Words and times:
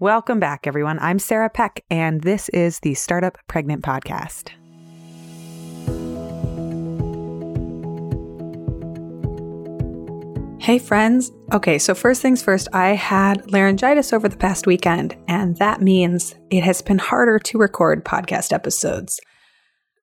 Welcome 0.00 0.38
back, 0.38 0.68
everyone. 0.68 1.00
I'm 1.00 1.18
Sarah 1.18 1.50
Peck, 1.50 1.84
and 1.90 2.20
this 2.20 2.48
is 2.50 2.78
the 2.78 2.94
Startup 2.94 3.36
Pregnant 3.48 3.82
Podcast. 3.82 4.50
Hey, 10.60 10.78
friends. 10.78 11.32
Okay, 11.52 11.80
so 11.80 11.96
first 11.96 12.22
things 12.22 12.44
first, 12.44 12.68
I 12.72 12.90
had 12.90 13.50
laryngitis 13.50 14.12
over 14.12 14.28
the 14.28 14.36
past 14.36 14.68
weekend, 14.68 15.16
and 15.26 15.56
that 15.56 15.82
means 15.82 16.36
it 16.48 16.62
has 16.62 16.80
been 16.80 16.98
harder 16.98 17.40
to 17.40 17.58
record 17.58 18.04
podcast 18.04 18.52
episodes. 18.52 19.18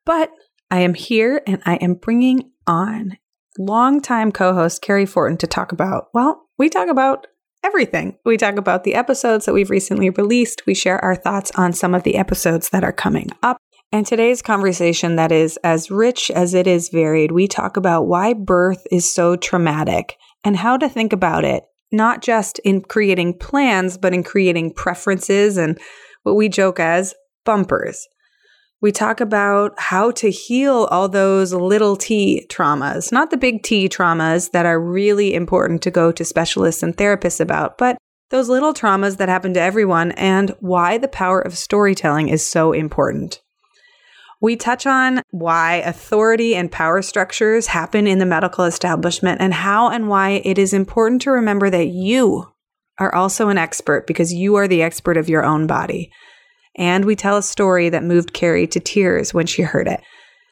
But 0.03 0.29
I 0.69 0.81
am 0.81 0.93
here 0.93 1.41
and 1.47 1.61
I 1.65 1.75
am 1.75 1.93
bringing 1.93 2.51
on 2.67 3.17
longtime 3.57 4.33
co 4.33 4.53
host 4.53 4.81
Cary 4.81 5.05
Fortin 5.05 5.37
to 5.37 5.47
talk 5.47 5.71
about, 5.71 6.09
well, 6.13 6.49
we 6.57 6.67
talk 6.67 6.89
about 6.89 7.27
everything. 7.65 8.15
We 8.23 8.37
talk 8.37 8.57
about 8.57 8.83
the 8.83 8.93
episodes 8.93 9.45
that 9.45 9.53
we've 9.53 9.71
recently 9.71 10.11
released. 10.11 10.67
We 10.67 10.75
share 10.75 11.03
our 11.03 11.15
thoughts 11.15 11.51
on 11.55 11.73
some 11.73 11.95
of 11.95 12.03
the 12.03 12.15
episodes 12.15 12.69
that 12.69 12.83
are 12.83 12.93
coming 12.93 13.31
up. 13.41 13.57
And 13.91 14.05
today's 14.05 14.43
conversation 14.43 15.15
that 15.15 15.31
is 15.31 15.57
as 15.63 15.89
rich 15.89 16.29
as 16.29 16.53
it 16.53 16.67
is 16.67 16.89
varied, 16.89 17.31
we 17.31 17.47
talk 17.47 17.75
about 17.75 18.03
why 18.03 18.33
birth 18.33 18.85
is 18.91 19.11
so 19.11 19.35
traumatic 19.35 20.15
and 20.43 20.55
how 20.55 20.77
to 20.77 20.87
think 20.87 21.11
about 21.11 21.43
it, 21.43 21.63
not 21.91 22.21
just 22.21 22.59
in 22.59 22.81
creating 22.81 23.39
plans, 23.39 23.97
but 23.97 24.13
in 24.13 24.23
creating 24.23 24.73
preferences 24.73 25.57
and 25.57 25.79
what 26.21 26.35
we 26.35 26.49
joke 26.49 26.79
as 26.79 27.15
bumpers. 27.45 28.07
We 28.85 28.91
talk 28.91 29.19
about 29.19 29.73
how 29.79 30.11
to 30.11 30.29
heal 30.29 30.87
all 30.91 31.09
those 31.09 31.51
little 31.51 31.95
t 31.95 32.45
traumas, 32.51 33.11
not 33.11 33.31
the 33.31 33.35
big 33.35 33.63
T 33.63 33.89
traumas 33.89 34.51
that 34.51 34.67
are 34.67 34.79
really 34.79 35.33
important 35.33 35.81
to 35.81 35.89
go 35.89 36.11
to 36.11 36.23
specialists 36.23 36.83
and 36.83 36.95
therapists 36.95 37.39
about, 37.39 37.79
but 37.79 37.97
those 38.29 38.47
little 38.47 38.75
traumas 38.75 39.17
that 39.17 39.27
happen 39.27 39.55
to 39.55 39.59
everyone 39.59 40.11
and 40.11 40.51
why 40.59 40.99
the 40.99 41.07
power 41.07 41.41
of 41.41 41.57
storytelling 41.57 42.29
is 42.29 42.45
so 42.45 42.73
important. 42.73 43.41
We 44.39 44.55
touch 44.55 44.85
on 44.85 45.23
why 45.31 45.77
authority 45.77 46.55
and 46.55 46.71
power 46.71 47.01
structures 47.01 47.65
happen 47.65 48.05
in 48.05 48.19
the 48.19 48.25
medical 48.27 48.65
establishment 48.65 49.41
and 49.41 49.55
how 49.55 49.89
and 49.89 50.09
why 50.09 50.41
it 50.45 50.59
is 50.59 50.73
important 50.73 51.23
to 51.23 51.31
remember 51.31 51.71
that 51.71 51.87
you 51.87 52.53
are 52.99 53.15
also 53.15 53.49
an 53.49 53.57
expert 53.57 54.05
because 54.05 54.31
you 54.31 54.53
are 54.53 54.67
the 54.67 54.83
expert 54.83 55.17
of 55.17 55.27
your 55.27 55.43
own 55.43 55.65
body. 55.65 56.11
And 56.77 57.05
we 57.05 57.15
tell 57.15 57.37
a 57.37 57.43
story 57.43 57.89
that 57.89 58.03
moved 58.03 58.33
Cary 58.33 58.67
to 58.67 58.79
tears 58.79 59.33
when 59.33 59.47
she 59.47 59.61
heard 59.61 59.87
it. 59.87 60.01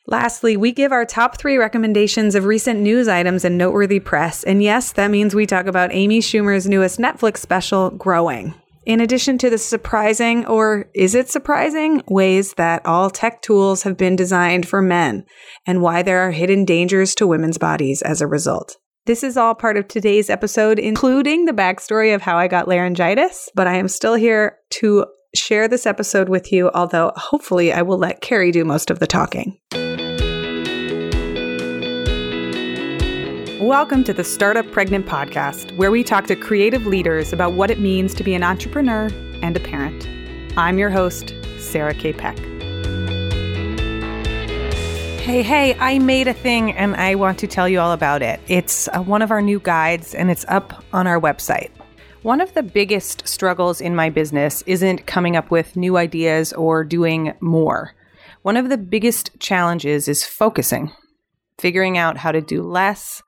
Lastly, 0.07 0.57
we 0.57 0.71
give 0.73 0.91
our 0.91 1.05
top 1.05 1.38
three 1.38 1.57
recommendations 1.57 2.35
of 2.35 2.45
recent 2.45 2.79
news 2.79 3.07
items 3.07 3.45
and 3.45 3.57
noteworthy 3.57 3.99
press. 3.99 4.44
And 4.44 4.61
yes, 4.61 4.91
that 4.94 5.11
means 5.11 5.33
we 5.33 5.45
talk 5.45 5.66
about 5.66 5.94
Amy 5.94 6.19
Schumer's 6.19 6.67
newest 6.67 6.99
Netflix 6.99 7.38
special, 7.38 7.89
Growing. 7.89 8.53
In 8.85 8.99
addition 8.99 9.38
to 9.38 9.49
the 9.49 9.57
surprising, 9.57 10.45
or 10.45 10.89
is 10.94 11.16
it 11.16 11.29
surprising, 11.29 12.01
ways 12.09 12.55
that 12.55 12.85
all 12.85 13.09
tech 13.09 13.41
tools 13.41 13.83
have 13.83 13.95
been 13.95 14.17
designed 14.17 14.67
for 14.67 14.81
men 14.81 15.25
and 15.66 15.81
why 15.81 16.01
there 16.01 16.19
are 16.19 16.31
hidden 16.31 16.66
dangers 16.66 17.16
to 17.16 17.27
women's 17.27 17.57
bodies 17.57 18.01
as 18.01 18.19
a 18.19 18.27
result. 18.27 18.75
This 19.05 19.23
is 19.23 19.38
all 19.38 19.55
part 19.55 19.77
of 19.77 19.88
today's 19.88 20.29
episode, 20.29 20.79
including 20.79 21.45
the 21.45 21.53
backstory 21.53 22.13
of 22.13 22.21
how 22.21 22.38
I 22.38 22.49
got 22.49 22.67
laryngitis, 22.67 23.49
but 23.55 23.67
I 23.67 23.75
am 23.75 23.88
still 23.88 24.16
here 24.16 24.57
to 24.71 25.05
share 25.36 25.67
this 25.67 25.88
episode 25.88 26.30
with 26.30 26.52
you, 26.52 26.70
although 26.76 27.12
hopefully 27.16 27.73
I 27.73 27.81
will 27.81 27.98
let 27.98 28.22
Cary 28.22 28.52
do 28.52 28.64
most 28.64 28.92
of 28.92 29.00
the 29.00 29.08
talking. 29.08 29.58
Welcome 33.59 34.03
to 34.03 34.14
the 34.14 34.23
Startup 34.23 34.70
Pregnant 34.72 35.08
Podcast, 35.08 35.75
where 35.78 35.90
we 35.90 36.03
talk 36.03 36.28
to 36.28 36.36
creative 36.36 36.86
leaders 36.86 37.34
about 37.34 37.53
what 37.53 37.72
it 37.72 37.80
means 37.80 38.14
to 38.16 38.23
be 38.23 38.36
an 38.36 38.44
entrepreneur 38.44 39.09
and 39.42 39.58
a 39.58 39.59
parent. 39.59 40.08
I'm 40.56 40.78
your 40.78 40.92
host, 40.92 41.34
Sarah 41.58 41.95
K. 41.95 42.14
Peck. 42.14 42.38
Hey, 45.20 45.42
hey, 45.42 45.75
I 45.80 45.97
made 46.00 46.28
a 46.28 46.34
thing 46.34 46.73
and 46.73 46.95
I 46.95 47.16
want 47.16 47.40
to 47.40 47.47
tell 47.47 47.68
you 47.68 47.80
all 47.80 47.94
about 47.94 48.22
it. 48.22 48.40
It's 48.47 48.88
uh, 48.90 49.02
one 49.02 49.22
of 49.22 49.31
our 49.31 49.41
new 49.41 49.59
guides 49.59 50.13
and 50.13 50.30
it's 50.30 50.46
up 50.50 50.84
on 50.91 51.07
our 51.07 51.19
website. 51.19 51.72
One 52.23 52.39
of 52.39 52.53
the 52.53 52.63
biggest 52.63 53.28
struggles 53.28 53.81
in 53.81 53.97
my 53.97 54.09
business 54.09 54.61
isn't 54.66 55.06
coming 55.06 55.35
up 55.35 55.51
with 55.51 55.75
new 55.75 55.97
ideas 55.97 56.53
or 56.53 56.85
doing 56.85 57.34
more. 57.41 57.95
One 58.44 58.56
of 58.56 58.69
the 58.69 58.78
biggest 58.78 59.38
challenges 59.41 60.07
is 60.07 60.23
focusing, 60.23 60.94
figuring 61.59 61.97
out 61.97 62.16
how 62.16 62.31
to 62.31 62.39
do 62.39 62.63
less 62.63 63.22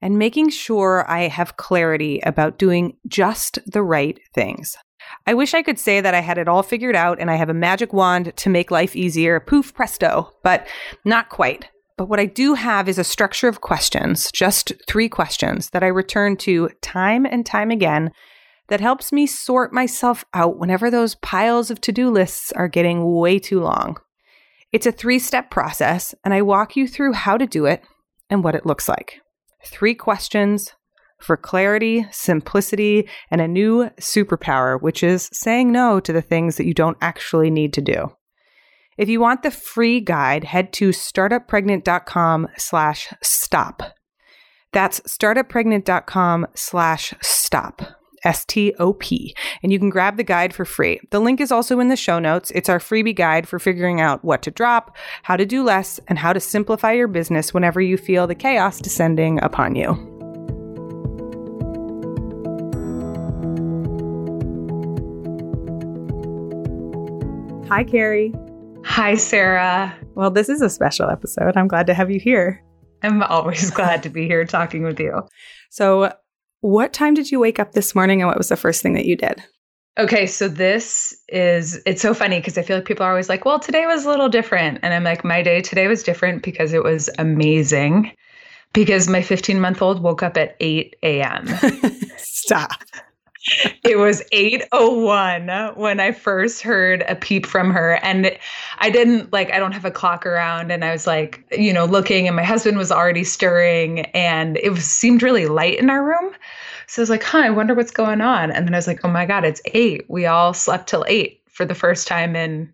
and 0.00 0.18
making 0.18 0.48
sure 0.48 1.04
I 1.06 1.28
have 1.28 1.58
clarity 1.58 2.20
about 2.20 2.56
doing 2.56 2.96
just 3.06 3.58
the 3.70 3.82
right 3.82 4.18
things. 4.34 4.78
I 5.26 5.34
wish 5.34 5.52
I 5.52 5.62
could 5.62 5.78
say 5.78 6.00
that 6.00 6.14
I 6.14 6.20
had 6.20 6.38
it 6.38 6.48
all 6.48 6.62
figured 6.62 6.96
out 6.96 7.20
and 7.20 7.30
I 7.30 7.34
have 7.34 7.50
a 7.50 7.54
magic 7.54 7.92
wand 7.92 8.34
to 8.34 8.48
make 8.48 8.70
life 8.70 8.96
easier, 8.96 9.40
poof 9.40 9.74
presto, 9.74 10.32
but 10.42 10.66
not 11.04 11.28
quite. 11.28 11.68
But 11.96 12.08
what 12.08 12.20
I 12.20 12.26
do 12.26 12.54
have 12.54 12.88
is 12.88 12.98
a 12.98 13.04
structure 13.04 13.48
of 13.48 13.60
questions, 13.60 14.30
just 14.32 14.72
three 14.88 15.08
questions 15.08 15.70
that 15.70 15.82
I 15.82 15.88
return 15.88 16.36
to 16.38 16.70
time 16.80 17.26
and 17.26 17.44
time 17.44 17.70
again 17.70 18.10
that 18.68 18.80
helps 18.80 19.12
me 19.12 19.26
sort 19.26 19.72
myself 19.72 20.24
out 20.32 20.58
whenever 20.58 20.90
those 20.90 21.16
piles 21.16 21.70
of 21.70 21.80
to 21.82 21.92
do 21.92 22.10
lists 22.10 22.52
are 22.52 22.68
getting 22.68 23.14
way 23.14 23.38
too 23.38 23.60
long. 23.60 23.96
It's 24.72 24.86
a 24.86 24.92
three 24.92 25.18
step 25.18 25.50
process, 25.50 26.14
and 26.24 26.32
I 26.32 26.42
walk 26.42 26.76
you 26.76 26.88
through 26.88 27.12
how 27.12 27.36
to 27.36 27.46
do 27.46 27.66
it 27.66 27.82
and 28.30 28.42
what 28.42 28.54
it 28.54 28.64
looks 28.64 28.88
like 28.88 29.20
three 29.64 29.94
questions 29.94 30.72
for 31.20 31.36
clarity, 31.36 32.06
simplicity, 32.10 33.08
and 33.30 33.40
a 33.40 33.48
new 33.48 33.88
superpower, 34.00 34.80
which 34.80 35.02
is 35.02 35.28
saying 35.32 35.70
no 35.70 36.00
to 36.00 36.12
the 36.12 36.22
things 36.22 36.56
that 36.56 36.66
you 36.66 36.74
don't 36.74 36.96
actually 37.00 37.50
need 37.50 37.72
to 37.74 37.80
do. 37.80 38.12
If 38.98 39.08
you 39.08 39.20
want 39.20 39.42
the 39.42 39.50
free 39.50 40.00
guide, 40.00 40.44
head 40.44 40.72
to 40.74 40.90
startuppregnant.com 40.90 42.48
slash 42.58 43.12
stop. 43.22 43.82
That's 44.72 45.00
startuppregnant.com 45.00 46.46
slash 46.54 47.14
stop. 47.20 47.82
S 48.24 48.44
T 48.44 48.72
O 48.78 48.92
P, 48.92 49.34
and 49.64 49.72
you 49.72 49.80
can 49.80 49.90
grab 49.90 50.16
the 50.16 50.22
guide 50.22 50.54
for 50.54 50.64
free. 50.64 51.00
The 51.10 51.18
link 51.18 51.40
is 51.40 51.50
also 51.50 51.80
in 51.80 51.88
the 51.88 51.96
show 51.96 52.20
notes. 52.20 52.52
It's 52.52 52.68
our 52.68 52.78
freebie 52.78 53.16
guide 53.16 53.48
for 53.48 53.58
figuring 53.58 54.00
out 54.00 54.24
what 54.24 54.42
to 54.42 54.52
drop, 54.52 54.96
how 55.24 55.36
to 55.36 55.44
do 55.44 55.64
less, 55.64 55.98
and 56.06 56.16
how 56.20 56.32
to 56.32 56.38
simplify 56.38 56.92
your 56.92 57.08
business 57.08 57.52
whenever 57.52 57.80
you 57.80 57.96
feel 57.96 58.28
the 58.28 58.36
chaos 58.36 58.78
descending 58.78 59.42
upon 59.42 59.74
you. 59.74 59.88
Hi, 67.68 67.82
Cary. 67.82 68.32
Hi, 68.84 69.14
Sarah. 69.14 69.96
Well, 70.14 70.30
this 70.30 70.48
is 70.48 70.60
a 70.60 70.68
special 70.68 71.08
episode. 71.08 71.56
I'm 71.56 71.68
glad 71.68 71.86
to 71.86 71.94
have 71.94 72.10
you 72.10 72.20
here. 72.20 72.62
I'm 73.02 73.22
always 73.22 73.70
glad 73.72 74.02
to 74.02 74.08
be 74.08 74.26
here 74.26 74.44
talking 74.44 74.82
with 74.82 75.00
you. 75.00 75.22
So, 75.70 76.12
what 76.60 76.92
time 76.92 77.14
did 77.14 77.30
you 77.30 77.40
wake 77.40 77.58
up 77.58 77.72
this 77.72 77.94
morning 77.94 78.20
and 78.20 78.28
what 78.28 78.38
was 78.38 78.48
the 78.48 78.56
first 78.56 78.82
thing 78.82 78.94
that 78.94 79.06
you 79.06 79.16
did? 79.16 79.42
Okay, 79.98 80.26
so 80.26 80.48
this 80.48 81.14
is 81.28 81.80
it's 81.84 82.00
so 82.00 82.14
funny 82.14 82.38
because 82.38 82.56
I 82.56 82.62
feel 82.62 82.78
like 82.78 82.86
people 82.86 83.04
are 83.04 83.10
always 83.10 83.28
like, 83.28 83.44
"Well, 83.44 83.58
today 83.58 83.84
was 83.86 84.04
a 84.04 84.08
little 84.08 84.28
different." 84.28 84.78
And 84.82 84.94
I'm 84.94 85.04
like, 85.04 85.24
"My 85.24 85.42
day 85.42 85.60
today 85.60 85.86
was 85.86 86.02
different 86.02 86.42
because 86.42 86.72
it 86.72 86.82
was 86.82 87.10
amazing." 87.18 88.12
Because 88.72 89.06
my 89.06 89.20
15-month-old 89.20 90.02
woke 90.02 90.22
up 90.22 90.38
at 90.38 90.56
8 90.60 90.96
a.m. 91.02 91.46
Stop. 92.16 92.82
It 93.84 93.98
was 93.98 94.22
801 94.32 95.74
when 95.74 96.00
I 96.00 96.12
first 96.12 96.62
heard 96.62 97.04
a 97.08 97.16
peep 97.16 97.46
from 97.46 97.70
her. 97.70 97.94
And 98.02 98.36
I 98.78 98.90
didn't 98.90 99.32
like, 99.32 99.52
I 99.52 99.58
don't 99.58 99.72
have 99.72 99.84
a 99.84 99.90
clock 99.90 100.24
around. 100.24 100.70
And 100.70 100.84
I 100.84 100.92
was 100.92 101.06
like, 101.06 101.44
you 101.50 101.72
know, 101.72 101.84
looking, 101.84 102.26
and 102.26 102.36
my 102.36 102.44
husband 102.44 102.78
was 102.78 102.92
already 102.92 103.24
stirring, 103.24 104.00
and 104.14 104.56
it 104.58 104.70
was, 104.70 104.84
seemed 104.84 105.22
really 105.22 105.46
light 105.46 105.78
in 105.78 105.90
our 105.90 106.04
room. 106.04 106.34
So 106.86 107.00
I 107.00 107.02
was 107.02 107.10
like, 107.10 107.22
huh, 107.22 107.38
I 107.38 107.50
wonder 107.50 107.74
what's 107.74 107.90
going 107.90 108.20
on. 108.20 108.50
And 108.50 108.66
then 108.66 108.74
I 108.74 108.78
was 108.78 108.86
like, 108.86 109.00
oh 109.04 109.08
my 109.08 109.26
God, 109.26 109.44
it's 109.44 109.62
eight. 109.66 110.04
We 110.08 110.26
all 110.26 110.54
slept 110.54 110.88
till 110.88 111.04
eight 111.08 111.40
for 111.48 111.64
the 111.64 111.74
first 111.74 112.06
time 112.06 112.36
in 112.36 112.72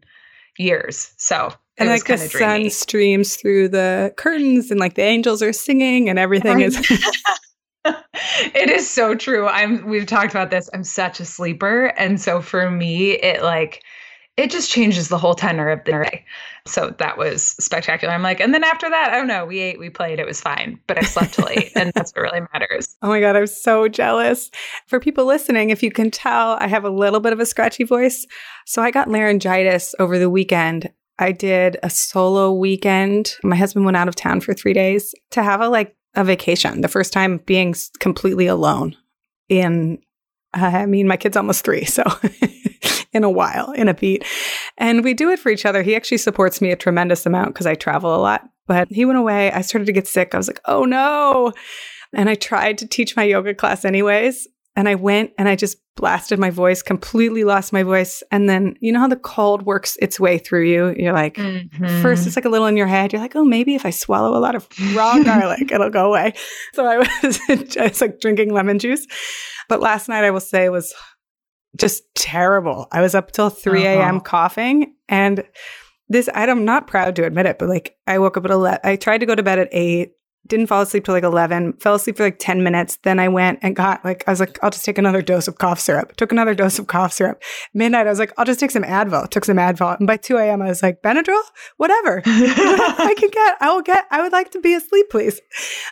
years. 0.58 1.12
So 1.16 1.52
and 1.78 1.88
like 1.88 2.06
the 2.06 2.18
sun 2.18 2.70
streams 2.70 3.36
through 3.36 3.68
the 3.68 4.12
curtains 4.16 4.70
and 4.70 4.80
like 4.80 4.94
the 4.94 5.02
angels 5.02 5.42
are 5.42 5.52
singing 5.52 6.08
and 6.08 6.18
everything 6.18 6.60
is 6.60 6.76
it 8.54 8.70
is 8.70 8.88
so 8.88 9.14
true. 9.14 9.46
I'm 9.46 9.86
we've 9.86 10.06
talked 10.06 10.32
about 10.32 10.50
this. 10.50 10.68
I'm 10.74 10.84
such 10.84 11.20
a 11.20 11.24
sleeper. 11.24 11.86
And 11.96 12.20
so 12.20 12.40
for 12.40 12.70
me, 12.70 13.12
it 13.12 13.42
like 13.42 13.82
it 14.38 14.52
just 14.52 14.70
changes 14.70 15.08
the 15.08 15.18
whole 15.18 15.34
tenor 15.34 15.68
of 15.68 15.84
the 15.84 15.90
day. 15.90 16.24
So 16.64 16.94
that 16.98 17.18
was 17.18 17.56
spectacular. 17.58 18.14
I'm 18.14 18.22
like, 18.22 18.38
and 18.38 18.54
then 18.54 18.62
after 18.62 18.88
that, 18.88 19.12
I 19.12 19.16
don't 19.16 19.26
know, 19.26 19.44
we 19.44 19.58
ate, 19.58 19.80
we 19.80 19.90
played, 19.90 20.20
it 20.20 20.26
was 20.26 20.40
fine, 20.40 20.78
but 20.86 20.96
I 20.96 21.00
slept 21.00 21.40
eight, 21.50 21.72
and 21.74 21.92
that's 21.92 22.12
what 22.12 22.22
really 22.22 22.46
matters. 22.52 22.96
Oh 23.02 23.08
my 23.08 23.20
God, 23.20 23.34
I'm 23.34 23.48
so 23.48 23.88
jealous. 23.88 24.50
For 24.86 25.00
people 25.00 25.24
listening, 25.24 25.70
if 25.70 25.82
you 25.82 25.90
can 25.90 26.10
tell, 26.10 26.52
I 26.60 26.68
have 26.68 26.84
a 26.84 26.90
little 26.90 27.18
bit 27.18 27.32
of 27.32 27.40
a 27.40 27.46
scratchy 27.46 27.82
voice. 27.82 28.26
So 28.64 28.80
I 28.80 28.92
got 28.92 29.08
laryngitis 29.08 29.94
over 29.98 30.18
the 30.18 30.30
weekend. 30.30 30.92
I 31.18 31.32
did 31.32 31.78
a 31.82 31.90
solo 31.90 32.52
weekend. 32.52 33.34
My 33.42 33.56
husband 33.56 33.84
went 33.84 33.96
out 33.96 34.08
of 34.08 34.14
town 34.14 34.40
for 34.40 34.54
three 34.54 34.72
days 34.72 35.14
to 35.30 35.42
have 35.42 35.60
a 35.60 35.68
like 35.68 35.96
a 36.18 36.24
vacation. 36.24 36.80
The 36.80 36.88
first 36.88 37.12
time 37.12 37.38
being 37.46 37.74
completely 38.00 38.48
alone 38.48 38.96
in, 39.48 39.98
uh, 40.52 40.66
I 40.66 40.86
mean, 40.86 41.06
my 41.06 41.16
kid's 41.16 41.36
almost 41.36 41.64
three. 41.64 41.84
So 41.84 42.02
in 43.12 43.22
a 43.22 43.30
while, 43.30 43.70
in 43.70 43.88
a 43.88 43.94
beat. 43.94 44.24
And 44.76 45.04
we 45.04 45.14
do 45.14 45.30
it 45.30 45.38
for 45.38 45.50
each 45.50 45.64
other. 45.64 45.82
He 45.82 45.94
actually 45.94 46.18
supports 46.18 46.60
me 46.60 46.72
a 46.72 46.76
tremendous 46.76 47.24
amount 47.24 47.54
because 47.54 47.66
I 47.66 47.76
travel 47.76 48.14
a 48.14 48.18
lot. 48.18 48.48
But 48.66 48.88
he 48.90 49.04
went 49.04 49.18
away. 49.18 49.52
I 49.52 49.60
started 49.60 49.86
to 49.86 49.92
get 49.92 50.08
sick. 50.08 50.34
I 50.34 50.38
was 50.38 50.48
like, 50.48 50.60
oh 50.64 50.84
no. 50.84 51.52
And 52.12 52.28
I 52.28 52.34
tried 52.34 52.78
to 52.78 52.86
teach 52.86 53.14
my 53.14 53.22
yoga 53.22 53.54
class 53.54 53.84
anyways. 53.84 54.48
And 54.78 54.88
I 54.88 54.94
went 54.94 55.32
and 55.36 55.48
I 55.48 55.56
just 55.56 55.76
blasted 55.96 56.38
my 56.38 56.50
voice, 56.50 56.82
completely 56.82 57.42
lost 57.42 57.72
my 57.72 57.82
voice. 57.82 58.22
And 58.30 58.48
then, 58.48 58.76
you 58.78 58.92
know 58.92 59.00
how 59.00 59.08
the 59.08 59.16
cold 59.16 59.62
works 59.62 59.96
its 60.00 60.20
way 60.20 60.38
through 60.38 60.66
you? 60.66 60.94
You're 60.96 61.12
like, 61.12 61.34
mm-hmm. 61.34 62.00
first 62.00 62.28
it's 62.28 62.36
like 62.36 62.44
a 62.44 62.48
little 62.48 62.68
in 62.68 62.76
your 62.76 62.86
head. 62.86 63.12
You're 63.12 63.20
like, 63.20 63.34
oh, 63.34 63.44
maybe 63.44 63.74
if 63.74 63.84
I 63.84 63.90
swallow 63.90 64.38
a 64.38 64.38
lot 64.38 64.54
of 64.54 64.68
raw 64.94 65.20
garlic, 65.24 65.72
it'll 65.72 65.90
go 65.90 66.06
away. 66.06 66.34
So 66.74 66.86
I 66.86 66.98
was 66.98 67.40
just 67.66 68.00
like 68.00 68.20
drinking 68.20 68.52
lemon 68.52 68.78
juice. 68.78 69.04
But 69.68 69.80
last 69.80 70.08
night, 70.08 70.22
I 70.22 70.30
will 70.30 70.38
say, 70.38 70.68
was 70.68 70.94
just 71.76 72.04
terrible. 72.14 72.86
I 72.92 73.00
was 73.00 73.16
up 73.16 73.32
till 73.32 73.50
3 73.50 73.84
a.m. 73.84 74.16
Uh-huh. 74.16 74.20
coughing. 74.20 74.94
And 75.08 75.42
this, 76.08 76.28
I'm 76.32 76.64
not 76.64 76.86
proud 76.86 77.16
to 77.16 77.24
admit 77.24 77.46
it, 77.46 77.58
but 77.58 77.68
like 77.68 77.96
I 78.06 78.20
woke 78.20 78.36
up 78.36 78.44
at 78.44 78.52
11. 78.52 78.78
I 78.84 78.94
tried 78.94 79.18
to 79.18 79.26
go 79.26 79.34
to 79.34 79.42
bed 79.42 79.58
at 79.58 79.70
8 79.72 80.12
didn't 80.48 80.66
fall 80.66 80.82
asleep 80.82 81.04
till 81.04 81.14
like 81.14 81.24
11 81.24 81.74
fell 81.74 81.94
asleep 81.94 82.16
for 82.16 82.24
like 82.24 82.38
10 82.38 82.62
minutes. 82.62 82.98
Then 83.02 83.18
i 83.18 83.28
went 83.28 83.58
and 83.62 83.76
got 83.76 84.04
like 84.04 84.24
i 84.26 84.30
was 84.30 84.40
like 84.40 84.58
i'll 84.62 84.70
just 84.70 84.84
take 84.84 84.98
another 84.98 85.22
dose 85.22 85.48
of 85.48 85.58
cough 85.58 85.80
syrup. 85.80 86.16
Took 86.16 86.32
another 86.32 86.54
dose 86.54 86.78
of 86.78 86.86
cough 86.86 87.12
syrup. 87.12 87.42
Midnight 87.74 88.06
i 88.06 88.10
was 88.10 88.18
like 88.18 88.32
i'll 88.38 88.44
just 88.44 88.60
take 88.60 88.70
some 88.70 88.84
advil. 88.84 89.28
Took 89.28 89.44
some 89.44 89.56
advil. 89.56 89.96
And 89.98 90.06
by 90.06 90.16
2 90.16 90.36
a.m 90.36 90.62
i 90.62 90.68
was 90.68 90.82
like 90.82 91.02
benadryl? 91.02 91.42
Whatever. 91.76 92.22
I 92.26 93.14
can 93.16 93.30
get 93.30 93.56
i 93.60 93.72
will 93.72 93.82
get 93.82 94.06
i 94.10 94.22
would 94.22 94.32
like 94.32 94.50
to 94.52 94.60
be 94.60 94.74
asleep 94.74 95.10
please. 95.10 95.40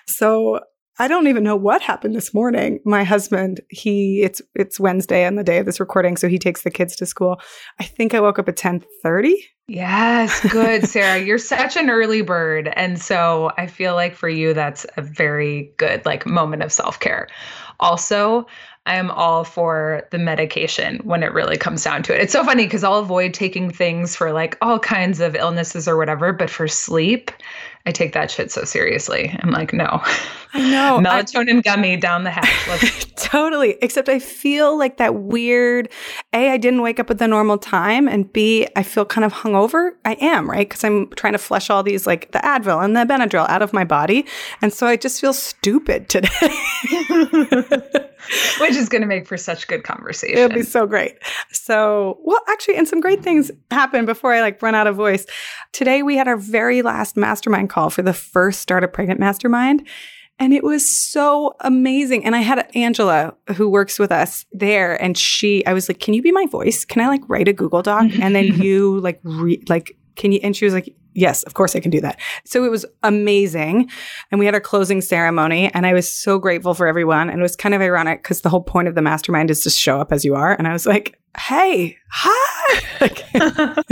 So 0.07 0.61
I 0.99 1.09
don't 1.09 1.27
even 1.27 1.45
know 1.45 1.57
what 1.57 1.83
happened 1.83 2.15
this 2.15 2.33
morning. 2.33 2.81
My 2.85 3.05
husband, 3.05 3.61
he 3.69 4.23
it's 4.23 4.41
it's 4.55 4.81
Wednesday 4.81 5.25
and 5.25 5.39
the 5.39 5.45
day 5.45 5.59
of 5.59 5.67
this 5.67 5.81
recording, 5.81 6.17
so 6.17 6.29
he 6.29 6.39
takes 6.39 6.63
the 6.63 6.71
kids 6.71 6.97
to 6.97 7.07
school. 7.07 7.41
I 7.79 7.85
think 7.85 8.15
I 8.15 8.21
woke 8.21 8.39
up 8.39 8.49
at 8.49 8.57
10:30 8.57 9.35
Yes, 9.69 10.41
good, 10.51 10.85
Sarah. 10.89 11.21
You're 11.21 11.39
such 11.39 11.77
an 11.77 11.91
early 11.91 12.23
bird. 12.23 12.73
And 12.77 13.01
so 13.01 13.51
I 13.59 13.67
feel 13.67 13.95
like 13.95 14.15
for 14.15 14.29
you, 14.29 14.55
that's 14.55 14.87
a 14.97 15.03
very 15.03 15.73
good 15.77 16.07
like 16.07 16.25
moment 16.25 16.63
of 16.63 16.73
self-care. 16.73 17.27
Also, 17.81 18.47
I 18.87 18.95
am 18.95 19.11
all 19.11 19.43
for 19.43 20.07
the 20.13 20.19
medication 20.19 21.01
when 21.03 21.25
it 21.25 21.33
really 21.33 21.57
comes 21.57 21.83
down 21.83 22.05
to 22.05 22.15
it. 22.15 22.21
It's 22.21 22.33
so 22.33 22.45
funny 22.45 22.65
because 22.65 22.85
I'll 22.85 23.01
avoid 23.01 23.35
taking 23.35 23.69
things 23.69 24.15
for 24.15 24.33
like 24.33 24.57
all 24.63 24.79
kinds 24.79 25.19
of 25.21 25.35
illnesses 25.35 25.89
or 25.89 25.97
whatever, 25.97 26.33
but 26.33 26.49
for 26.49 26.69
sleep, 26.69 27.33
I 27.87 27.93
take 27.93 28.13
that 28.15 28.33
shit 28.33 28.51
so 28.51 28.65
seriously. 28.65 29.39
I'm 29.43 29.53
like, 29.53 29.73
no. 29.73 30.03
I 30.55 30.71
know. 30.71 30.99
Melatonin 31.03 31.59
I, 31.59 31.61
gummy 31.61 31.97
down 31.97 32.25
the 32.25 32.31
hatch. 32.31 33.15
totally. 33.17 33.77
Except 33.81 34.09
I 34.09 34.19
feel 34.19 34.77
like 34.77 34.97
that 34.97 35.15
weird 35.15 35.89
A, 36.33 36.51
I 36.51 36.57
didn't 36.57 36.83
wake 36.83 36.99
up 36.99 37.11
at 37.11 37.19
the 37.19 37.29
normal 37.29 37.59
time, 37.59 38.09
and 38.09 38.31
B, 38.33 38.67
I 38.75 38.83
feel 38.83 39.05
kind 39.05 39.25
of 39.25 39.33
hungover. 39.33 39.93
I 40.05 40.15
am, 40.15 40.51
right? 40.51 40.69
Because 40.69 40.83
I'm 40.83 41.11
trying 41.11 41.35
to 41.35 41.39
flush 41.39 41.71
all 41.71 41.85
these 41.85 42.09
like 42.09 42.33
the 42.33 42.41
Advil 42.41 42.85
and 42.85 42.97
the 42.97 43.01
Benadryl 43.01 43.49
out 43.49 43.63
of 43.63 43.73
my 43.73 43.85
body. 43.85 44.27
And 44.61 44.73
so 44.73 44.89
I 44.89 44.97
just 44.97 45.21
feel 45.21 45.33
stupid 45.33 46.09
today. 46.09 46.29
Which 48.59 48.75
is 48.75 48.89
going 48.89 49.03
to 49.03 49.07
make 49.07 49.27
for 49.27 49.37
such 49.37 49.69
good 49.69 49.85
conversation. 49.85 50.39
It'll 50.39 50.55
be 50.55 50.63
so 50.63 50.87
great. 50.87 51.17
So, 51.53 52.19
well, 52.25 52.41
actually, 52.49 52.77
and 52.77 52.89
some 52.89 53.01
great 53.01 53.23
things 53.23 53.53
happened 53.71 54.07
before 54.07 54.33
I 54.33 54.41
like 54.41 54.61
run 54.63 54.75
out 54.75 54.89
of 54.89 54.97
voice. 54.97 55.27
Today 55.73 56.03
we 56.03 56.17
had 56.17 56.27
our 56.27 56.37
very 56.37 56.83
last 56.83 57.17
mastermind 57.17 57.71
call 57.77 57.91
for 57.91 58.03
the 58.03 58.15
first 58.15 58.61
Startup 58.61 58.91
Pregnant 58.91 59.21
Mastermind. 59.21 59.87
And 60.39 60.55
it 60.55 60.65
was 60.65 60.89
so 60.89 61.55
amazing. 61.61 62.25
And 62.25 62.35
I 62.35 62.41
had 62.41 62.71
Angela 62.75 63.35
who 63.55 63.69
works 63.69 63.99
with 63.99 64.11
us 64.11 64.47
there 64.53 65.01
and 65.03 65.17
she, 65.17 65.65
I 65.67 65.75
was 65.75 65.89
like, 65.89 66.01
can 66.01 66.15
you 66.15 66.23
be 66.23 66.33
my 66.33 66.47
voice? 66.47 66.85
Can 66.87 67.03
I 67.03 67.09
like 67.09 67.23
write 67.29 67.49
a 67.49 67.53
Google 67.53 67.83
doc? 67.83 68.11
And 68.21 68.35
then 68.35 68.47
you 68.47 69.01
like, 69.01 69.21
re- 69.23 69.63
like, 69.69 69.97
can 70.15 70.33
you, 70.33 70.41
and 70.43 70.57
she 70.57 70.65
was 70.65 70.73
like, 70.73 70.95
yes, 71.15 71.43
of 71.45 71.55
course 71.55 71.77
I 71.77 71.81
can 71.81 71.91
do 71.91 72.01
that. 72.01 72.19
So 72.45 72.65
it 72.65 72.71
was 72.71 72.87
amazing. 73.03 73.91
And 74.31 74.39
we 74.39 74.47
had 74.47 74.55
our 74.55 74.61
closing 74.61 75.01
ceremony 75.03 75.71
and 75.73 75.87
I 75.87 75.93
was 75.93 76.11
so 76.11 76.39
grateful 76.39 76.75
for 76.75 76.87
everyone. 76.87 77.29
And 77.29 77.41
it 77.41 77.43
was 77.43 77.57
kind 77.57 77.75
of 77.75 77.83
ironic 77.83 78.23
because 78.23 78.41
the 78.41 78.51
whole 78.51 78.63
point 78.63 78.89
of 78.89 78.95
the 78.95 79.03
mastermind 79.03 79.51
is 79.51 79.63
to 79.63 79.71
show 79.71 80.01
up 80.01 80.13
as 80.13 80.25
you 80.25 80.35
are. 80.35 80.55
And 80.55 80.67
I 80.67 80.73
was 80.73 80.87
like, 80.87 81.19
hey, 81.39 81.97
hi. 82.11 82.81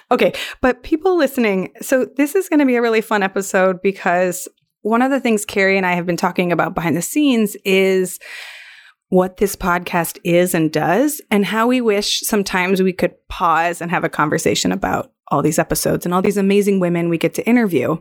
okay. 0.10 0.32
But 0.60 0.82
people 0.82 1.16
listening, 1.16 1.72
so 1.80 2.04
this 2.16 2.34
is 2.34 2.48
going 2.48 2.60
to 2.60 2.66
be 2.66 2.76
a 2.76 2.82
really 2.82 3.00
fun 3.00 3.22
episode 3.22 3.82
because 3.82 4.48
one 4.82 5.02
of 5.02 5.10
the 5.10 5.20
things 5.20 5.44
Cary 5.44 5.76
and 5.76 5.86
I 5.86 5.94
have 5.94 6.06
been 6.06 6.16
talking 6.16 6.52
about 6.52 6.74
behind 6.74 6.96
the 6.96 7.02
scenes 7.02 7.56
is 7.64 8.18
what 9.08 9.38
this 9.38 9.56
podcast 9.56 10.18
is 10.22 10.54
and 10.54 10.72
does, 10.72 11.20
and 11.30 11.44
how 11.44 11.66
we 11.66 11.80
wish 11.80 12.20
sometimes 12.20 12.80
we 12.80 12.92
could 12.92 13.12
pause 13.28 13.80
and 13.80 13.90
have 13.90 14.04
a 14.04 14.08
conversation 14.08 14.70
about 14.70 15.12
all 15.28 15.42
these 15.42 15.58
episodes 15.58 16.04
and 16.04 16.14
all 16.14 16.22
these 16.22 16.36
amazing 16.36 16.80
women 16.80 17.08
we 17.08 17.18
get 17.18 17.34
to 17.34 17.46
interview. 17.46 17.96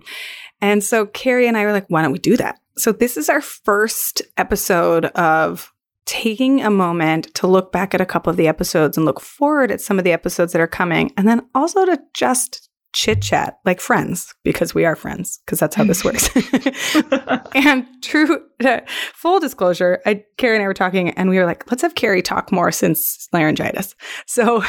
And 0.61 0.83
so 0.83 1.05
Cary 1.07 1.47
and 1.47 1.57
I 1.57 1.65
were 1.65 1.71
like, 1.71 1.87
why 1.87 2.01
don't 2.01 2.11
we 2.11 2.19
do 2.19 2.37
that? 2.37 2.59
So 2.77 2.91
this 2.91 3.17
is 3.17 3.27
our 3.27 3.41
first 3.41 4.21
episode 4.37 5.05
of 5.05 5.73
taking 6.09 6.59
a 6.63 6.71
moment 6.71 7.31
to 7.35 7.45
look 7.45 7.71
back 7.71 7.93
at 7.93 8.01
a 8.01 8.05
couple 8.05 8.31
of 8.31 8.37
the 8.37 8.47
episodes 8.47 8.97
and 8.97 9.05
look 9.05 9.21
forward 9.21 9.69
at 9.69 9.79
some 9.79 9.99
of 9.99 10.03
the 10.03 10.11
episodes 10.11 10.53
that 10.53 10.61
are 10.61 10.67
coming, 10.67 11.13
and 11.15 11.27
then 11.27 11.47
also 11.53 11.85
to 11.85 11.99
just 12.15 12.67
chit 12.93 13.21
chat 13.21 13.59
like 13.63 13.79
friends 13.79 14.33
because 14.43 14.73
we 14.73 14.85
are 14.85 14.95
friends 14.95 15.39
because 15.45 15.59
that's 15.59 15.75
how 15.75 15.83
this 15.83 16.03
works. 16.03 16.27
and 17.55 17.85
true, 18.01 18.43
uh, 18.65 18.79
full 19.13 19.39
disclosure, 19.39 20.01
I 20.03 20.23
Cary 20.37 20.55
and 20.55 20.63
I 20.63 20.67
were 20.67 20.73
talking 20.73 21.11
and 21.11 21.29
we 21.29 21.37
were 21.37 21.45
like, 21.45 21.69
let's 21.69 21.83
have 21.83 21.93
Cary 21.93 22.23
talk 22.23 22.51
more 22.51 22.71
since 22.71 23.27
laryngitis. 23.31 23.93
So, 24.25 24.63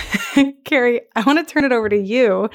Cary, 0.66 1.00
I 1.16 1.22
want 1.22 1.38
to 1.38 1.50
turn 1.50 1.64
it 1.64 1.72
over 1.72 1.88
to 1.88 1.98
you 1.98 2.50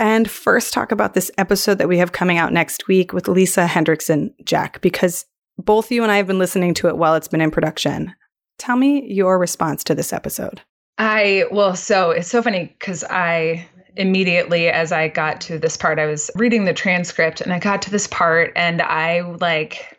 and 0.00 0.28
first 0.28 0.72
talk 0.72 0.90
about 0.90 1.14
this 1.14 1.30
episode 1.38 1.78
that 1.78 1.88
we 1.88 1.98
have 1.98 2.10
coming 2.10 2.36
out 2.36 2.52
next 2.52 2.88
week 2.88 3.12
with 3.12 3.28
Lisa 3.28 3.66
Hendrickson 3.66 4.30
Jack 4.44 4.80
because 4.80 5.24
both 5.64 5.90
you 5.90 6.02
and 6.02 6.12
I 6.12 6.16
have 6.16 6.26
been 6.26 6.38
listening 6.38 6.74
to 6.74 6.88
it 6.88 6.96
while 6.96 7.14
it's 7.14 7.28
been 7.28 7.40
in 7.40 7.50
production. 7.50 8.14
Tell 8.58 8.76
me 8.76 9.04
your 9.12 9.38
response 9.38 9.82
to 9.84 9.94
this 9.94 10.12
episode. 10.12 10.60
I 10.98 11.44
well, 11.50 11.74
so 11.74 12.10
it's 12.10 12.28
so 12.28 12.42
funny 12.42 12.74
because 12.78 13.02
I 13.04 13.66
immediately 13.96 14.68
as 14.68 14.92
I 14.92 15.08
got 15.08 15.40
to 15.42 15.58
this 15.58 15.76
part, 15.76 15.98
I 15.98 16.06
was 16.06 16.30
reading 16.34 16.64
the 16.64 16.72
transcript 16.72 17.40
and 17.40 17.52
I 17.52 17.58
got 17.58 17.82
to 17.82 17.90
this 17.90 18.06
part 18.06 18.52
and 18.56 18.80
I 18.82 19.20
like, 19.40 19.98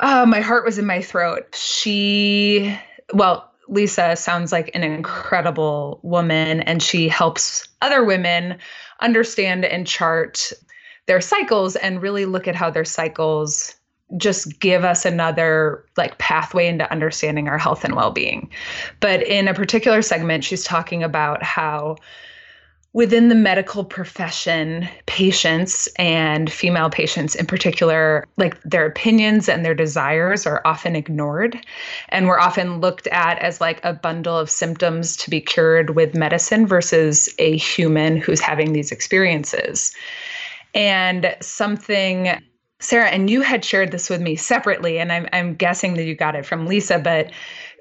oh, 0.00 0.26
my 0.26 0.40
heart 0.40 0.64
was 0.64 0.78
in 0.78 0.86
my 0.86 1.00
throat. 1.00 1.54
She, 1.54 2.78
well, 3.12 3.50
Lisa 3.68 4.16
sounds 4.16 4.52
like 4.52 4.70
an 4.74 4.82
incredible 4.82 6.00
woman 6.02 6.60
and 6.60 6.82
she 6.82 7.08
helps 7.08 7.68
other 7.82 8.04
women 8.04 8.58
understand 9.00 9.64
and 9.64 9.86
chart 9.86 10.52
their 11.06 11.20
cycles 11.20 11.76
and 11.76 12.02
really 12.02 12.26
look 12.26 12.48
at 12.48 12.54
how 12.54 12.70
their 12.70 12.84
cycles 12.84 13.74
just 14.16 14.58
give 14.60 14.84
us 14.84 15.04
another 15.04 15.84
like 15.96 16.18
pathway 16.18 16.66
into 16.66 16.90
understanding 16.90 17.48
our 17.48 17.58
health 17.58 17.84
and 17.84 17.94
well-being. 17.94 18.50
But 19.00 19.22
in 19.22 19.48
a 19.48 19.54
particular 19.54 20.02
segment 20.02 20.44
she's 20.44 20.64
talking 20.64 21.02
about 21.02 21.42
how 21.42 21.96
within 22.94 23.28
the 23.28 23.34
medical 23.34 23.84
profession, 23.84 24.88
patients 25.06 25.88
and 25.98 26.50
female 26.50 26.88
patients 26.88 27.34
in 27.34 27.46
particular, 27.46 28.26
like 28.38 28.60
their 28.62 28.86
opinions 28.86 29.48
and 29.48 29.64
their 29.64 29.74
desires 29.74 30.46
are 30.46 30.62
often 30.64 30.96
ignored. 30.96 31.58
And 32.08 32.26
we're 32.26 32.40
often 32.40 32.80
looked 32.80 33.06
at 33.08 33.38
as 33.40 33.60
like 33.60 33.84
a 33.84 33.92
bundle 33.92 34.36
of 34.36 34.48
symptoms 34.48 35.16
to 35.18 35.30
be 35.30 35.40
cured 35.40 35.90
with 35.90 36.14
medicine 36.14 36.66
versus 36.66 37.28
a 37.38 37.58
human 37.58 38.16
who's 38.16 38.40
having 38.40 38.72
these 38.72 38.90
experiences. 38.90 39.94
And 40.74 41.36
something 41.40 42.42
Sarah, 42.80 43.08
and 43.08 43.28
you 43.28 43.40
had 43.40 43.64
shared 43.64 43.90
this 43.90 44.08
with 44.08 44.20
me 44.20 44.36
separately, 44.36 44.98
and 44.98 45.12
I'm, 45.12 45.28
I'm 45.32 45.54
guessing 45.54 45.94
that 45.94 46.04
you 46.04 46.14
got 46.14 46.36
it 46.36 46.46
from 46.46 46.66
Lisa, 46.66 46.98
but 46.98 47.32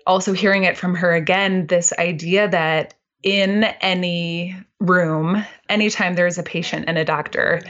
also 0.08 0.34
hearing 0.34 0.64
it 0.64 0.78
from 0.78 0.96
her 0.96 1.14
again 1.14 1.68
this 1.68 1.94
idea 2.00 2.48
that 2.50 2.96
in 3.24 3.66
any 3.82 4.56
room, 4.80 5.44
anytime 5.70 6.16
there 6.16 6.28
is 6.28 6.38
a 6.38 6.44
patient 6.44 6.86
and 6.88 6.98
a 6.98 7.06
doctor, 7.06 7.62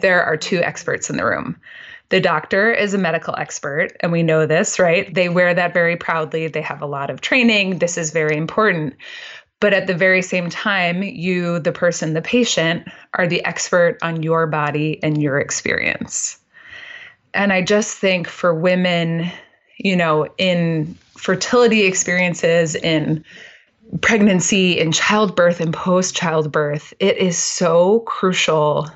there 0.00 0.22
are 0.22 0.36
two 0.36 0.58
experts 0.58 1.10
in 1.10 1.16
the 1.16 1.24
room. 1.24 1.56
The 2.08 2.20
doctor 2.20 2.70
is 2.70 2.94
a 2.94 2.98
medical 2.98 3.34
expert, 3.36 3.96
and 4.00 4.12
we 4.12 4.22
know 4.22 4.46
this, 4.46 4.78
right? 4.78 5.12
They 5.12 5.28
wear 5.28 5.54
that 5.54 5.74
very 5.74 5.96
proudly. 5.96 6.46
They 6.46 6.62
have 6.62 6.82
a 6.82 6.86
lot 6.86 7.10
of 7.10 7.20
training. 7.20 7.78
This 7.78 7.98
is 7.98 8.12
very 8.12 8.36
important. 8.36 8.94
But 9.58 9.72
at 9.72 9.86
the 9.86 9.94
very 9.94 10.22
same 10.22 10.50
time, 10.50 11.02
you, 11.02 11.58
the 11.58 11.72
person, 11.72 12.12
the 12.12 12.22
patient, 12.22 12.86
are 13.14 13.26
the 13.26 13.44
expert 13.44 13.98
on 14.02 14.22
your 14.22 14.46
body 14.46 15.02
and 15.02 15.20
your 15.20 15.40
experience. 15.40 16.38
And 17.36 17.52
I 17.52 17.62
just 17.62 17.98
think 17.98 18.26
for 18.26 18.54
women, 18.54 19.30
you 19.78 19.94
know, 19.94 20.26
in 20.38 20.96
fertility 21.16 21.82
experiences, 21.82 22.74
in 22.74 23.24
pregnancy 24.00 24.78
in 24.78 24.92
childbirth 24.92 25.60
and 25.60 25.72
post 25.72 26.16
childbirth, 26.16 26.92
it 26.98 27.16
is 27.18 27.38
so 27.38 28.00
crucial. 28.00 28.88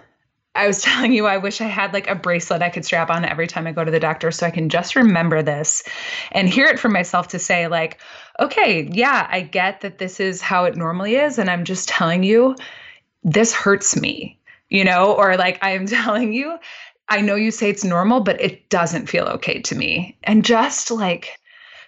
I 0.54 0.66
was 0.66 0.82
telling 0.82 1.12
you, 1.12 1.26
I 1.26 1.37
wish 1.37 1.61
I 1.61 1.66
had 1.66 1.92
like 1.92 2.09
a 2.09 2.14
bracelet 2.14 2.62
I 2.62 2.70
could 2.70 2.85
strap 2.85 3.11
on 3.11 3.25
every 3.25 3.47
time 3.47 3.66
I 3.66 3.73
go 3.73 3.85
to 3.85 3.90
the 3.90 4.00
doctor 4.00 4.30
so 4.30 4.47
I 4.47 4.50
can 4.50 4.68
just 4.68 4.97
remember 4.97 5.42
this 5.42 5.82
and 6.32 6.49
hear 6.49 6.66
it 6.66 6.78
from 6.78 6.92
myself 6.92 7.28
to 7.28 7.38
say, 7.38 7.68
like, 7.68 8.00
okay, 8.40 8.88
yeah, 8.92 9.28
I 9.30 9.42
get 9.42 9.80
that 9.82 9.99
this 9.99 10.18
is 10.18 10.40
how 10.40 10.64
it 10.64 10.76
normally 10.76 11.16
is. 11.16 11.38
And 11.38 11.50
I'm 11.50 11.64
just 11.64 11.88
telling 11.88 12.23
you, 12.23 12.56
this 13.23 13.52
hurts 13.52 14.00
me, 14.00 14.38
you 14.70 14.85
know, 14.85 15.12
or 15.12 15.37
like 15.37 15.59
I 15.62 15.70
am 15.70 15.87
telling 15.87 16.32
you, 16.32 16.59
I 17.11 17.21
know 17.21 17.35
you 17.35 17.50
say 17.50 17.69
it's 17.69 17.85
normal, 17.85 18.21
but 18.21 18.40
it 18.40 18.69
doesn't 18.71 19.09
feel 19.09 19.26
okay 19.26 19.61
to 19.62 19.75
me. 19.75 20.17
And 20.25 20.45
just 20.45 20.90
like, 20.90 21.38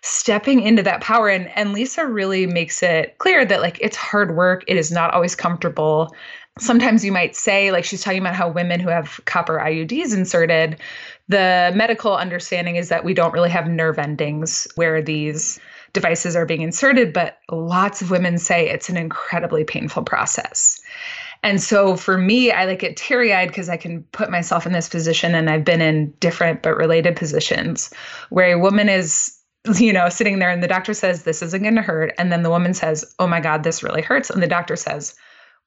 stepping 0.02 0.60
into 0.62 0.82
that 0.82 1.00
power 1.00 1.28
and 1.28 1.48
and 1.56 1.72
Lisa 1.72 2.06
really 2.06 2.46
makes 2.46 2.82
it 2.82 3.16
clear 3.18 3.44
that 3.44 3.60
like 3.60 3.78
it's 3.80 3.96
hard 3.96 4.36
work. 4.36 4.64
It 4.66 4.76
is 4.76 4.90
not 4.90 5.14
always 5.14 5.34
comfortable. 5.34 6.14
Sometimes 6.58 7.04
you 7.04 7.12
might 7.12 7.34
say 7.34 7.70
like 7.70 7.84
she's 7.84 8.02
talking 8.02 8.20
about 8.20 8.34
how 8.34 8.48
women 8.48 8.80
who 8.80 8.88
have 8.88 9.20
copper 9.24 9.58
IUDs 9.58 10.14
inserted 10.14 10.76
the 11.28 11.72
medical 11.74 12.16
understanding 12.16 12.76
is 12.76 12.88
that 12.88 13.04
we 13.04 13.14
don't 13.14 13.32
really 13.32 13.48
have 13.48 13.68
nerve 13.68 13.98
endings 13.98 14.66
where 14.74 15.00
these 15.00 15.58
devices 15.92 16.34
are 16.36 16.44
being 16.44 16.62
inserted 16.62 17.12
but 17.12 17.38
lots 17.50 18.02
of 18.02 18.10
women 18.10 18.38
say 18.38 18.68
it's 18.68 18.90
an 18.90 18.96
incredibly 18.96 19.62
painful 19.62 20.02
process 20.02 20.80
and 21.42 21.60
so 21.60 21.96
for 21.96 22.18
me, 22.18 22.52
I 22.52 22.66
like 22.66 22.78
get 22.78 22.96
teary 22.96 23.34
eyed 23.34 23.48
because 23.48 23.68
I 23.68 23.76
can 23.76 24.02
put 24.12 24.30
myself 24.30 24.66
in 24.66 24.72
this 24.72 24.88
position 24.88 25.34
and 25.34 25.50
I've 25.50 25.64
been 25.64 25.80
in 25.80 26.12
different 26.20 26.62
but 26.62 26.76
related 26.76 27.16
positions 27.16 27.90
where 28.30 28.52
a 28.52 28.58
woman 28.58 28.88
is 28.88 29.38
you 29.76 29.92
know, 29.92 30.08
sitting 30.08 30.38
there 30.38 30.50
and 30.50 30.62
the 30.62 30.68
doctor 30.68 30.94
says, 30.94 31.22
This 31.22 31.42
isn't 31.42 31.62
going 31.62 31.76
to 31.76 31.82
hurt. 31.82 32.12
And 32.18 32.32
then 32.32 32.42
the 32.42 32.50
woman 32.50 32.74
says, 32.74 33.14
Oh 33.18 33.26
my 33.26 33.40
God, 33.40 33.62
this 33.62 33.82
really 33.82 34.02
hurts. 34.02 34.30
And 34.30 34.42
the 34.42 34.48
doctor 34.48 34.76
says, 34.76 35.14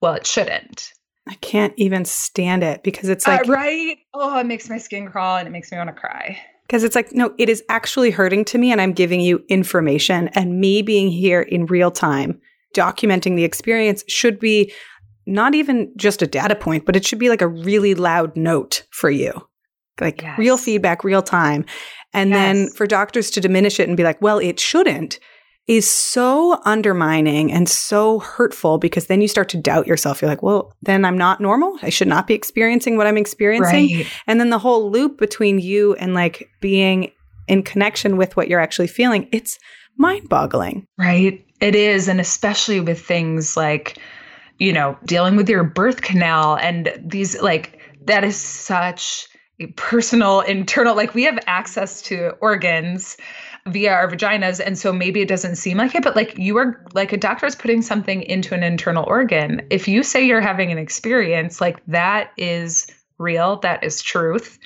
Well, 0.01 0.13
it 0.13 0.27
shouldn't. 0.27 0.91
I 1.27 1.36
can't 1.36 1.74
even 1.77 2.05
stand 2.05 2.63
it 2.63 2.84
because 2.84 3.10
it's 3.10 3.25
like, 3.25 3.48
uh, 3.48 3.51
right? 3.51 3.98
Oh, 4.13 4.38
it 4.38 4.46
makes 4.46 4.70
my 4.70 4.77
skin 4.77 5.08
crawl 5.10 5.38
and 5.38 5.48
it 5.48 5.51
makes 5.51 5.72
me 5.72 5.77
want 5.77 5.88
to 5.88 5.94
cry. 5.94 6.39
Because 6.67 6.84
it's 6.84 6.96
like, 6.96 7.13
no, 7.13 7.34
it 7.38 7.48
is 7.48 7.63
actually 7.70 8.12
hurting 8.12 8.46
to 8.46 8.58
me. 8.58 8.72
And 8.72 8.82
I'm 8.82 8.94
giving 8.94 9.22
you 9.22 9.44
information. 9.50 10.29
And 10.29 10.60
me 10.60 10.82
being 10.82 11.10
here 11.10 11.41
in 11.41 11.65
real 11.67 11.89
time, 11.89 12.39
documenting 12.75 13.36
the 13.36 13.44
experience 13.44 14.03
should 14.08 14.39
be 14.39 14.72
not 15.25 15.55
even 15.55 15.91
just 15.98 16.22
a 16.22 16.27
data 16.27 16.55
point, 16.55 16.86
but 16.86 16.96
it 16.96 17.05
should 17.05 17.20
be 17.20 17.29
like 17.29 17.41
a 17.41 17.48
really 17.48 17.96
loud 17.96 18.36
note 18.36 18.84
for 18.91 19.10
you 19.10 19.41
like 20.01 20.22
yes. 20.22 20.38
real 20.38 20.58
feedback, 20.58 21.03
real 21.03 21.22
time. 21.22 21.65
And 22.13 22.29
yes. 22.29 22.38
then 22.38 22.70
for 22.70 22.88
doctors 22.88 23.32
to 23.32 23.41
diminish 23.41 23.79
it 23.79 23.88
and 23.88 23.98
be 23.98 24.03
like, 24.03 24.22
well, 24.22 24.39
it 24.39 24.60
shouldn't 24.60 25.20
is 25.67 25.89
so 25.89 26.62
undermining 26.63 27.51
and 27.51 27.67
so 27.67 28.20
hurtful 28.20 28.77
because 28.77 29.08
then 29.08 29.20
you 29.20 29.27
start 29.27 29.50
to 29.50 29.58
doubt 29.58 29.88
yourself. 29.88 30.22
You're 30.22 30.29
like, 30.29 30.44
well, 30.44 30.75
then 30.84 31.03
I'm 31.03 31.17
not 31.17 31.41
normal. 31.41 31.75
I 31.82 31.89
should 31.89 32.08
not 32.08 32.27
be 32.27 32.36
experiencing 32.36 32.98
what 32.98 33.08
I'm 33.08 33.17
experiencing. 33.17 33.98
Right. 33.98 34.08
And 34.27 34.39
then 34.39 34.51
the 34.51 34.60
whole 34.60 34.91
loop 34.91 35.17
between 35.17 35.58
you 35.58 35.96
and 35.96 36.13
like 36.13 36.48
being 36.62 37.12
in 37.48 37.63
connection 37.63 38.15
with 38.15 38.38
what 38.38 38.48
you're 38.48 38.60
actually 38.60 38.88
feeling, 38.88 39.27
it's 39.32 39.58
mind 39.98 40.29
boggling. 40.29 40.86
Right. 41.00 41.44
It 41.62 41.74
is. 41.74 42.08
And 42.08 42.22
especially 42.22 42.79
with 42.79 43.01
things 43.01 43.58
like, 43.58 43.98
you 44.58 44.74
know, 44.74 44.98
dealing 45.06 45.36
with 45.36 45.50
your 45.50 45.64
birth 45.64 46.02
canal 46.02 46.58
and 46.58 46.94
these, 47.04 47.42
like, 47.42 47.80
that 48.06 48.24
is 48.24 48.38
such 48.38 49.28
a 49.60 49.68
personal 49.68 50.42
internal 50.42 50.96
like 50.96 51.14
we 51.14 51.24
have 51.24 51.40
access 51.48 52.02
to 52.02 52.32
organs 52.42 53.18
via 53.68 53.92
our 53.92 54.10
vaginas 54.10 54.60
and 54.64 54.78
so 54.78 54.92
maybe 54.92 55.22
it 55.22 55.28
doesn't 55.28 55.56
seem 55.56 55.78
like 55.78 55.96
it 55.96 56.04
but 56.04 56.16
like 56.16 56.38
you 56.38 56.58
are 56.58 56.86
like 56.94 57.14
a 57.14 57.18
doctor 57.18 57.46
is 57.46 57.56
putting 57.56 57.82
something 57.82 58.22
into 58.24 58.54
an 58.54 58.64
internal 58.64 59.06
organ. 59.08 59.66
If 59.70 59.88
you 59.88 60.04
say 60.04 60.26
you're 60.26 60.42
having 60.42 60.72
an 60.72 60.78
experience 60.78 61.62
like 61.62 61.84
that 61.88 62.32
is 62.38 62.88
real 63.18 63.58
that 63.58 63.84
is 63.84 64.02
truth. 64.02 64.60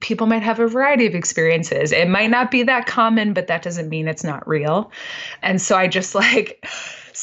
People 0.00 0.26
might 0.26 0.42
have 0.42 0.60
a 0.60 0.66
variety 0.66 1.06
of 1.06 1.14
experiences. 1.14 1.92
It 1.92 2.08
might 2.08 2.28
not 2.28 2.50
be 2.50 2.64
that 2.64 2.86
common 2.86 3.32
but 3.34 3.46
that 3.46 3.62
doesn't 3.62 3.88
mean 3.88 4.08
it's 4.08 4.24
not 4.24 4.46
real. 4.48 4.90
And 5.42 5.62
so 5.62 5.76
i 5.76 5.86
just 5.86 6.14
like 6.14 6.66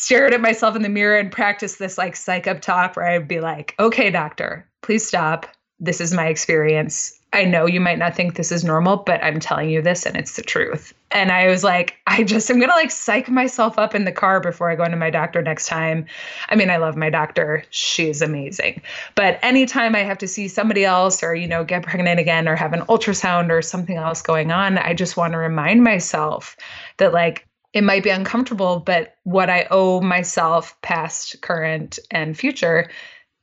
stared 0.02 0.34
at 0.34 0.42
myself 0.42 0.76
in 0.76 0.82
the 0.82 0.90
mirror 0.90 1.18
and 1.18 1.32
practiced 1.32 1.80
this 1.80 1.98
like 1.98 2.16
psych 2.16 2.48
up 2.48 2.60
talk 2.62 2.96
where 2.96 3.06
i'd 3.06 3.28
be 3.28 3.40
like 3.40 3.76
okay 3.80 4.10
doctor 4.10 4.68
please 4.82 5.06
stop 5.06 5.48
this 5.82 6.00
is 6.00 6.14
my 6.14 6.28
experience. 6.28 7.20
I 7.34 7.44
know 7.44 7.66
you 7.66 7.80
might 7.80 7.98
not 7.98 8.16
think 8.16 8.36
this 8.36 8.52
is 8.52 8.64
normal, 8.64 8.98
but 8.98 9.24
I'm 9.24 9.40
telling 9.40 9.70
you 9.70 9.82
this 9.82 10.06
and 10.06 10.16
it's 10.16 10.36
the 10.36 10.44
truth. 10.44 10.94
And 11.10 11.32
I 11.32 11.48
was 11.48 11.64
like, 11.64 11.96
I 12.06 12.24
just 12.24 12.52
am 12.52 12.60
going 12.60 12.70
to 12.70 12.76
like 12.76 12.92
psych 12.92 13.30
myself 13.30 13.80
up 13.80 13.96
in 13.96 14.06
the 14.06 14.12
car 14.12 14.40
before 14.40 14.70
I 14.70 14.76
go 14.76 14.84
into 14.84 14.98
my 14.98 15.10
doctor 15.10 15.42
next 15.42 15.68
time. 15.68 16.06
I 16.50 16.56
mean, 16.56 16.70
I 16.70 16.78
love 16.78 16.96
my 16.96 17.10
doctor. 17.10 17.64
She's 17.72 18.22
amazing. 18.22 18.82
But 19.16 19.40
anytime 19.42 19.96
I 19.96 20.04
have 20.04 20.20
to 20.20 20.28
see 20.28 20.48
somebody 20.48 20.86
else 20.86 21.24
or, 21.24 21.34
you 21.34 21.48
know, 21.48 21.64
get 21.64 21.84
pregnant 21.84 22.20
again 22.20 22.48
or 22.48 22.56
have 22.56 22.74
an 22.74 22.82
ultrasound 22.82 23.50
or 23.50 23.64
something 23.64 23.98
else 23.98 24.22
going 24.22 24.52
on, 24.52 24.78
I 24.78 24.94
just 24.94 25.18
want 25.18 25.34
to 25.34 25.40
remind 25.40 25.84
myself 25.84 26.56
that 26.98 27.12
like 27.12 27.48
it 27.74 27.84
might 27.84 28.04
be 28.04 28.10
uncomfortable, 28.10 28.80
but 28.80 29.16
what 29.24 29.50
I 29.50 29.68
owe 29.72 30.02
myself, 30.02 30.80
past, 30.82 31.42
current, 31.42 32.00
and 32.10 32.38
future, 32.38 32.90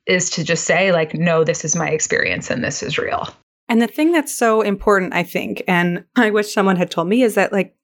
is 0.05 0.29
to 0.31 0.43
just 0.43 0.65
say, 0.65 0.91
like, 0.91 1.13
no, 1.13 1.43
this 1.43 1.65
is 1.65 1.75
my 1.75 1.89
experience 1.89 2.49
and 2.49 2.63
this 2.63 2.83
is 2.83 2.97
real. 2.97 3.27
And 3.67 3.81
the 3.81 3.87
thing 3.87 4.11
that's 4.11 4.35
so 4.35 4.61
important, 4.61 5.13
I 5.13 5.23
think, 5.23 5.63
and 5.67 6.03
I 6.15 6.31
wish 6.31 6.53
someone 6.53 6.75
had 6.75 6.91
told 6.91 7.07
me, 7.07 7.21
is 7.21 7.35
that 7.35 7.51
like 7.51 7.75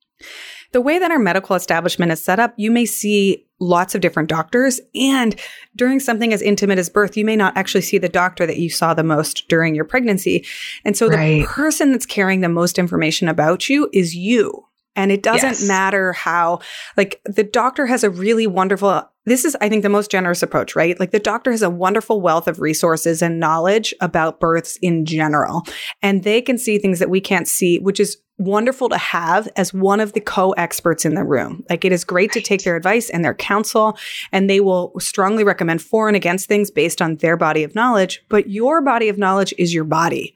the 0.72 0.82
way 0.82 1.00
that 1.00 1.12
our 1.12 1.20
medical 1.20 1.56
establishment 1.56 2.12
is 2.12 2.24
set 2.24 2.40
up, 2.40 2.54
you 2.58 2.70
may 2.70 2.86
see 2.86 3.46
lots 3.60 3.96
of 3.96 4.02
different 4.02 4.28
doctors. 4.28 4.82
And 4.94 5.40
during 5.76 6.00
something 6.00 6.34
as 6.34 6.42
intimate 6.42 6.80
as 6.80 6.90
birth, 6.90 7.16
you 7.16 7.24
may 7.24 7.36
not 7.36 7.56
actually 7.56 7.82
see 7.82 7.98
the 7.98 8.10
doctor 8.10 8.46
that 8.46 8.58
you 8.58 8.70
saw 8.70 8.94
the 8.94 9.04
most 9.04 9.48
during 9.48 9.76
your 9.76 9.86
pregnancy. 9.86 10.46
And 10.84 10.98
so 10.98 11.08
right. 11.08 11.42
the 11.42 11.48
person 11.48 11.92
that's 11.92 12.06
carrying 12.06 12.42
the 12.42 12.50
most 12.50 12.78
information 12.78 13.30
about 13.30 13.70
you 13.70 13.90
is 13.94 14.16
you. 14.16 14.65
And 14.96 15.12
it 15.12 15.24
doesn't 15.24 15.50
yes. 15.50 15.68
matter 15.68 16.14
how, 16.14 16.60
like, 16.96 17.22
the 17.26 17.44
doctor 17.44 17.86
has 17.86 18.04
a 18.04 18.10
really 18.10 18.48
wonderful, 18.48 19.04
this 19.26 19.44
is, 19.44 19.56
I 19.60 19.70
think, 19.70 19.84
the 19.84 19.90
most 19.90 20.10
generous 20.10 20.42
approach, 20.42 20.76
right? 20.76 21.00
Like, 21.00 21.12
the 21.12 21.20
doctor 21.20 21.52
has 21.52 21.62
a 21.62 21.70
wonderful 21.70 22.22
wealth 22.22 22.48
of 22.48 22.62
resources 22.62 23.22
and 23.22 23.40
knowledge 23.40 23.94
about 24.00 24.40
births 24.40 24.78
in 24.82 25.06
general. 25.06 25.64
And 26.02 26.24
they 26.24 26.42
can 26.42 26.58
see 26.58 26.78
things 26.78 27.00
that 27.00 27.10
we 27.10 27.20
can't 27.20 27.48
see, 27.48 27.80
which 27.80 28.00
is 28.00 28.18
wonderful 28.38 28.90
to 28.90 28.98
have 28.98 29.48
as 29.56 29.74
one 29.74 30.00
of 30.00 30.14
the 30.14 30.22
co 30.22 30.52
experts 30.52 31.06
in 31.06 31.16
the 31.16 31.24
room. 31.24 31.64
Like, 31.70 31.84
it 31.84 31.92
is 31.92 32.04
great 32.04 32.34
right. 32.34 32.42
to 32.42 32.48
take 32.48 32.64
their 32.64 32.76
advice 32.76 33.10
and 33.10 33.24
their 33.24 33.36
counsel, 33.36 33.98
and 34.32 34.50
they 34.50 34.62
will 34.62 34.94
strongly 35.00 35.44
recommend 35.44 35.82
for 35.82 36.08
and 36.08 36.16
against 36.16 36.48
things 36.48 36.72
based 36.72 37.02
on 37.02 37.18
their 37.18 37.36
body 37.36 37.64
of 37.64 37.76
knowledge. 37.76 38.24
But 38.30 38.50
your 38.50 38.82
body 38.82 39.10
of 39.10 39.18
knowledge 39.18 39.54
is 39.58 39.74
your 39.74 39.84
body 39.84 40.36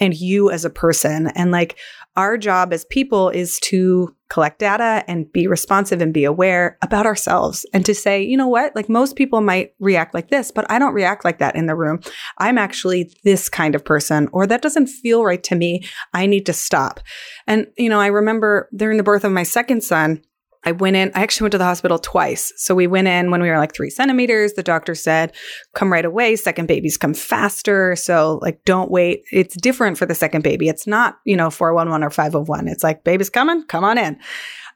and 0.00 0.14
you 0.14 0.50
as 0.50 0.64
a 0.64 0.70
person. 0.70 1.28
And 1.28 1.50
like 1.50 1.78
our 2.16 2.38
job 2.38 2.72
as 2.72 2.84
people 2.86 3.28
is 3.28 3.60
to 3.60 4.14
collect 4.28 4.58
data 4.58 5.04
and 5.06 5.30
be 5.32 5.46
responsive 5.46 6.00
and 6.00 6.12
be 6.12 6.24
aware 6.24 6.78
about 6.82 7.06
ourselves 7.06 7.64
and 7.72 7.86
to 7.86 7.94
say, 7.94 8.22
you 8.22 8.36
know 8.36 8.48
what, 8.48 8.74
like 8.74 8.88
most 8.88 9.14
people 9.14 9.40
might 9.40 9.74
react 9.78 10.14
like 10.14 10.30
this, 10.30 10.50
but 10.50 10.68
I 10.70 10.78
don't 10.78 10.94
react 10.94 11.24
like 11.24 11.38
that 11.38 11.54
in 11.54 11.66
the 11.66 11.76
room. 11.76 12.00
I'm 12.38 12.58
actually 12.58 13.12
this 13.22 13.48
kind 13.48 13.74
of 13.74 13.84
person, 13.84 14.28
or 14.32 14.46
that 14.46 14.62
doesn't 14.62 14.88
feel 14.88 15.24
right 15.24 15.42
to 15.44 15.54
me. 15.54 15.84
I 16.12 16.26
need 16.26 16.46
to 16.46 16.52
stop. 16.52 17.00
And, 17.46 17.68
you 17.78 17.88
know, 17.88 18.00
I 18.00 18.08
remember 18.08 18.68
during 18.74 18.96
the 18.96 19.04
birth 19.04 19.22
of 19.22 19.32
my 19.32 19.44
second 19.44 19.84
son, 19.84 20.22
I 20.66 20.72
went 20.72 20.96
in, 20.96 21.12
I 21.14 21.22
actually 21.22 21.44
went 21.44 21.52
to 21.52 21.58
the 21.58 21.64
hospital 21.64 21.96
twice. 21.96 22.52
So 22.56 22.74
we 22.74 22.88
went 22.88 23.06
in 23.06 23.30
when 23.30 23.40
we 23.40 23.48
were 23.48 23.56
like 23.56 23.72
three 23.72 23.88
centimeters. 23.88 24.54
The 24.54 24.64
doctor 24.64 24.96
said, 24.96 25.32
come 25.74 25.92
right 25.92 26.04
away. 26.04 26.34
Second 26.34 26.66
babies 26.66 26.96
come 26.96 27.14
faster. 27.14 27.94
So 27.94 28.40
like, 28.42 28.64
don't 28.64 28.90
wait. 28.90 29.22
It's 29.30 29.54
different 29.54 29.96
for 29.96 30.06
the 30.06 30.14
second 30.14 30.42
baby. 30.42 30.68
It's 30.68 30.84
not, 30.84 31.18
you 31.24 31.36
know, 31.36 31.50
411 31.50 32.04
or 32.04 32.10
501. 32.10 32.66
It's 32.66 32.82
like, 32.82 33.04
baby's 33.04 33.30
coming, 33.30 33.64
come 33.66 33.84
on 33.84 33.96
in. 33.96 34.18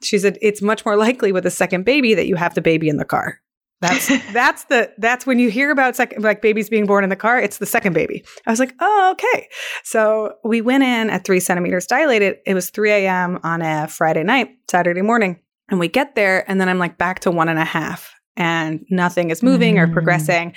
She 0.01 0.17
said, 0.17 0.37
it's 0.41 0.61
much 0.61 0.85
more 0.85 0.95
likely 0.95 1.33
with 1.33 1.45
a 1.45 1.51
second 1.51 1.83
baby 1.83 2.13
that 2.13 2.25
you 2.25 2.37
have 2.37 2.55
the 2.55 2.61
baby 2.61 2.87
in 2.87 2.95
the 2.95 3.05
car. 3.05 3.41
That's 3.81 4.07
that's 4.33 4.65
the 4.65 4.93
that's 4.99 5.25
when 5.25 5.39
you 5.39 5.49
hear 5.49 5.71
about 5.71 5.95
second 5.95 6.23
like 6.23 6.41
babies 6.41 6.69
being 6.69 6.85
born 6.85 7.03
in 7.03 7.09
the 7.09 7.15
car. 7.15 7.39
It's 7.39 7.57
the 7.57 7.65
second 7.65 7.93
baby. 7.93 8.23
I 8.45 8.51
was 8.51 8.59
like, 8.59 8.75
oh 8.79 9.09
okay. 9.13 9.49
So 9.83 10.35
we 10.43 10.61
went 10.61 10.83
in 10.83 11.09
at 11.09 11.25
three 11.25 11.39
centimeters 11.39 11.87
dilated. 11.87 12.37
It 12.45 12.53
was 12.53 12.69
3 12.69 12.91
a.m. 12.91 13.39
on 13.43 13.63
a 13.63 13.87
Friday 13.87 14.23
night, 14.23 14.49
Saturday 14.69 15.01
morning. 15.01 15.39
And 15.71 15.79
we 15.79 15.87
get 15.87 16.15
there, 16.15 16.49
and 16.49 16.61
then 16.61 16.69
I'm 16.69 16.79
like 16.79 16.97
back 16.97 17.21
to 17.21 17.31
one 17.31 17.49
and 17.49 17.57
a 17.57 17.65
half, 17.65 18.13
and 18.37 18.85
nothing 18.89 19.31
is 19.31 19.41
moving 19.41 19.75
mm. 19.75 19.79
or 19.79 19.91
progressing. 19.91 20.53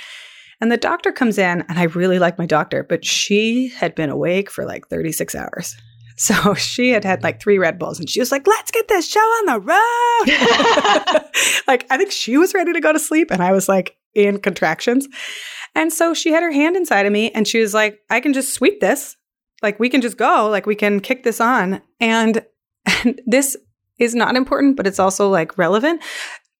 And 0.60 0.70
the 0.70 0.76
doctor 0.76 1.12
comes 1.12 1.38
in, 1.38 1.62
and 1.68 1.78
I 1.78 1.84
really 1.84 2.18
like 2.18 2.38
my 2.38 2.46
doctor, 2.46 2.82
but 2.82 3.04
she 3.04 3.68
had 3.68 3.94
been 3.94 4.10
awake 4.10 4.50
for 4.50 4.64
like 4.64 4.88
36 4.88 5.34
hours. 5.34 5.76
So 6.16 6.54
she 6.54 6.90
had 6.90 7.02
had 7.02 7.24
like 7.24 7.40
three 7.40 7.58
Red 7.58 7.76
Bulls 7.76 7.98
and 7.98 8.08
she 8.08 8.20
was 8.20 8.30
like, 8.30 8.46
let's 8.46 8.70
get 8.70 8.86
this 8.86 9.08
show 9.08 9.18
on 9.18 9.46
the 9.46 9.58
road. 9.58 11.24
like, 11.66 11.86
I 11.90 11.96
think 11.96 12.12
she 12.12 12.38
was 12.38 12.54
ready 12.54 12.72
to 12.72 12.80
go 12.80 12.92
to 12.92 13.00
sleep 13.00 13.32
and 13.32 13.42
I 13.42 13.50
was 13.50 13.68
like 13.68 13.96
in 14.14 14.38
contractions. 14.38 15.08
And 15.74 15.92
so 15.92 16.14
she 16.14 16.30
had 16.30 16.44
her 16.44 16.52
hand 16.52 16.76
inside 16.76 17.06
of 17.06 17.12
me 17.12 17.32
and 17.32 17.48
she 17.48 17.58
was 17.58 17.74
like, 17.74 17.98
I 18.10 18.20
can 18.20 18.32
just 18.32 18.54
sweep 18.54 18.78
this. 18.78 19.16
Like, 19.60 19.80
we 19.80 19.88
can 19.88 20.00
just 20.00 20.16
go. 20.16 20.48
Like, 20.48 20.66
we 20.66 20.76
can 20.76 21.00
kick 21.00 21.24
this 21.24 21.40
on. 21.40 21.82
And, 21.98 22.46
and 22.86 23.20
this 23.26 23.56
is 23.98 24.14
not 24.14 24.36
important, 24.36 24.76
but 24.76 24.86
it's 24.86 24.98
also 24.98 25.28
like 25.28 25.56
relevant. 25.58 26.02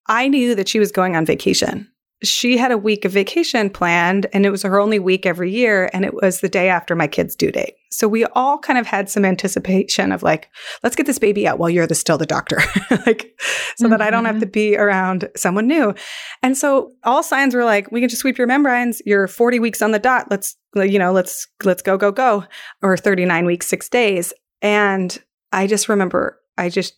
I 0.07 0.27
knew 0.27 0.55
that 0.55 0.69
she 0.69 0.79
was 0.79 0.91
going 0.91 1.15
on 1.15 1.25
vacation. 1.25 1.89
she 2.23 2.57
had 2.57 2.71
a 2.71 2.77
week 2.77 3.05
of 3.05 3.11
vacation 3.11 3.69
planned 3.69 4.25
and 4.33 4.45
it 4.45 4.49
was 4.49 4.63
her 4.63 4.79
only 4.79 4.99
week 4.99 5.25
every 5.25 5.51
year 5.51 5.89
and 5.93 6.05
it 6.05 6.13
was 6.13 6.39
the 6.39 6.49
day 6.49 6.69
after 6.69 6.95
my 6.95 7.07
kid's 7.07 7.35
due 7.35 7.51
date. 7.51 7.75
So 7.91 8.07
we 8.07 8.25
all 8.25 8.57
kind 8.57 8.79
of 8.79 8.87
had 8.87 9.09
some 9.09 9.25
anticipation 9.25 10.11
of 10.11 10.23
like, 10.23 10.49
let's 10.81 10.95
get 10.95 11.05
this 11.05 11.19
baby 11.19 11.47
out 11.47 11.59
while 11.59 11.69
you're 11.69 11.87
the, 11.87 11.95
still 11.95 12.17
the 12.17 12.25
doctor, 12.25 12.57
like, 13.05 13.35
so 13.75 13.85
mm-hmm. 13.85 13.89
that 13.91 14.01
I 14.01 14.09
don't 14.09 14.25
have 14.25 14.39
to 14.39 14.45
mm-hmm. 14.45 14.51
be 14.51 14.77
around 14.77 15.29
someone 15.35 15.67
new. 15.67 15.93
And 16.41 16.57
so 16.57 16.91
all 17.03 17.21
signs 17.21 17.53
were 17.53 17.65
like, 17.65 17.91
we 17.91 17.99
can 17.99 18.09
just 18.09 18.21
sweep 18.21 18.37
your 18.37 18.47
membranes. 18.47 19.01
You're 19.05 19.27
40 19.27 19.59
weeks 19.59 19.81
on 19.81 19.91
the 19.91 19.99
dot. 19.99 20.27
Let's, 20.29 20.55
you 20.75 20.99
know, 20.99 21.11
let's, 21.11 21.47
let's 21.63 21.81
go, 21.81 21.97
go, 21.97 22.11
go. 22.11 22.45
Or 22.81 22.97
39 22.97 23.45
weeks, 23.45 23.67
six 23.67 23.89
days. 23.89 24.33
And 24.61 25.17
I 25.51 25.67
just 25.67 25.89
remember 25.89 26.39
I 26.57 26.69
just 26.69 26.95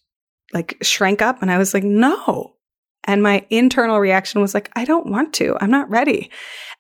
like 0.54 0.78
shrank 0.82 1.22
up 1.22 1.42
and 1.42 1.52
I 1.52 1.58
was 1.58 1.74
like, 1.74 1.84
no, 1.84 2.58
and 3.08 3.24
my 3.24 3.46
internal 3.50 4.00
reaction 4.00 4.42
was 4.42 4.54
like, 4.54 4.70
I 4.76 4.84
don't 4.84 5.08
want 5.08 5.34
to. 5.36 5.58
I'm 5.62 5.72
not 5.72 5.90
ready. 5.90 6.30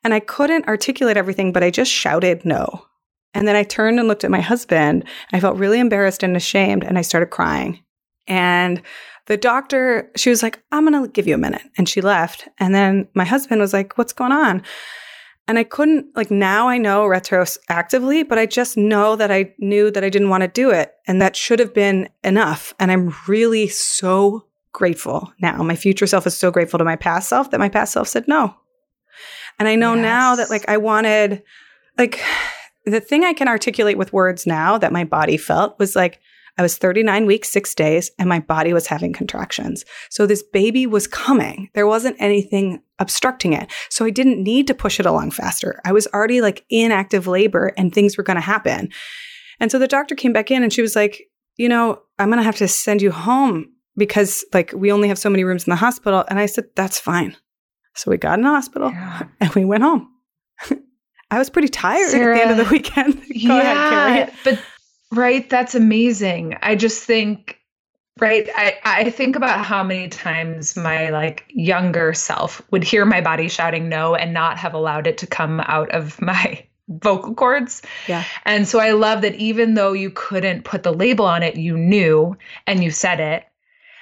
And 0.04 0.14
I 0.14 0.20
couldn't 0.20 0.68
articulate 0.68 1.18
everything, 1.18 1.54
but 1.54 1.64
I 1.64 1.72
just 1.72 1.90
shouted 1.90 2.44
no. 2.44 2.86
And 3.34 3.48
then 3.48 3.56
I 3.56 3.64
turned 3.64 3.98
and 3.98 4.08
looked 4.08 4.26
at 4.26 4.32
my 4.32 4.42
husband. 4.42 5.06
I 5.32 5.40
felt 5.40 5.58
really 5.58 5.80
embarrassed 5.80 6.24
and 6.24 6.36
ashamed, 6.36 6.84
and 6.84 6.98
I 6.98 7.02
started 7.02 7.28
crying. 7.28 7.80
And 8.28 8.82
the 9.28 9.38
doctor, 9.38 10.12
she 10.16 10.30
was 10.30 10.44
like, 10.44 10.62
I'm 10.72 10.86
going 10.86 11.02
to 11.02 11.10
give 11.10 11.28
you 11.28 11.36
a 11.36 11.40
minute. 11.40 11.62
And 11.78 11.88
she 11.88 12.02
left. 12.02 12.48
And 12.60 12.76
then 12.76 13.08
my 13.14 13.26
husband 13.26 13.62
was 13.62 13.74
like, 13.74 13.98
What's 13.98 14.14
going 14.14 14.32
on? 14.32 14.64
And 15.48 15.58
I 15.58 15.64
couldn't, 15.64 16.08
like, 16.16 16.30
now 16.30 16.68
I 16.68 16.78
know 16.78 17.06
retroactively, 17.06 18.28
but 18.28 18.38
I 18.38 18.46
just 18.46 18.76
know 18.76 19.16
that 19.16 19.32
I 19.32 19.54
knew 19.60 19.90
that 19.92 20.04
I 20.04 20.10
didn't 20.10 20.30
want 20.30 20.42
to 20.42 20.48
do 20.48 20.72
it. 20.72 20.94
And 21.08 21.22
that 21.22 21.36
should 21.36 21.60
have 21.60 21.74
been 21.74 22.10
enough. 22.24 22.74
And 22.80 22.92
I'm 22.92 23.14
really 23.28 23.68
so 23.70 24.46
grateful 24.78 25.34
now. 25.40 25.64
My 25.64 25.76
future 25.76 26.06
self 26.06 26.28
is 26.28 26.38
so 26.38 26.52
grateful 26.52 26.78
to 26.78 26.86
my 26.86 26.96
past 26.96 27.30
self 27.30 27.50
that 27.50 27.60
my 27.60 27.70
past 27.70 27.94
self 27.94 28.08
said 28.08 28.28
no. 28.28 28.56
And 29.58 29.68
I 29.68 29.76
know 29.76 29.96
yes. 29.96 30.04
now 30.04 30.36
that 30.36 30.52
like 30.52 30.70
I 30.70 30.78
wanted 30.78 31.42
like 31.98 32.22
the 32.86 33.02
thing 33.02 33.24
I 33.24 33.34
can 33.34 33.48
articulate 33.48 33.98
with 33.98 34.14
words 34.14 34.46
now 34.46 34.78
that 34.78 34.94
my 34.94 35.04
body 35.04 35.36
felt 35.36 35.80
was 35.80 35.96
like 35.96 36.20
I 36.58 36.62
was 36.62 36.78
39 36.78 37.26
weeks, 37.26 37.50
6 37.50 37.76
days 37.76 38.12
and 38.18 38.28
my 38.28 38.40
body 38.40 38.74
was 38.74 38.88
having 38.88 39.14
contractions. 39.14 39.86
So 40.10 40.26
this 40.26 40.44
baby 40.44 40.88
was 40.88 41.08
coming. 41.08 41.70
There 41.74 41.88
wasn't 41.88 42.18
anything 42.20 42.82
obstructing 43.00 43.54
it. 43.54 43.72
So 43.90 44.06
I 44.06 44.10
didn't 44.10 44.44
need 44.44 44.68
to 44.68 44.74
push 44.74 45.00
it 45.00 45.06
along 45.06 45.32
faster. 45.32 45.80
I 45.86 45.92
was 45.92 46.08
already 46.08 46.42
like 46.42 46.66
in 46.70 46.92
active 46.92 47.28
labor 47.28 47.74
and 47.78 47.94
things 47.94 48.18
were 48.18 48.24
going 48.24 48.36
to 48.36 48.42
happen. 48.42 48.90
And 49.60 49.72
so 49.72 49.80
the 49.80 49.88
doctor 49.88 50.16
came 50.16 50.34
back 50.34 50.52
in 50.52 50.64
and 50.64 50.72
she 50.72 50.82
was 50.82 50.96
like, 50.96 51.24
"You 51.58 51.70
know, 51.70 52.02
I'm 52.20 52.30
going 52.30 52.38
to 52.38 52.44
have 52.44 52.58
to 52.58 52.68
send 52.68 53.02
you 53.02 53.12
home 53.12 53.72
because 53.98 54.46
like 54.54 54.72
we 54.74 54.92
only 54.92 55.10
have 55.10 55.18
so 55.18 55.30
many 55.30 55.44
rooms 55.44 55.66
in 55.66 55.72
the 55.72 55.76
hospital. 55.76 56.24
And 56.30 56.40
I 56.40 56.46
said, 56.46 56.66
that's 56.76 57.00
fine. 57.00 57.36
So 57.96 58.12
we 58.12 58.18
got 58.18 58.38
in 58.38 58.46
the 58.46 58.52
hospital 58.52 58.92
yeah. 58.92 59.24
and 59.42 59.54
we 59.56 59.66
went 59.66 59.84
home. 59.84 60.10
I 61.32 61.40
was 61.40 61.50
pretty 61.50 61.68
tired 61.68 62.10
Sarah, 62.10 62.36
at 62.36 62.38
the 62.38 62.50
end 62.50 62.60
of 62.60 62.66
the 62.66 62.72
weekend. 62.72 63.16
Go 63.22 63.58
yeah, 63.58 64.08
ahead, 64.08 64.34
But 64.46 64.60
right, 65.12 65.50
that's 65.50 65.76
amazing. 65.76 66.58
I 66.62 66.76
just 66.76 67.04
think, 67.04 67.60
right, 68.20 68.48
I, 68.56 68.78
I 68.84 69.10
think 69.10 69.36
about 69.36 69.66
how 69.66 69.84
many 69.84 70.10
times 70.10 70.76
my 70.76 71.10
like 71.10 71.46
younger 71.50 72.14
self 72.14 72.62
would 72.72 72.84
hear 72.84 73.06
my 73.06 73.22
body 73.22 73.48
shouting 73.48 73.90
no 73.90 74.16
and 74.16 74.34
not 74.34 74.58
have 74.58 74.74
allowed 74.74 75.08
it 75.08 75.18
to 75.20 75.28
come 75.28 75.60
out 75.62 75.90
of 75.92 76.22
my 76.22 76.66
vocal 76.90 77.36
cords. 77.36 77.82
Yeah. 78.08 78.24
And 78.46 78.68
so 78.68 78.80
I 78.80 78.92
love 78.92 79.22
that 79.22 79.36
even 79.36 79.74
though 79.74 79.94
you 79.94 80.10
couldn't 80.10 80.64
put 80.64 80.84
the 80.84 80.94
label 80.94 81.26
on 81.26 81.44
it, 81.44 81.58
you 81.58 81.78
knew 81.78 82.38
and 82.66 82.84
you 82.84 82.92
said 82.92 83.20
it 83.20 83.44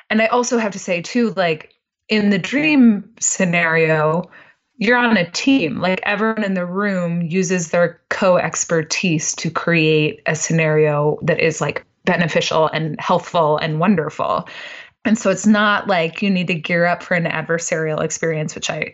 and 0.09 0.21
I 0.21 0.27
also 0.27 0.57
have 0.57 0.74
to 0.74 0.79
say, 0.79 1.01
too, 1.01 1.33
like 1.35 1.74
in 2.09 2.29
the 2.29 2.38
dream 2.38 3.09
scenario, 3.19 4.29
you're 4.77 4.98
on 4.98 5.17
a 5.17 5.29
team. 5.32 5.79
Like 5.79 6.00
everyone 6.03 6.44
in 6.44 6.53
the 6.53 6.65
room 6.65 7.22
uses 7.22 7.70
their 7.70 8.00
co 8.10 8.38
expertise 8.38 9.34
to 9.36 9.50
create 9.50 10.22
a 10.25 10.36
scenario 10.36 11.17
that 11.22 11.39
is 11.39 11.62
like 11.62 11.86
beneficial 12.05 12.67
and 12.67 13.00
healthful 13.00 13.58
and 13.58 13.79
wonderful. 13.79 14.48
And 15.05 15.17
so 15.17 15.29
it's 15.29 15.46
not 15.46 15.88
like 15.88 16.22
you 16.22 16.29
need 16.29 16.48
to 16.48 16.55
gear 16.55 16.86
up 16.86 17.03
for 17.03 17.13
an 17.13 17.25
adversarial 17.25 18.03
experience, 18.03 18.55
which 18.55 18.70
I 18.70 18.94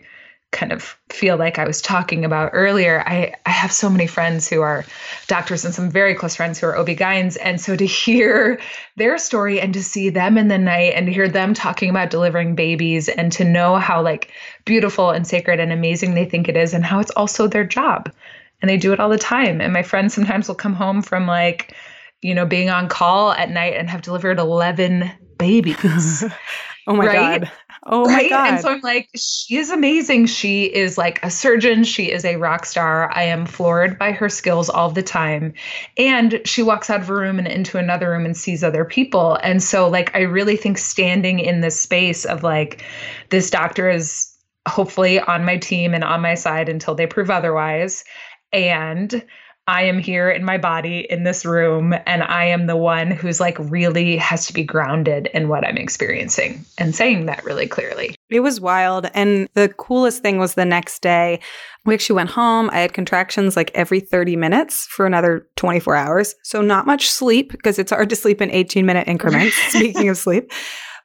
kind 0.52 0.70
of 0.70 0.96
feel 1.08 1.36
like 1.36 1.58
I 1.58 1.66
was 1.66 1.82
talking 1.82 2.24
about 2.24 2.50
earlier, 2.52 3.02
I, 3.06 3.34
I 3.46 3.50
have 3.50 3.72
so 3.72 3.90
many 3.90 4.06
friends 4.06 4.48
who 4.48 4.60
are 4.60 4.84
doctors 5.26 5.64
and 5.64 5.74
some 5.74 5.90
very 5.90 6.14
close 6.14 6.36
friends 6.36 6.60
who 6.60 6.66
are 6.66 6.76
OB-GYNs. 6.76 7.36
And 7.36 7.60
so 7.60 7.74
to 7.74 7.86
hear 7.86 8.60
their 8.96 9.18
story 9.18 9.60
and 9.60 9.72
to 9.74 9.82
see 9.82 10.10
them 10.10 10.36
in 10.38 10.48
the 10.48 10.58
night 10.58 10.92
and 10.94 11.06
to 11.06 11.12
hear 11.12 11.28
them 11.28 11.54
talking 11.54 11.90
about 11.90 12.10
delivering 12.10 12.54
babies 12.54 13.08
and 13.08 13.32
to 13.32 13.44
know 13.44 13.76
how 13.76 14.02
like 14.02 14.30
beautiful 14.64 15.10
and 15.10 15.26
sacred 15.26 15.58
and 15.58 15.72
amazing 15.72 16.14
they 16.14 16.26
think 16.26 16.48
it 16.48 16.56
is 16.56 16.74
and 16.74 16.84
how 16.84 17.00
it's 17.00 17.10
also 17.12 17.48
their 17.48 17.64
job. 17.64 18.12
And 18.60 18.68
they 18.68 18.76
do 18.76 18.92
it 18.92 19.00
all 19.00 19.08
the 19.08 19.18
time. 19.18 19.60
And 19.60 19.72
my 19.72 19.82
friends 19.82 20.14
sometimes 20.14 20.48
will 20.48 20.54
come 20.54 20.74
home 20.74 21.02
from 21.02 21.26
like, 21.26 21.74
you 22.20 22.34
know, 22.34 22.46
being 22.46 22.68
on 22.68 22.88
call 22.88 23.32
at 23.32 23.50
night 23.50 23.74
and 23.74 23.90
have 23.90 24.02
delivered 24.02 24.38
11 24.38 25.10
babies. 25.38 26.24
oh 26.86 26.94
my 26.94 27.06
right? 27.06 27.40
God. 27.40 27.50
Oh 27.84 28.04
right? 28.04 28.24
my 28.24 28.28
God. 28.28 28.48
And 28.48 28.60
so 28.60 28.68
I'm 28.68 28.80
like, 28.80 29.08
she 29.16 29.56
is 29.56 29.70
amazing. 29.70 30.26
She 30.26 30.64
is 30.64 30.96
like 30.96 31.22
a 31.24 31.30
surgeon. 31.30 31.82
She 31.82 32.12
is 32.12 32.24
a 32.24 32.36
rock 32.36 32.64
star. 32.64 33.10
I 33.12 33.24
am 33.24 33.44
floored 33.44 33.98
by 33.98 34.12
her 34.12 34.28
skills 34.28 34.70
all 34.70 34.90
the 34.90 35.02
time. 35.02 35.52
And 35.98 36.40
she 36.44 36.62
walks 36.62 36.90
out 36.90 37.00
of 37.00 37.10
a 37.10 37.14
room 37.14 37.38
and 37.38 37.48
into 37.48 37.78
another 37.78 38.10
room 38.10 38.24
and 38.24 38.36
sees 38.36 38.62
other 38.62 38.84
people. 38.84 39.36
And 39.42 39.62
so, 39.62 39.88
like, 39.88 40.14
I 40.14 40.20
really 40.20 40.56
think 40.56 40.78
standing 40.78 41.40
in 41.40 41.60
this 41.60 41.80
space 41.80 42.24
of 42.24 42.44
like, 42.44 42.84
this 43.30 43.50
doctor 43.50 43.90
is 43.90 44.32
hopefully 44.68 45.18
on 45.18 45.44
my 45.44 45.56
team 45.56 45.92
and 45.92 46.04
on 46.04 46.20
my 46.20 46.34
side 46.34 46.68
until 46.68 46.94
they 46.94 47.06
prove 47.06 47.30
otherwise. 47.30 48.04
And 48.52 49.24
I 49.68 49.82
am 49.84 49.98
here 49.98 50.28
in 50.28 50.44
my 50.44 50.58
body 50.58 51.06
in 51.08 51.22
this 51.22 51.44
room, 51.44 51.94
and 52.04 52.24
I 52.24 52.46
am 52.46 52.66
the 52.66 52.76
one 52.76 53.12
who's 53.12 53.38
like 53.38 53.56
really 53.60 54.16
has 54.16 54.46
to 54.46 54.52
be 54.52 54.64
grounded 54.64 55.28
in 55.32 55.48
what 55.48 55.64
I'm 55.64 55.76
experiencing 55.76 56.64
and 56.78 56.94
saying 56.94 57.26
that 57.26 57.44
really 57.44 57.68
clearly. 57.68 58.16
It 58.28 58.40
was 58.40 58.60
wild. 58.60 59.08
And 59.14 59.48
the 59.54 59.68
coolest 59.68 60.20
thing 60.20 60.38
was 60.38 60.54
the 60.54 60.64
next 60.64 61.00
day, 61.00 61.38
we 61.84 61.94
actually 61.94 62.16
went 62.16 62.30
home. 62.30 62.70
I 62.70 62.80
had 62.80 62.92
contractions 62.92 63.56
like 63.56 63.70
every 63.74 64.00
30 64.00 64.34
minutes 64.34 64.86
for 64.86 65.06
another 65.06 65.46
24 65.56 65.94
hours. 65.94 66.34
So, 66.42 66.60
not 66.60 66.86
much 66.86 67.08
sleep 67.08 67.52
because 67.52 67.78
it's 67.78 67.92
hard 67.92 68.10
to 68.10 68.16
sleep 68.16 68.40
in 68.40 68.50
18 68.50 68.84
minute 68.84 69.06
increments, 69.06 69.54
speaking 69.68 70.08
of 70.08 70.16
sleep. 70.16 70.50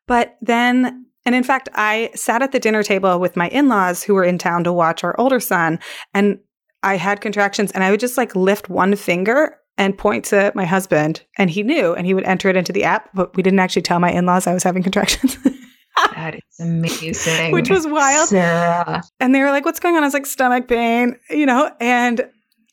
But 0.08 0.36
then 0.42 1.06
and 1.28 1.36
in 1.36 1.44
fact, 1.44 1.68
I 1.76 2.10
sat 2.16 2.42
at 2.42 2.54
the 2.54 2.60
dinner 2.60 2.84
table 2.84 3.20
with 3.20 3.36
my 3.36 3.50
in 3.50 3.68
laws 3.68 4.02
who 4.02 4.14
were 4.14 4.24
in 4.24 4.38
town 4.38 4.64
to 4.64 4.72
watch 4.72 5.04
our 5.04 5.14
older 5.20 5.42
son. 5.42 5.78
And 6.14 6.40
I 6.88 6.96
had 6.96 7.20
contractions 7.20 7.72
and 7.74 7.84
I 7.84 7.92
would 7.92 8.00
just 8.00 8.18
like 8.18 8.36
lift 8.36 8.70
one 8.70 8.96
finger 8.96 9.58
and 9.78 9.98
point 9.98 10.26
to 10.26 10.52
my 10.56 10.66
husband 10.66 11.24
and 11.38 11.50
he 11.50 11.62
knew 11.62 11.94
and 11.94 12.08
he 12.08 12.14
would 12.14 12.24
enter 12.24 12.50
it 12.50 12.56
into 12.56 12.72
the 12.72 12.86
app, 12.86 13.10
but 13.14 13.36
we 13.36 13.44
didn't 13.44 13.60
actually 13.60 13.82
tell 13.82 14.00
my 14.00 14.10
in-laws 14.10 14.48
I 14.48 14.54
was 14.54 14.64
having 14.64 14.84
contractions. 14.84 15.38
that 16.16 16.36
is 16.36 16.60
amazing. 16.60 17.52
Which 17.52 17.70
was 17.70 17.86
wild. 17.86 18.30
Sarah. 18.30 19.04
And 19.20 19.36
they 19.36 19.42
were 19.42 19.52
like, 19.52 19.66
what's 19.66 19.82
going 19.82 19.96
on? 19.96 20.04
I 20.04 20.08
was 20.08 20.14
like, 20.14 20.26
stomach 20.26 20.68
pain, 20.68 21.18
you 21.30 21.46
know, 21.46 21.70
and 21.82 22.28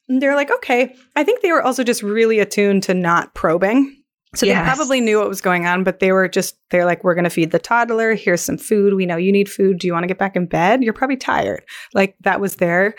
they're 0.09 0.37
like, 0.37 0.51
okay. 0.51 0.95
I 1.17 1.25
think 1.25 1.43
they 1.43 1.51
were 1.51 1.63
also 1.63 1.83
just 1.83 2.03
really 2.03 2.39
attuned 2.39 2.85
to 2.85 2.95
not 2.95 3.35
probing. 3.35 4.01
So 4.37 4.47
yes. 4.47 4.61
they 4.61 4.75
probably 4.75 5.01
knew 5.01 5.19
what 5.19 5.29
was 5.29 5.41
going 5.41 5.67
on, 5.67 5.85
but 5.85 6.01
they 6.01 6.13
were 6.13 6.29
just, 6.29 6.57
they're 6.71 6.85
like, 6.85 7.05
we're 7.05 7.15
going 7.15 7.25
to 7.25 7.31
feed 7.31 7.51
the 7.51 7.59
toddler. 7.59 8.15
Here's 8.15 8.41
some 8.41 8.59
food. 8.59 8.95
We 8.95 9.07
know 9.07 9.17
you 9.17 9.33
need 9.33 9.49
food. 9.49 9.79
Do 9.79 9.87
you 9.87 9.93
want 9.93 10.05
to 10.05 10.09
get 10.09 10.19
back 10.19 10.37
in 10.37 10.47
bed? 10.47 10.83
You're 10.83 10.93
probably 10.93 11.17
tired. 11.17 11.65
Like 11.93 12.17
that 12.21 12.41
was 12.41 12.57
their 12.57 12.95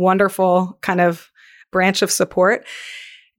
wonderful 0.00 0.78
kind 0.80 1.00
of 1.00 1.30
branch 1.70 2.02
of 2.02 2.10
support. 2.10 2.66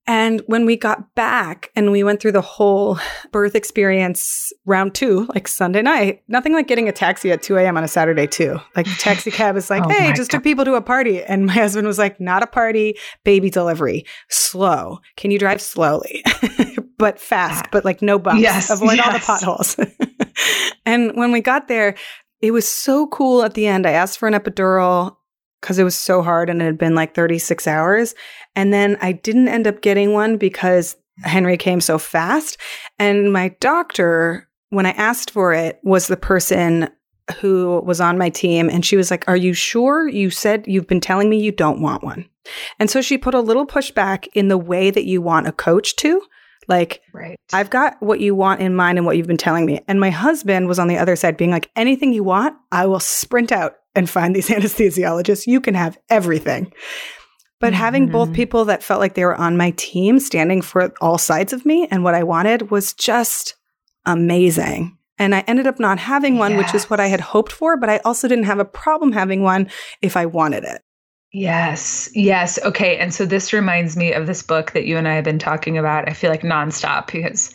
And 0.08 0.42
when 0.48 0.66
we 0.66 0.78
got 0.78 1.14
back 1.14 1.70
and 1.76 1.92
we 1.92 2.04
went 2.04 2.20
through 2.20 2.32
the 2.32 2.42
whole 2.42 2.98
birth 3.32 3.56
experience 3.56 4.52
round 4.66 4.96
two, 4.96 5.28
like 5.34 5.48
Sunday 5.48 5.84
night, 5.84 6.24
nothing 6.28 6.54
like 6.54 6.68
getting 6.68 6.90
a 6.90 6.92
taxi 6.92 7.32
at 7.32 7.44
2 7.44 7.58
a.m. 7.58 7.78
on 7.78 7.84
a 7.84 7.88
Saturday, 7.88 8.26
too. 8.26 8.60
Like 8.76 8.88
the 8.88 8.96
taxi 8.98 9.30
cab 9.32 9.56
is 9.58 9.70
like, 9.70 9.84
oh 9.86 9.90
hey, 9.90 10.12
just 10.14 10.32
God. 10.32 10.38
took 10.38 10.44
people 10.44 10.66
to 10.66 10.74
a 10.74 10.82
party. 10.82 11.24
And 11.24 11.46
my 11.46 11.54
husband 11.54 11.86
was 11.86 12.00
like, 12.00 12.20
not 12.20 12.42
a 12.42 12.48
party, 12.48 12.98
baby 13.24 13.52
delivery, 13.52 14.06
slow. 14.30 15.00
Can 15.18 15.30
you 15.30 15.38
drive 15.38 15.62
slowly, 15.62 16.24
but 16.98 17.20
fast, 17.20 17.66
but 17.72 17.86
like 17.86 18.02
no 18.02 18.18
bumps? 18.18 18.42
Yes. 18.42 18.72
Avoid 18.72 18.98
yes. 18.98 19.06
all 19.06 19.14
the 19.14 19.20
potholes. 19.20 19.78
and 20.86 21.16
when 21.16 21.32
we 21.32 21.42
got 21.42 21.68
there, 21.68 21.96
it 22.42 22.52
was 22.52 22.68
so 22.68 23.06
cool 23.08 23.44
at 23.44 23.54
the 23.54 23.68
end. 23.68 23.86
I 23.86 23.92
asked 23.92 24.18
for 24.18 24.28
an 24.28 24.34
epidural 24.34 25.16
because 25.62 25.80
it 25.80 25.84
was 25.84 25.96
so 25.96 26.22
hard 26.22 26.50
and 26.50 26.62
it 26.62 26.66
had 26.66 26.78
been 26.78 26.96
like 26.96 27.16
36 27.16 27.68
hours. 27.68 28.16
And 28.56 28.74
then 28.74 28.98
I 29.02 29.12
didn't 29.12 29.48
end 29.48 29.68
up 29.68 29.82
getting 29.82 30.14
one 30.14 30.38
because 30.38 30.98
Henry 31.24 31.58
came 31.58 31.82
so 31.82 31.98
fast. 31.98 32.58
And 33.00 33.32
my 33.32 33.50
doctor, 33.60 34.50
when 34.70 34.86
I 34.86 34.92
asked 34.92 35.32
for 35.32 35.54
it, 35.54 35.80
was 35.84 36.08
the 36.08 36.18
person 36.18 36.90
who 37.40 37.82
was 37.86 38.02
on 38.02 38.18
my 38.18 38.30
team. 38.30 38.70
And 38.70 38.86
she 38.86 38.98
was 38.98 39.12
like, 39.12 39.28
Are 39.28 39.38
you 39.38 39.54
sure? 39.54 40.08
You 40.08 40.30
said 40.30 40.66
you've 40.68 40.88
been 40.88 41.00
telling 41.00 41.30
me 41.30 41.40
you 41.40 41.52
don't 41.52 41.82
want 41.82 42.04
one. 42.04 42.28
And 42.80 42.90
so 42.90 43.02
she 43.02 43.18
put 43.18 43.36
a 43.36 43.40
little 43.40 43.68
pushback 43.68 44.28
in 44.34 44.48
the 44.48 44.58
way 44.58 44.90
that 44.90 45.06
you 45.06 45.22
want 45.22 45.48
a 45.48 45.52
coach 45.52 45.96
to. 45.98 46.22
Like, 46.68 47.02
right. 47.14 47.38
I've 47.54 47.70
got 47.70 48.02
what 48.02 48.20
you 48.20 48.36
want 48.36 48.62
in 48.62 48.76
mind 48.76 48.98
and 48.98 49.06
what 49.06 49.18
you've 49.18 49.28
been 49.28 49.38
telling 49.38 49.66
me. 49.66 49.82
And 49.88 50.00
my 50.00 50.10
husband 50.10 50.68
was 50.68 50.80
on 50.80 50.88
the 50.88 50.98
other 50.98 51.16
side 51.16 51.38
being 51.38 51.52
like, 51.52 51.70
anything 51.76 52.14
you 52.14 52.24
want, 52.24 52.56
I 52.72 52.86
will 52.86 53.00
sprint 53.00 53.52
out 53.52 53.76
and 53.96 54.10
find 54.10 54.36
these 54.36 54.48
anesthesiologists. 54.50 55.48
You 55.48 55.62
can 55.62 55.74
have 55.74 55.98
everything. 56.10 56.72
But 57.60 57.74
mm-hmm. 57.74 57.82
having 57.82 58.08
both 58.08 58.30
mm-hmm. 58.30 58.36
people 58.36 58.66
that 58.66 58.84
felt 58.84 59.00
like 59.00 59.14
they 59.14 59.26
were 59.26 59.36
on 59.36 59.58
my 59.58 59.72
team 59.72 60.20
standing 60.20 60.62
for 60.62 60.94
all 61.02 61.18
sides 61.18 61.54
of 61.54 61.66
me 61.66 61.88
and 61.92 62.04
what 62.04 62.16
I 62.16 62.24
wanted 62.24 62.72
was 62.72 62.94
just 62.94 63.56
amazing. 64.06 64.98
And 65.20 65.36
I 65.36 65.42
ended 65.42 65.68
up 65.68 65.80
not 65.80 66.00
having 66.00 66.40
one, 66.40 66.54
yes. 66.54 66.64
which 66.64 66.76
is 66.76 66.90
what 66.90 67.00
I 67.00 67.08
had 67.08 67.20
hoped 67.20 67.52
for, 67.52 67.78
but 67.78 67.90
I 67.90 67.98
also 68.00 68.28
didn't 68.28 68.46
have 68.46 68.58
a 68.58 68.66
problem 68.66 69.12
having 69.12 69.44
one 69.44 69.70
if 70.02 70.18
I 70.18 70.26
wanted 70.26 70.64
it. 70.64 70.82
Yes, 71.32 72.10
yes. 72.14 72.60
Okay. 72.64 72.98
And 72.98 73.14
so 73.14 73.26
this 73.26 73.54
reminds 73.54 73.96
me 73.96 74.12
of 74.12 74.28
this 74.28 74.44
book 74.44 74.72
that 74.74 74.86
you 74.86 74.98
and 74.98 75.08
I 75.08 75.16
have 75.16 75.24
been 75.24 75.40
talking 75.40 75.78
about, 75.78 76.10
I 76.10 76.14
feel 76.14 76.30
like 76.30 76.42
nonstop 76.42 77.08
because 77.08 77.54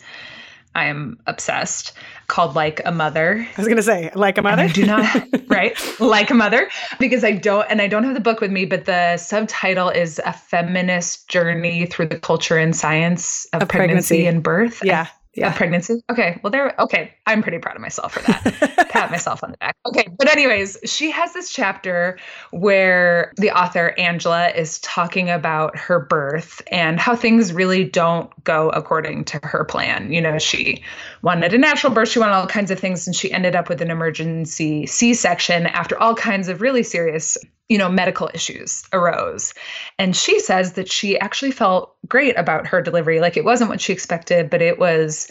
I 0.73 0.85
am 0.85 1.19
obsessed, 1.27 1.93
called 2.27 2.55
Like 2.55 2.81
a 2.85 2.91
Mother. 2.91 3.47
I 3.55 3.61
was 3.61 3.67
going 3.67 3.77
to 3.77 3.83
say, 3.83 4.11
Like 4.15 4.39
a 4.39 4.41
Mother? 4.41 4.63
And 4.63 4.71
I 4.71 4.73
do 4.73 4.85
not, 4.85 5.27
right? 5.47 5.79
Like 5.99 6.31
a 6.31 6.33
Mother, 6.33 6.69
because 6.99 7.23
I 7.23 7.31
don't, 7.33 7.65
and 7.69 7.81
I 7.81 7.87
don't 7.87 8.03
have 8.03 8.15
the 8.15 8.19
book 8.19 8.41
with 8.41 8.51
me, 8.51 8.65
but 8.65 8.85
the 8.85 9.17
subtitle 9.17 9.89
is 9.89 10.19
A 10.25 10.33
Feminist 10.33 11.27
Journey 11.29 11.85
Through 11.85 12.07
the 12.07 12.19
Culture 12.19 12.57
and 12.57 12.75
Science 12.75 13.45
of, 13.53 13.61
of 13.61 13.69
pregnancy. 13.69 14.15
pregnancy. 14.15 14.27
and 14.27 14.43
Birth. 14.43 14.83
Yeah 14.83 15.07
yeah. 15.41 15.53
pregnancy. 15.53 16.01
Okay. 16.09 16.39
Well, 16.43 16.51
there. 16.51 16.73
Okay. 16.79 17.13
I'm 17.25 17.41
pretty 17.41 17.59
proud 17.59 17.75
of 17.75 17.81
myself 17.81 18.13
for 18.13 18.21
that. 18.21 18.87
Pat 18.89 19.11
myself 19.11 19.43
on 19.43 19.51
the 19.51 19.57
back. 19.57 19.75
Okay. 19.85 20.07
But, 20.17 20.29
anyways, 20.29 20.77
she 20.85 21.11
has 21.11 21.33
this 21.33 21.51
chapter 21.51 22.17
where 22.51 23.33
the 23.37 23.51
author, 23.51 23.93
Angela, 23.97 24.49
is 24.49 24.79
talking 24.79 25.29
about 25.29 25.77
her 25.77 25.99
birth 25.99 26.61
and 26.71 26.99
how 26.99 27.15
things 27.15 27.53
really 27.53 27.83
don't 27.83 28.31
go 28.43 28.69
according 28.69 29.25
to 29.25 29.39
her 29.43 29.63
plan. 29.63 30.11
You 30.11 30.21
know, 30.21 30.39
she 30.39 30.83
wanted 31.21 31.53
a 31.53 31.57
natural 31.57 31.93
birth, 31.93 32.09
she 32.09 32.19
wanted 32.19 32.33
all 32.33 32.47
kinds 32.47 32.71
of 32.71 32.79
things, 32.79 33.07
and 33.07 33.15
she 33.15 33.31
ended 33.31 33.55
up 33.55 33.69
with 33.69 33.81
an 33.81 33.91
emergency 33.91 34.85
C 34.85 35.13
section 35.13 35.67
after 35.67 35.99
all 35.99 36.15
kinds 36.15 36.47
of 36.47 36.61
really 36.61 36.83
serious 36.83 37.37
you 37.69 37.77
know, 37.77 37.89
medical 37.89 38.29
issues 38.33 38.83
arose. 38.93 39.53
And 39.99 40.15
she 40.15 40.39
says 40.39 40.73
that 40.73 40.89
she 40.89 41.19
actually 41.19 41.51
felt 41.51 41.95
great 42.07 42.37
about 42.37 42.67
her 42.67 42.81
delivery. 42.81 43.19
Like 43.19 43.37
it 43.37 43.45
wasn't 43.45 43.69
what 43.69 43.81
she 43.81 43.93
expected, 43.93 44.49
but 44.49 44.61
it 44.61 44.79
was 44.79 45.29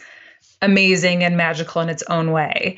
amazing 0.63 1.23
and 1.23 1.37
magical 1.37 1.81
in 1.81 1.89
its 1.89 2.03
own 2.09 2.33
way. 2.33 2.77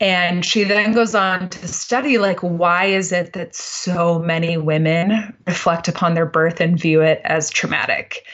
And 0.00 0.44
she 0.44 0.62
then 0.62 0.92
goes 0.92 1.14
on 1.14 1.48
to 1.48 1.68
study 1.68 2.18
like 2.18 2.40
why 2.40 2.84
is 2.84 3.10
it 3.10 3.32
that 3.32 3.54
so 3.54 4.18
many 4.20 4.56
women 4.56 5.34
reflect 5.46 5.88
upon 5.88 6.14
their 6.14 6.26
birth 6.26 6.60
and 6.60 6.80
view 6.80 7.00
it 7.00 7.20
as 7.24 7.50
traumatic. 7.50 8.24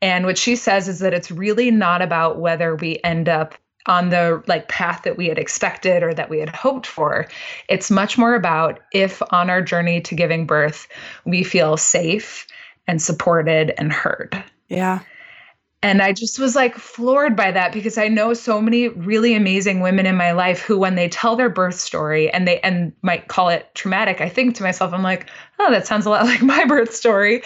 And 0.00 0.26
what 0.26 0.36
she 0.36 0.56
says 0.56 0.88
is 0.88 0.98
that 0.98 1.14
it's 1.14 1.30
really 1.30 1.70
not 1.70 2.02
about 2.02 2.40
whether 2.40 2.74
we 2.74 2.98
end 3.04 3.28
up 3.28 3.54
on 3.86 4.10
the 4.10 4.42
like 4.46 4.68
path 4.68 5.02
that 5.04 5.16
we 5.16 5.28
had 5.28 5.38
expected 5.38 6.02
or 6.02 6.14
that 6.14 6.30
we 6.30 6.38
had 6.38 6.48
hoped 6.48 6.86
for 6.86 7.26
it's 7.68 7.90
much 7.90 8.16
more 8.16 8.34
about 8.36 8.78
if 8.92 9.20
on 9.30 9.50
our 9.50 9.60
journey 9.60 10.00
to 10.00 10.14
giving 10.14 10.46
birth 10.46 10.86
we 11.24 11.42
feel 11.42 11.76
safe 11.76 12.46
and 12.86 13.02
supported 13.02 13.74
and 13.78 13.92
heard 13.92 14.42
yeah 14.72 15.00
and 15.82 16.00
I 16.00 16.12
just 16.12 16.38
was 16.38 16.54
like 16.54 16.76
floored 16.76 17.34
by 17.34 17.50
that 17.50 17.72
because 17.72 17.98
I 17.98 18.06
know 18.06 18.34
so 18.34 18.60
many 18.60 18.88
really 18.88 19.34
amazing 19.34 19.80
women 19.80 20.06
in 20.06 20.16
my 20.16 20.30
life 20.30 20.60
who, 20.60 20.78
when 20.78 20.94
they 20.94 21.08
tell 21.08 21.34
their 21.34 21.50
birth 21.50 21.74
story 21.74 22.30
and 22.30 22.46
they 22.46 22.60
and 22.60 22.92
might 23.02 23.26
call 23.26 23.48
it 23.48 23.68
traumatic, 23.74 24.20
I 24.20 24.28
think 24.28 24.54
to 24.56 24.62
myself, 24.62 24.92
I'm 24.92 25.02
like, 25.02 25.28
oh, 25.58 25.72
that 25.72 25.86
sounds 25.86 26.06
a 26.06 26.10
lot 26.10 26.24
like 26.26 26.40
my 26.40 26.64
birth 26.66 26.94
story. 26.94 27.42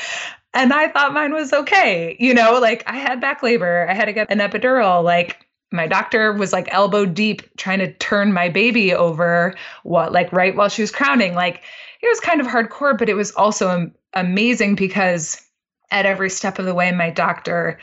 And 0.53 0.73
I 0.73 0.89
thought 0.89 1.15
mine 1.15 1.33
was 1.33 1.53
okay. 1.53 2.17
You 2.21 2.35
know, 2.35 2.59
like 2.61 2.83
I 2.87 2.97
had 2.97 3.23
back 3.23 3.43
labor, 3.43 3.87
I 3.89 3.95
had 3.95 4.05
to 4.05 4.13
get 4.13 4.31
an 4.31 4.39
epidural, 4.39 5.03
like 5.03 5.47
my 5.73 5.87
doctor 5.87 6.33
was 6.33 6.53
like 6.53 6.69
elbow 6.73 7.07
deep 7.07 7.43
trying 7.57 7.79
to 7.79 7.93
turn 7.95 8.33
my 8.33 8.49
baby 8.49 8.93
over 8.93 9.55
what 9.83 10.13
like 10.13 10.33
right 10.33 10.55
while 10.55 10.69
she 10.69 10.81
was 10.81 10.93
crowning 10.93 11.35
like 11.35 11.63
it 12.03 12.07
was 12.07 12.21
kind 12.21 12.41
of 12.41 12.47
hardcore 12.47 12.97
but 12.97 13.09
it 13.09 13.15
was 13.15 13.33
also 13.33 13.91
amazing 14.15 14.77
because 14.77 15.46
at 15.91 16.07
every 16.07 16.31
step 16.31 16.59
of 16.59 16.65
the 16.65 16.75
way 16.75 16.91
my 16.93 17.11
doctor 17.11 17.79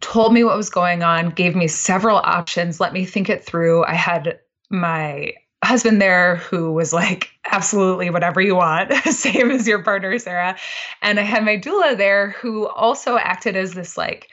told 0.00 0.32
me 0.32 0.42
what 0.44 0.56
was 0.56 0.70
going 0.70 1.02
on 1.02 1.30
gave 1.30 1.54
me 1.54 1.68
several 1.68 2.16
options 2.16 2.80
let 2.80 2.92
me 2.92 3.04
think 3.04 3.28
it 3.28 3.44
through 3.44 3.84
i 3.84 3.94
had 3.94 4.38
my 4.70 5.32
husband 5.64 6.02
there 6.02 6.36
who 6.36 6.72
was 6.72 6.92
like 6.92 7.30
absolutely 7.52 8.10
whatever 8.10 8.40
you 8.40 8.56
want 8.56 8.92
same 9.04 9.50
as 9.50 9.68
your 9.68 9.82
partner 9.82 10.18
sarah 10.18 10.56
and 11.02 11.20
i 11.20 11.22
had 11.22 11.44
my 11.44 11.56
doula 11.56 11.96
there 11.96 12.30
who 12.30 12.66
also 12.68 13.16
acted 13.16 13.56
as 13.56 13.74
this 13.74 13.96
like 13.96 14.28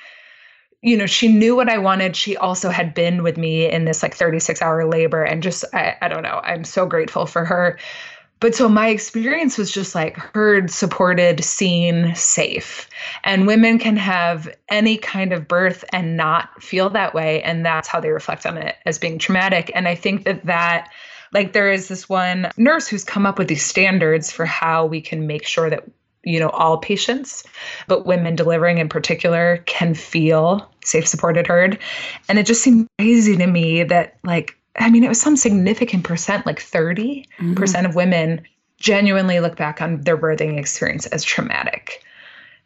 you 0.82 0.96
know, 0.96 1.06
she 1.06 1.28
knew 1.28 1.56
what 1.56 1.70
I 1.70 1.78
wanted. 1.78 2.16
She 2.16 2.38
also 2.38 2.70
had 2.70 2.94
been 2.94 3.22
with 3.22 3.38
me 3.38 3.70
in 3.70 3.86
this 3.86 4.02
like 4.02 4.16
36 4.16 4.62
hour 4.62 4.86
labor 4.86 5.24
and 5.24 5.44
just, 5.44 5.66
I, 5.74 5.98
I 6.02 6.08
don't 6.08 6.24
know, 6.24 6.40
I'm 6.44 6.64
so 6.64 6.86
grateful 6.86 7.26
for 7.26 7.44
her. 7.46 7.78
But 8.40 8.56
so 8.56 8.70
my 8.70 8.88
experience 8.88 9.58
was 9.58 9.72
just 9.72 9.96
like 9.96 10.16
heard, 10.16 10.72
supported, 10.72 11.44
seen, 11.44 12.16
safe. 12.16 12.90
And 13.24 13.48
women 13.48 13.80
can 13.80 13.98
have 13.98 14.54
any 14.70 14.98
kind 14.98 15.34
of 15.34 15.48
birth 15.48 15.84
and 15.92 16.16
not 16.16 16.64
feel 16.64 16.90
that 16.92 17.14
way. 17.14 17.42
And 17.44 17.66
that's 17.66 17.88
how 17.88 18.00
they 18.00 18.12
reflect 18.12 18.46
on 18.46 18.58
it 18.58 18.76
as 18.86 18.98
being 18.98 19.20
traumatic. 19.20 19.72
And 19.76 19.88
I 19.88 19.96
think 19.96 20.24
that 20.24 20.46
that, 20.46 20.90
like, 21.34 21.54
there 21.54 21.72
is 21.72 21.90
this 21.90 22.08
one 22.08 22.50
nurse 22.56 22.88
who's 22.88 23.04
come 23.04 23.26
up 23.26 23.38
with 23.38 23.50
these 23.50 23.66
standards 23.66 24.32
for 24.32 24.46
how 24.46 24.86
we 24.86 25.02
can 25.02 25.28
make 25.28 25.46
sure 25.46 25.70
that 25.70 25.84
you 26.24 26.38
know 26.38 26.50
all 26.50 26.78
patients 26.78 27.46
but 27.88 28.06
women 28.06 28.36
delivering 28.36 28.78
in 28.78 28.90
particular 28.90 29.64
can 29.66 29.94
feel 29.94 30.70
safe 30.84 31.08
supported 31.08 31.48
heard 31.48 31.80
and 32.28 32.38
it 32.38 32.46
just 32.46 32.62
seemed 32.62 32.88
crazy 32.98 33.38
to 33.38 33.48
me 33.48 33.84
that 33.84 34.18
like 34.26 34.59
i 34.78 34.90
mean 34.90 35.04
it 35.04 35.10
was 35.10 35.20
some 35.20 35.36
significant 35.36 36.04
percent 36.04 36.46
like 36.46 36.60
30 36.60 37.26
mm-hmm. 37.40 37.54
percent 37.56 37.88
of 37.88 37.96
women 37.96 38.42
genuinely 38.78 39.40
look 39.40 39.58
back 39.58 39.82
on 39.82 40.02
their 40.02 40.18
birthing 40.18 40.58
experience 40.58 41.06
as 41.08 41.24
traumatic 41.24 42.04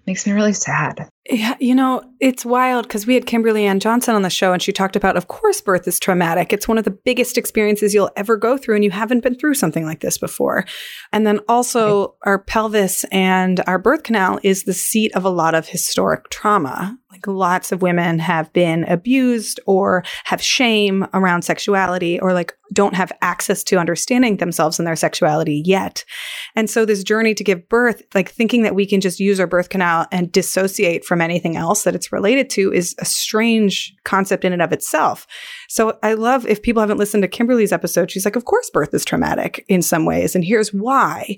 makes 0.05 0.25
me 0.27 0.33
really 0.33 0.53
sad 0.53 1.09
yeah, 1.29 1.55
you 1.57 1.73
know, 1.73 2.01
it's 2.19 2.45
wild 2.45 2.85
because 2.85 3.07
we 3.07 3.13
had 3.13 3.25
Kimberly 3.25 3.65
Ann 3.65 3.79
Johnson 3.79 4.13
on 4.13 4.23
the 4.23 4.29
show 4.29 4.51
and 4.51 4.61
she 4.61 4.73
talked 4.73 4.97
about, 4.97 5.15
of 5.15 5.29
course, 5.29 5.61
birth 5.61 5.87
is 5.87 5.97
traumatic. 5.97 6.51
It's 6.51 6.67
one 6.67 6.77
of 6.77 6.83
the 6.83 6.91
biggest 6.91 7.37
experiences 7.37 7.93
you'll 7.93 8.11
ever 8.17 8.35
go 8.35 8.57
through, 8.57 8.75
and 8.75 8.83
you 8.83 8.91
haven't 8.91 9.23
been 9.23 9.35
through 9.35 9.53
something 9.53 9.85
like 9.85 10.01
this 10.01 10.17
before. 10.17 10.65
And 11.13 11.25
then 11.25 11.39
also, 11.47 11.99
right. 12.01 12.09
our 12.23 12.39
pelvis 12.39 13.05
and 13.05 13.61
our 13.67 13.79
birth 13.79 14.03
canal 14.03 14.39
is 14.43 14.63
the 14.63 14.73
seat 14.73 15.15
of 15.15 15.23
a 15.23 15.29
lot 15.29 15.55
of 15.55 15.67
historic 15.67 16.29
trauma. 16.29 16.97
Like 17.09 17.25
lots 17.27 17.71
of 17.71 17.81
women 17.81 18.19
have 18.19 18.51
been 18.53 18.83
abused 18.85 19.59
or 19.65 20.03
have 20.25 20.41
shame 20.41 21.07
around 21.13 21.43
sexuality 21.43 22.19
or 22.19 22.33
like 22.33 22.53
don't 22.73 22.95
have 22.95 23.11
access 23.21 23.63
to 23.65 23.77
understanding 23.77 24.37
themselves 24.37 24.79
and 24.79 24.87
their 24.87 24.95
sexuality 24.95 25.61
yet. 25.63 26.03
And 26.55 26.69
so, 26.69 26.85
this 26.85 27.03
journey 27.03 27.33
to 27.35 27.43
give 27.43 27.69
birth, 27.69 28.01
like 28.15 28.31
thinking 28.31 28.63
that 28.63 28.75
we 28.75 28.85
can 28.85 28.99
just 28.99 29.19
use 29.19 29.39
our 29.39 29.47
birth 29.47 29.69
canal 29.69 30.07
and 30.11 30.31
dissociate 30.31 31.05
from 31.05 31.12
from 31.13 31.21
anything 31.21 31.55
else 31.55 31.83
that 31.83 31.93
it's 31.93 32.11
related 32.11 32.49
to 32.49 32.73
is 32.73 32.95
a 32.97 33.05
strange 33.05 33.93
concept 34.03 34.43
in 34.43 34.51
and 34.51 34.63
of 34.63 34.71
itself. 34.71 35.27
So 35.69 35.99
I 36.01 36.15
love 36.15 36.47
if 36.47 36.63
people 36.63 36.81
haven't 36.81 36.97
listened 36.97 37.21
to 37.21 37.27
Kimberly's 37.27 37.71
episode, 37.71 38.09
she's 38.09 38.25
like, 38.25 38.35
of 38.35 38.45
course, 38.45 38.71
birth 38.71 38.91
is 38.95 39.05
traumatic 39.05 39.63
in 39.67 39.83
some 39.83 40.05
ways. 40.05 40.33
And 40.33 40.43
here's 40.43 40.73
why. 40.73 41.37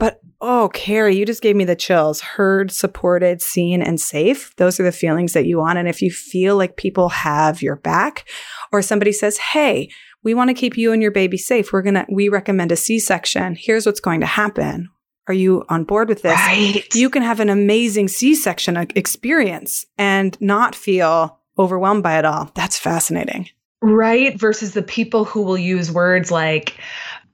But 0.00 0.18
oh, 0.40 0.70
Cary, 0.74 1.14
you 1.14 1.24
just 1.24 1.40
gave 1.40 1.54
me 1.54 1.64
the 1.64 1.76
chills. 1.76 2.20
Heard, 2.20 2.72
supported, 2.72 3.40
seen, 3.40 3.80
and 3.80 4.00
safe. 4.00 4.52
Those 4.56 4.80
are 4.80 4.82
the 4.82 4.90
feelings 4.90 5.34
that 5.34 5.46
you 5.46 5.58
want. 5.58 5.78
And 5.78 5.86
if 5.86 6.02
you 6.02 6.10
feel 6.10 6.56
like 6.56 6.76
people 6.76 7.10
have 7.10 7.62
your 7.62 7.76
back 7.76 8.28
or 8.72 8.82
somebody 8.82 9.12
says, 9.12 9.38
hey, 9.38 9.88
we 10.24 10.34
want 10.34 10.48
to 10.48 10.54
keep 10.54 10.76
you 10.76 10.90
and 10.90 11.00
your 11.00 11.12
baby 11.12 11.38
safe. 11.38 11.72
We're 11.72 11.82
going 11.82 11.94
to, 11.94 12.06
we 12.10 12.28
recommend 12.28 12.72
a 12.72 12.76
C 12.76 12.98
section. 12.98 13.54
Here's 13.56 13.86
what's 13.86 14.00
going 14.00 14.18
to 14.18 14.26
happen. 14.26 14.88
Are 15.28 15.34
you 15.34 15.64
on 15.68 15.84
board 15.84 16.08
with 16.08 16.22
this? 16.22 16.32
Right. 16.32 16.82
You 16.94 17.08
can 17.08 17.22
have 17.22 17.40
an 17.40 17.48
amazing 17.48 18.08
C 18.08 18.34
section 18.34 18.76
experience 18.96 19.86
and 19.96 20.36
not 20.40 20.74
feel 20.74 21.38
overwhelmed 21.58 22.02
by 22.02 22.18
it 22.18 22.24
all. 22.24 22.50
That's 22.54 22.78
fascinating. 22.78 23.48
Right. 23.80 24.38
Versus 24.38 24.74
the 24.74 24.82
people 24.82 25.24
who 25.24 25.42
will 25.42 25.58
use 25.58 25.90
words 25.92 26.30
like, 26.30 26.76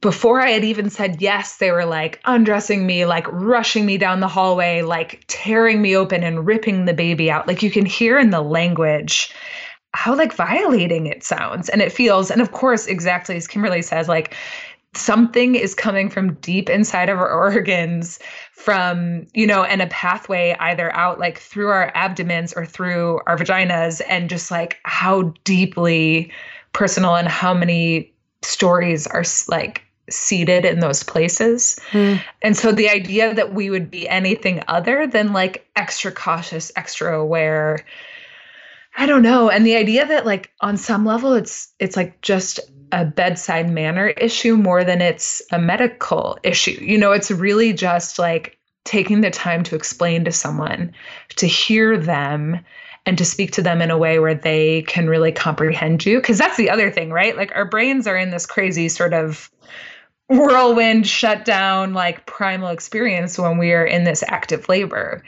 before 0.01 0.41
I 0.41 0.51
had 0.51 0.65
even 0.65 0.91
said 0.91 1.21
yes, 1.21 1.57
they 1.57 1.71
were 1.71 1.85
like 1.85 2.21
undressing 2.25 2.87
me, 2.87 3.05
like 3.05 3.27
rushing 3.33 3.85
me 3.85 3.99
down 3.99 4.21
the 4.21 4.29
hallway, 4.29 4.83
like 4.83 5.25
tearing 5.27 5.83
me 5.83 5.97
open 5.97 6.23
and 6.23 6.47
ripping 6.47 6.85
the 6.85 6.95
baby 6.95 7.31
out. 7.31 7.49
Like 7.49 7.63
you 7.63 7.71
can 7.71 7.85
hear 7.85 8.19
in 8.19 8.31
the 8.31 8.41
language 8.41 9.33
how 9.95 10.15
like 10.15 10.33
violating 10.33 11.07
it 11.07 11.25
sounds 11.25 11.69
and 11.69 11.83
it 11.83 11.91
feels. 11.91 12.31
And 12.31 12.41
of 12.41 12.53
course, 12.53 12.87
exactly 12.87 13.37
as 13.37 13.49
Kimberly 13.49 13.83
says, 13.83 14.09
like 14.09 14.35
something 14.95 15.55
is 15.55 15.75
coming 15.75 16.09
from 16.09 16.35
deep 16.35 16.69
inside 16.71 17.09
of 17.09 17.19
our 17.19 17.31
organs 17.53 18.19
from 18.53 19.27
you 19.35 19.47
know 19.47 19.63
and 19.65 19.81
a 19.81 19.87
pathway 19.87 20.57
either 20.61 20.95
out 20.95 21.19
like 21.19 21.39
through 21.39 21.69
our 21.69 21.93
abdomens 21.95 22.53
or 22.53 22.67
through 22.67 23.21
our 23.27 23.37
vaginas 23.37 24.01
and 24.09 24.29
just 24.29 24.51
like 24.51 24.79
how 24.85 25.35
deeply 25.45 26.33
personal 26.73 27.17
and 27.17 27.29
how 27.29 27.55
many 27.55 28.13
stories 28.43 29.07
are 29.07 29.25
like 29.49 29.83
seated 30.11 30.65
in 30.65 30.81
those 30.81 31.03
places. 31.03 31.79
Mm. 31.91 32.23
And 32.43 32.57
so 32.57 32.73
the 32.73 32.89
idea 32.89 33.35
that 33.35 33.55
we 33.55 33.71
would 33.71 33.91
be 33.91 34.09
anything 34.09 34.63
other 34.69 35.07
than 35.07 35.33
like 35.33 35.69
extra 35.77 36.11
cautious, 36.11 36.73
extra 36.77 37.19
aware, 37.19 37.85
I 38.97 39.07
don't 39.07 39.23
know. 39.23 39.51
And 39.51 39.67
the 39.67 39.77
idea 39.77 40.07
that 40.07 40.27
like 40.27 40.51
on 40.61 40.77
some 40.77 41.05
level 41.05 41.35
it's 41.35 41.73
it's 41.79 41.97
like 41.97 42.21
just 42.23 42.61
a 42.93 43.05
bedside 43.05 43.71
manner 43.71 44.09
issue 44.09 44.57
more 44.57 44.85
than 44.85 45.01
it's 45.01 45.43
a 45.53 45.59
medical 45.59 46.39
issue. 46.43 46.79
You 46.81 46.99
know, 46.99 47.13
it's 47.13 47.31
really 47.31 47.73
just 47.73 48.19
like 48.19 48.59
taking 48.85 49.21
the 49.21 49.31
time 49.31 49.63
to 49.65 49.77
explain 49.77 50.25
to 50.25 50.33
someone, 50.33 50.93
to 51.37 51.47
hear 51.47 51.99
them, 51.99 52.59
and 53.07 53.17
to 53.19 53.25
speak 53.25 53.53
to 53.53 53.63
them 53.63 53.81
in 53.81 53.91
a 53.91 53.99
way 53.99 54.19
where 54.19 54.35
they 54.35 54.83
can 54.83 55.09
really 55.09 55.33
comprehend 55.33 56.05
you. 56.05 56.19
Because 56.19 56.39
that's 56.39 56.57
the 56.57 56.71
other 56.71 56.91
thing, 56.91 57.11
right? 57.11 57.37
Like 57.37 57.53
our 57.55 57.65
brains 57.65 58.07
are 58.07 58.17
in 58.17 58.31
this 58.31 58.47
crazy 58.47 58.89
sort 58.89 59.15
of 59.15 59.51
whirlwind 60.29 61.07
shutdown, 61.07 61.95
like 61.95 62.27
primal 62.27 62.69
experience 62.69 63.39
when 63.39 63.57
we 63.57 63.73
are 63.73 63.85
in 63.85 64.05
this 64.05 64.23
active 64.29 64.69
labor. 64.69 65.23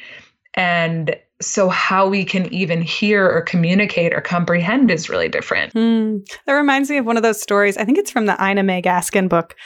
And 0.55 1.17
so 1.41 1.69
how 1.69 2.09
we 2.09 2.25
can 2.25 2.53
even 2.53 2.83
hear 2.83 3.29
or 3.29 3.41
communicate 3.41 4.13
or 4.13 4.21
comprehend 4.21 4.91
is 4.91 5.09
really 5.09 5.29
different. 5.29 5.73
Mm. 5.75 6.27
That 6.47 6.53
reminds 6.55 6.91
me 6.91 6.99
of 6.99 7.07
one 7.07 7.17
of 7.17 7.23
those 7.23 7.41
stories. 7.41 7.77
I 7.77 7.85
think 7.85 7.99
it's 7.99 8.11
from 8.11 8.27
the 8.27 8.37
Ina 8.43 8.63
May 8.63 8.83
Gaskin 8.83 9.29
book 9.29 9.57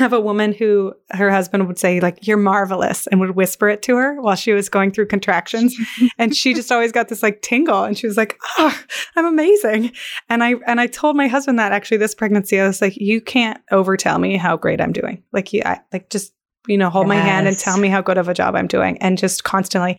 of 0.00 0.12
a 0.12 0.20
woman 0.20 0.52
who 0.52 0.94
her 1.10 1.30
husband 1.30 1.66
would 1.66 1.78
say 1.78 2.00
like 2.00 2.26
you're 2.26 2.36
marvelous 2.36 3.06
and 3.08 3.20
would 3.20 3.34
whisper 3.34 3.68
it 3.68 3.82
to 3.82 3.96
her 3.96 4.20
while 4.20 4.36
she 4.36 4.52
was 4.52 4.68
going 4.68 4.92
through 4.92 5.06
contractions 5.06 5.76
and 6.18 6.36
she 6.36 6.54
just 6.54 6.70
always 6.70 6.92
got 6.92 7.08
this 7.08 7.22
like 7.22 7.42
tingle 7.42 7.82
and 7.82 7.98
she 7.98 8.06
was 8.06 8.16
like 8.16 8.38
oh 8.58 8.80
i'm 9.16 9.26
amazing 9.26 9.90
and 10.28 10.44
i 10.44 10.54
and 10.66 10.80
i 10.80 10.86
told 10.86 11.16
my 11.16 11.26
husband 11.26 11.58
that 11.58 11.72
actually 11.72 11.96
this 11.96 12.14
pregnancy 12.14 12.60
i 12.60 12.66
was 12.66 12.80
like 12.80 12.96
you 12.96 13.20
can't 13.20 13.60
overtell 13.72 14.20
me 14.20 14.36
how 14.36 14.56
great 14.56 14.80
i'm 14.80 14.92
doing 14.92 15.22
like 15.32 15.52
you 15.52 15.62
I, 15.64 15.80
like 15.92 16.10
just 16.10 16.32
you 16.68 16.78
know 16.78 16.90
hold 16.90 17.08
yes. 17.08 17.16
my 17.16 17.20
hand 17.20 17.48
and 17.48 17.58
tell 17.58 17.76
me 17.76 17.88
how 17.88 18.00
good 18.00 18.18
of 18.18 18.28
a 18.28 18.34
job 18.34 18.54
i'm 18.54 18.68
doing 18.68 18.98
and 18.98 19.18
just 19.18 19.42
constantly 19.42 19.98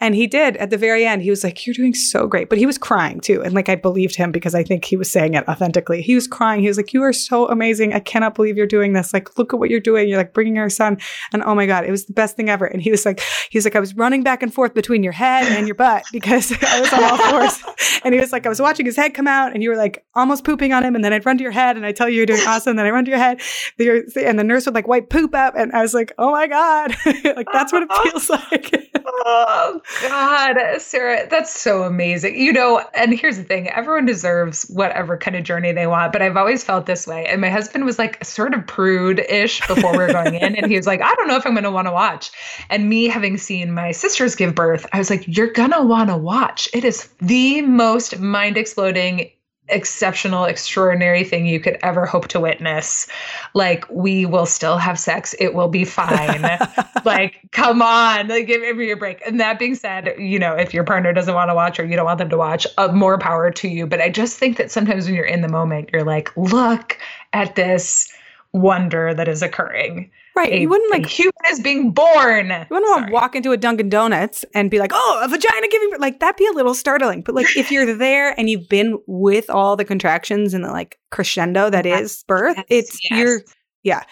and 0.00 0.14
he 0.14 0.26
did 0.26 0.56
at 0.56 0.70
the 0.70 0.78
very 0.78 1.06
end. 1.06 1.22
He 1.22 1.30
was 1.30 1.44
like, 1.44 1.66
You're 1.66 1.74
doing 1.74 1.94
so 1.94 2.26
great. 2.26 2.48
But 2.48 2.58
he 2.58 2.66
was 2.66 2.78
crying 2.78 3.20
too. 3.20 3.42
And 3.42 3.52
like, 3.52 3.68
I 3.68 3.74
believed 3.74 4.16
him 4.16 4.32
because 4.32 4.54
I 4.54 4.62
think 4.62 4.84
he 4.84 4.96
was 4.96 5.10
saying 5.10 5.34
it 5.34 5.46
authentically. 5.46 6.00
He 6.00 6.14
was 6.14 6.26
crying. 6.26 6.62
He 6.62 6.68
was 6.68 6.78
like, 6.78 6.92
You 6.92 7.02
are 7.02 7.12
so 7.12 7.48
amazing. 7.48 7.92
I 7.92 8.00
cannot 8.00 8.34
believe 8.34 8.56
you're 8.56 8.66
doing 8.66 8.94
this. 8.94 9.12
Like, 9.12 9.38
look 9.38 9.52
at 9.52 9.60
what 9.60 9.68
you're 9.68 9.78
doing. 9.78 10.08
You're 10.08 10.18
like 10.18 10.32
bringing 10.32 10.58
our 10.58 10.70
son. 10.70 10.98
And 11.32 11.42
oh 11.42 11.54
my 11.54 11.66
God, 11.66 11.84
it 11.84 11.90
was 11.90 12.06
the 12.06 12.14
best 12.14 12.36
thing 12.36 12.48
ever. 12.48 12.64
And 12.64 12.80
he 12.80 12.90
was 12.90 13.04
like, 13.04 13.20
He 13.50 13.58
was 13.58 13.64
like, 13.64 13.76
I 13.76 13.80
was 13.80 13.94
running 13.94 14.22
back 14.22 14.42
and 14.42 14.52
forth 14.52 14.72
between 14.72 15.02
your 15.02 15.12
head 15.12 15.46
and 15.52 15.66
your 15.66 15.74
butt 15.74 16.04
because 16.12 16.52
I 16.62 16.80
was 16.80 16.92
on 16.92 17.04
all 17.04 17.18
fours. 17.18 17.62
and 18.04 18.14
he 18.14 18.20
was 18.20 18.32
like, 18.32 18.46
I 18.46 18.48
was 18.48 18.60
watching 18.60 18.86
his 18.86 18.96
head 18.96 19.12
come 19.12 19.26
out 19.26 19.52
and 19.52 19.62
you 19.62 19.68
were 19.68 19.76
like 19.76 20.04
almost 20.14 20.44
pooping 20.44 20.72
on 20.72 20.82
him. 20.82 20.94
And 20.94 21.04
then 21.04 21.12
I'd 21.12 21.26
run 21.26 21.36
to 21.38 21.42
your 21.42 21.52
head 21.52 21.76
and 21.76 21.84
I 21.84 21.92
tell 21.92 22.08
you 22.08 22.16
you're 22.16 22.26
doing 22.26 22.46
awesome. 22.46 22.70
And 22.70 22.78
then 22.78 22.86
I 22.86 22.90
run 22.90 23.04
to 23.04 23.10
your 23.10 23.18
head. 23.18 23.40
And 23.78 24.38
the 24.38 24.44
nurse 24.44 24.64
would 24.64 24.74
like 24.74 24.88
wipe 24.88 25.10
poop 25.10 25.34
up. 25.34 25.54
And 25.56 25.72
I 25.72 25.82
was 25.82 25.92
like, 25.92 26.12
Oh 26.16 26.30
my 26.30 26.46
God. 26.46 26.94
like, 27.36 27.48
that's 27.52 27.72
what 27.72 27.82
it 27.82 27.92
feels 28.02 28.30
like. 28.30 28.90
Um, 29.26 29.80
God. 30.02 30.56
Sarah, 30.78 31.26
that's 31.28 31.58
so 31.58 31.82
amazing. 31.82 32.38
You 32.38 32.52
know, 32.52 32.84
and 32.94 33.18
here's 33.18 33.36
the 33.36 33.44
thing 33.44 33.68
everyone 33.68 34.06
deserves 34.06 34.64
whatever 34.70 35.16
kind 35.16 35.36
of 35.36 35.44
journey 35.44 35.72
they 35.72 35.86
want, 35.86 36.12
but 36.12 36.22
I've 36.22 36.36
always 36.36 36.62
felt 36.64 36.86
this 36.86 37.06
way. 37.06 37.26
And 37.26 37.40
my 37.40 37.50
husband 37.50 37.84
was 37.84 37.98
like 37.98 38.24
sort 38.24 38.54
of 38.54 38.66
prude 38.66 39.20
ish 39.20 39.66
before 39.66 39.92
we 39.92 39.98
were 39.98 40.12
going 40.12 40.34
in. 40.34 40.56
And 40.56 40.66
he 40.66 40.76
was 40.76 40.86
like, 40.86 41.00
I 41.00 41.14
don't 41.14 41.28
know 41.28 41.36
if 41.36 41.46
I'm 41.46 41.52
going 41.52 41.64
to 41.64 41.70
want 41.70 41.88
to 41.88 41.92
watch. 41.92 42.30
And 42.70 42.88
me 42.88 43.08
having 43.08 43.36
seen 43.36 43.72
my 43.72 43.92
sisters 43.92 44.34
give 44.34 44.54
birth, 44.54 44.86
I 44.92 44.98
was 44.98 45.10
like, 45.10 45.24
you're 45.26 45.52
going 45.52 45.72
to 45.72 45.82
want 45.82 46.10
to 46.10 46.16
watch. 46.16 46.68
It 46.72 46.84
is 46.84 47.08
the 47.20 47.62
most 47.62 48.18
mind 48.18 48.56
exploding 48.56 49.30
exceptional, 49.70 50.44
extraordinary 50.44 51.24
thing 51.24 51.46
you 51.46 51.60
could 51.60 51.78
ever 51.82 52.06
hope 52.06 52.28
to 52.28 52.40
witness. 52.40 53.06
Like, 53.54 53.88
we 53.90 54.26
will 54.26 54.46
still 54.46 54.78
have 54.78 54.98
sex. 54.98 55.34
It 55.38 55.54
will 55.54 55.68
be 55.68 55.84
fine. 55.84 56.42
like, 57.04 57.40
come 57.52 57.82
on, 57.82 58.28
like, 58.28 58.46
give 58.46 58.76
me 58.76 58.90
a 58.90 58.96
break. 58.96 59.26
And 59.26 59.40
that 59.40 59.58
being 59.58 59.74
said, 59.74 60.14
you 60.18 60.38
know, 60.38 60.54
if 60.54 60.74
your 60.74 60.84
partner 60.84 61.12
doesn't 61.12 61.34
want 61.34 61.50
to 61.50 61.54
watch 61.54 61.78
or 61.78 61.84
you 61.84 61.96
don't 61.96 62.04
want 62.04 62.18
them 62.18 62.30
to 62.30 62.36
watch, 62.36 62.66
uh, 62.78 62.88
more 62.88 63.18
power 63.18 63.50
to 63.50 63.68
you. 63.68 63.86
But 63.86 64.00
I 64.00 64.08
just 64.08 64.38
think 64.38 64.56
that 64.58 64.70
sometimes 64.70 65.06
when 65.06 65.14
you're 65.14 65.24
in 65.24 65.42
the 65.42 65.48
moment, 65.48 65.90
you're 65.92 66.04
like, 66.04 66.36
look 66.36 66.98
at 67.32 67.54
this 67.54 68.12
wonder 68.52 69.14
that 69.14 69.28
is 69.28 69.42
occurring. 69.42 70.10
Right. 70.36 70.52
A, 70.52 70.60
you 70.60 70.68
wouldn't 70.68 70.90
like 70.90 71.06
human 71.06 71.32
is 71.50 71.60
being 71.60 71.92
born. 71.92 72.50
You 72.50 72.66
wouldn't 72.70 72.88
want 72.88 73.06
to 73.08 73.12
walk 73.12 73.34
into 73.34 73.52
a 73.52 73.56
Dunkin' 73.56 73.88
Donuts 73.88 74.44
and 74.54 74.70
be 74.70 74.78
like, 74.78 74.92
oh, 74.94 75.20
a 75.22 75.28
vagina 75.28 75.68
giving 75.68 75.90
like 75.98 76.20
that'd 76.20 76.36
be 76.36 76.46
a 76.46 76.52
little 76.52 76.74
startling. 76.74 77.22
But 77.22 77.34
like 77.34 77.56
if 77.56 77.70
you're 77.70 77.94
there 77.98 78.38
and 78.38 78.48
you've 78.48 78.68
been 78.68 78.98
with 79.06 79.50
all 79.50 79.76
the 79.76 79.84
contractions 79.84 80.54
and 80.54 80.64
the 80.64 80.70
like 80.70 80.98
crescendo 81.10 81.70
that 81.70 81.84
yes. 81.84 82.00
is 82.00 82.24
birth, 82.26 82.56
yes. 82.56 82.66
it's 82.68 82.98
yes. 83.10 83.18
you're 83.18 83.40
yeah. 83.82 84.04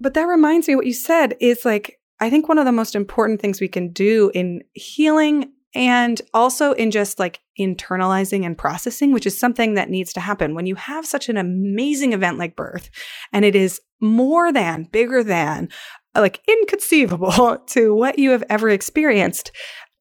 But 0.00 0.14
that 0.14 0.24
reminds 0.24 0.68
me 0.68 0.76
what 0.76 0.86
you 0.86 0.94
said 0.94 1.36
is 1.40 1.64
like 1.64 1.98
I 2.20 2.30
think 2.30 2.48
one 2.48 2.58
of 2.58 2.66
the 2.66 2.72
most 2.72 2.94
important 2.94 3.40
things 3.40 3.60
we 3.60 3.68
can 3.68 3.92
do 3.92 4.30
in 4.34 4.62
healing 4.74 5.52
and 5.74 6.20
also 6.34 6.72
in 6.72 6.90
just 6.90 7.18
like 7.18 7.40
internalizing 7.58 8.44
and 8.44 8.56
processing, 8.56 9.12
which 9.12 9.26
is 9.26 9.38
something 9.38 9.74
that 9.74 9.90
needs 9.90 10.12
to 10.12 10.20
happen 10.20 10.54
when 10.54 10.66
you 10.66 10.74
have 10.74 11.06
such 11.06 11.28
an 11.28 11.36
amazing 11.36 12.12
event 12.12 12.38
like 12.38 12.56
birth 12.56 12.90
and 13.32 13.44
it 13.44 13.54
is 13.54 13.80
more 14.00 14.52
than, 14.52 14.88
bigger 14.92 15.22
than, 15.22 15.68
like 16.14 16.40
inconceivable 16.48 17.58
to 17.66 17.94
what 17.94 18.18
you 18.18 18.30
have 18.30 18.44
ever 18.50 18.68
experienced. 18.68 19.52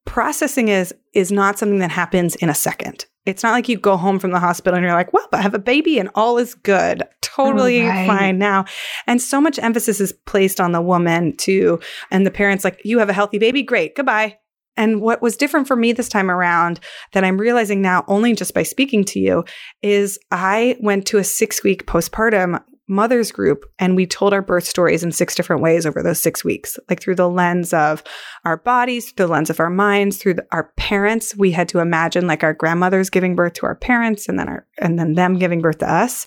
Processing 0.06 0.68
is 0.68 0.94
is 1.14 1.32
not 1.32 1.60
something 1.60 1.80
that 1.80 1.92
happens 1.92 2.36
in 2.36 2.50
a 2.50 2.56
second. 2.56 3.06
It's 3.26 3.44
not 3.44 3.52
like 3.52 3.70
you 3.70 3.78
go 3.78 3.98
home 3.98 4.18
from 4.18 4.32
the 4.32 4.40
hospital 4.40 4.76
and 4.76 4.84
you're 4.84 4.96
like, 4.96 5.14
well, 5.14 5.28
I 5.32 5.42
have 5.42 5.54
a 5.54 5.60
baby 5.60 6.00
and 6.00 6.10
all 6.16 6.40
is 6.40 6.56
good. 6.56 7.04
Totally 7.22 7.84
oh, 7.84 7.88
right. 7.88 8.08
fine 8.08 8.40
now. 8.40 8.66
And 9.06 9.22
so 9.22 9.40
much 9.40 9.60
emphasis 9.60 10.02
is 10.02 10.12
placed 10.12 10.60
on 10.60 10.72
the 10.72 10.82
woman 10.82 11.38
too. 11.38 11.80
And 12.10 12.26
the 12.26 12.32
parents 12.32 12.64
like, 12.64 12.82
you 12.84 12.98
have 12.98 13.10
a 13.10 13.14
healthy 13.14 13.38
baby. 13.38 13.62
Great. 13.62 13.96
Goodbye. 13.96 14.38
And 14.78 15.02
what 15.02 15.22
was 15.22 15.38
different 15.38 15.68
for 15.68 15.76
me 15.76 15.92
this 15.92 16.10
time 16.10 16.32
around 16.32 16.80
that 17.14 17.24
I'm 17.24 17.38
realizing 17.38 17.82
now 17.82 18.06
only 18.08 18.34
just 18.34 18.54
by 18.54 18.64
speaking 18.64 19.04
to 19.06 19.20
you 19.20 19.44
is 19.82 20.18
I 20.32 20.78
went 20.80 21.06
to 21.08 21.18
a 21.18 21.24
six 21.24 21.64
week 21.64 21.86
postpartum 21.86 22.62
mothers 22.92 23.32
group 23.32 23.66
and 23.80 23.96
we 23.96 24.06
told 24.06 24.34
our 24.34 24.42
birth 24.42 24.66
stories 24.66 25.02
in 25.02 25.12
six 25.12 25.34
different 25.34 25.62
ways 25.62 25.86
over 25.86 26.04
those 26.04 26.20
six 26.20 26.44
weeks, 26.44 26.78
like 26.90 27.02
through 27.02 27.16
the 27.16 27.30
lens 27.30 27.74
of 27.74 28.04
our 28.44 28.58
bodies, 28.58 29.12
through 29.12 29.28
the 29.28 29.32
lens 29.32 29.50
of 29.50 29.60
our 29.60 29.70
minds, 29.70 30.18
through 30.18 30.36
the, 30.36 30.46
our 30.52 30.72
parents. 30.76 31.36
We 31.36 31.52
had 31.52 31.70
to 31.70 31.80
imagine 31.80 32.28
like 32.28 32.44
our 32.44 32.54
grandmothers 32.54 33.10
giving 33.10 33.36
birth 33.36 33.54
to 33.54 33.66
our 33.66 33.76
parents 33.76 34.28
and 34.28 34.38
then 34.38 34.50
our, 34.50 34.68
and 34.80 35.00
then 35.00 35.14
them 35.14 35.40
giving 35.40 35.62
birth 35.62 35.80
to 35.80 35.92
us. 35.92 36.26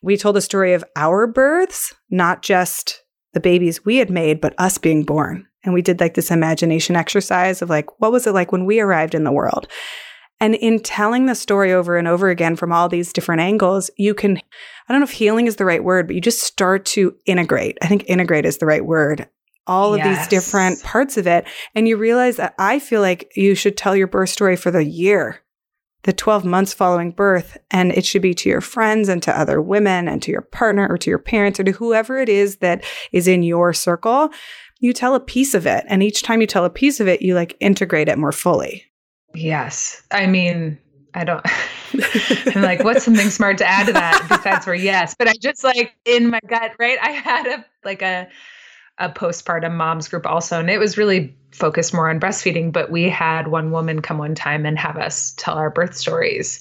We 0.00 0.16
told 0.16 0.36
a 0.36 0.40
story 0.40 0.74
of 0.74 0.84
our 0.94 1.26
births, 1.26 1.92
not 2.10 2.42
just 2.42 3.02
the 3.32 3.40
babies 3.40 3.84
we 3.84 3.96
had 3.96 4.10
made, 4.10 4.40
but 4.40 4.54
us 4.58 4.78
being 4.78 5.02
born. 5.02 5.46
And 5.66 5.74
we 5.74 5.82
did 5.82 6.00
like 6.00 6.14
this 6.14 6.30
imagination 6.30 6.96
exercise 6.96 7.60
of 7.60 7.68
like, 7.68 8.00
what 8.00 8.12
was 8.12 8.26
it 8.26 8.32
like 8.32 8.52
when 8.52 8.64
we 8.64 8.80
arrived 8.80 9.14
in 9.14 9.24
the 9.24 9.32
world? 9.32 9.68
And 10.38 10.54
in 10.54 10.80
telling 10.80 11.26
the 11.26 11.34
story 11.34 11.72
over 11.72 11.96
and 11.96 12.06
over 12.06 12.28
again 12.28 12.56
from 12.56 12.72
all 12.72 12.88
these 12.88 13.12
different 13.12 13.40
angles, 13.40 13.90
you 13.96 14.14
can, 14.14 14.36
I 14.36 14.92
don't 14.92 15.00
know 15.00 15.04
if 15.04 15.10
healing 15.10 15.46
is 15.46 15.56
the 15.56 15.64
right 15.64 15.82
word, 15.82 16.06
but 16.06 16.14
you 16.14 16.20
just 16.20 16.42
start 16.42 16.84
to 16.86 17.16
integrate. 17.24 17.78
I 17.82 17.88
think 17.88 18.04
integrate 18.06 18.44
is 18.44 18.58
the 18.58 18.66
right 18.66 18.84
word. 18.84 19.28
All 19.66 19.94
of 19.94 19.98
yes. 19.98 20.18
these 20.18 20.28
different 20.28 20.82
parts 20.82 21.16
of 21.16 21.26
it. 21.26 21.46
And 21.74 21.88
you 21.88 21.96
realize 21.96 22.36
that 22.36 22.54
I 22.58 22.78
feel 22.78 23.00
like 23.00 23.32
you 23.34 23.54
should 23.54 23.76
tell 23.76 23.96
your 23.96 24.06
birth 24.06 24.28
story 24.28 24.54
for 24.54 24.70
the 24.70 24.84
year, 24.84 25.40
the 26.04 26.12
12 26.12 26.44
months 26.44 26.72
following 26.72 27.10
birth. 27.10 27.56
And 27.70 27.90
it 27.92 28.04
should 28.04 28.22
be 28.22 28.34
to 28.34 28.48
your 28.48 28.60
friends 28.60 29.08
and 29.08 29.22
to 29.24 29.36
other 29.36 29.60
women 29.60 30.06
and 30.06 30.22
to 30.22 30.30
your 30.30 30.42
partner 30.42 30.86
or 30.88 30.98
to 30.98 31.10
your 31.10 31.18
parents 31.18 31.58
or 31.58 31.64
to 31.64 31.72
whoever 31.72 32.18
it 32.18 32.28
is 32.28 32.58
that 32.58 32.84
is 33.10 33.26
in 33.26 33.42
your 33.42 33.72
circle 33.72 34.30
you 34.80 34.92
tell 34.92 35.14
a 35.14 35.20
piece 35.20 35.54
of 35.54 35.66
it. 35.66 35.84
And 35.88 36.02
each 36.02 36.22
time 36.22 36.40
you 36.40 36.46
tell 36.46 36.64
a 36.64 36.70
piece 36.70 37.00
of 37.00 37.08
it, 37.08 37.22
you 37.22 37.34
like 37.34 37.56
integrate 37.60 38.08
it 38.08 38.18
more 38.18 38.32
fully. 38.32 38.84
Yes. 39.34 40.02
I 40.10 40.26
mean, 40.26 40.78
I 41.14 41.24
don't, 41.24 41.44
I'm 42.54 42.62
like, 42.62 42.84
what's 42.84 43.04
something 43.04 43.30
smart 43.30 43.58
to 43.58 43.66
add 43.66 43.86
to 43.86 43.92
that 43.92 44.26
besides 44.28 44.64
for 44.64 44.74
yes? 44.74 45.14
But 45.18 45.28
I 45.28 45.34
just 45.40 45.64
like 45.64 45.94
in 46.04 46.28
my 46.28 46.40
gut, 46.46 46.72
right? 46.78 46.98
I 47.02 47.10
had 47.10 47.46
a, 47.46 47.64
like 47.84 48.02
a, 48.02 48.28
a 48.98 49.10
postpartum 49.10 49.74
moms 49.74 50.08
group 50.08 50.26
also, 50.26 50.58
and 50.60 50.70
it 50.70 50.78
was 50.78 50.96
really 50.96 51.34
focused 51.52 51.92
more 51.92 52.08
on 52.08 52.20
breastfeeding. 52.20 52.72
But 52.72 52.90
we 52.90 53.08
had 53.08 53.48
one 53.48 53.70
woman 53.70 54.00
come 54.00 54.18
one 54.18 54.34
time 54.34 54.64
and 54.66 54.78
have 54.78 54.96
us 54.96 55.34
tell 55.36 55.56
our 55.56 55.70
birth 55.70 55.94
stories. 55.94 56.60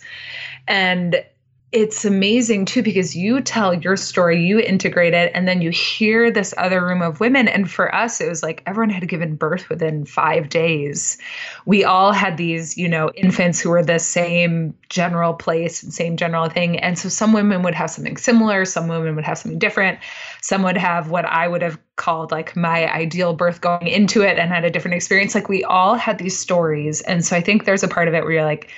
And 0.67 1.23
it's 1.71 2.05
amazing 2.05 2.63
too 2.63 2.81
because 2.81 3.15
you 3.15 3.41
tell 3.41 3.73
your 3.73 3.97
story, 3.97 4.45
you 4.45 4.59
integrate 4.59 5.13
it, 5.13 5.31
and 5.35 5.47
then 5.47 5.61
you 5.61 5.71
hear 5.71 6.31
this 6.31 6.53
other 6.57 6.85
room 6.85 7.01
of 7.01 7.19
women. 7.19 7.47
And 7.47 7.69
for 7.69 7.93
us, 7.93 8.21
it 8.21 8.29
was 8.29 8.41
like 8.41 8.63
everyone 8.65 8.91
had 8.91 9.07
given 9.09 9.35
birth 9.35 9.67
within 9.67 10.05
five 10.05 10.47
days. 10.47 11.17
We 11.65 11.83
all 11.83 12.13
had 12.13 12.37
these, 12.37 12.77
you 12.77 12.87
know, 12.87 13.11
infants 13.15 13.59
who 13.59 13.71
were 13.71 13.83
the 13.83 13.99
same 13.99 14.73
general 14.89 15.33
place 15.33 15.83
and 15.83 15.93
same 15.93 16.15
general 16.15 16.47
thing. 16.47 16.79
And 16.79 16.97
so 16.97 17.09
some 17.09 17.33
women 17.33 17.61
would 17.63 17.75
have 17.75 17.91
something 17.91 18.15
similar, 18.15 18.63
some 18.63 18.87
women 18.87 19.15
would 19.15 19.25
have 19.25 19.37
something 19.37 19.59
different. 19.59 19.99
Some 20.41 20.63
would 20.63 20.77
have 20.77 21.09
what 21.09 21.25
I 21.25 21.47
would 21.47 21.61
have 21.61 21.77
called 21.97 22.31
like 22.31 22.55
my 22.55 22.89
ideal 22.93 23.33
birth 23.33 23.59
going 23.59 23.87
into 23.87 24.21
it 24.21 24.37
and 24.37 24.49
had 24.49 24.63
a 24.63 24.69
different 24.69 24.95
experience. 24.95 25.35
Like 25.35 25.49
we 25.49 25.63
all 25.63 25.95
had 25.95 26.19
these 26.19 26.37
stories. 26.37 27.01
And 27.01 27.25
so 27.25 27.35
I 27.35 27.41
think 27.41 27.65
there's 27.65 27.83
a 27.83 27.87
part 27.87 28.07
of 28.07 28.13
it 28.13 28.23
where 28.23 28.31
you're 28.31 28.45
like, 28.45 28.71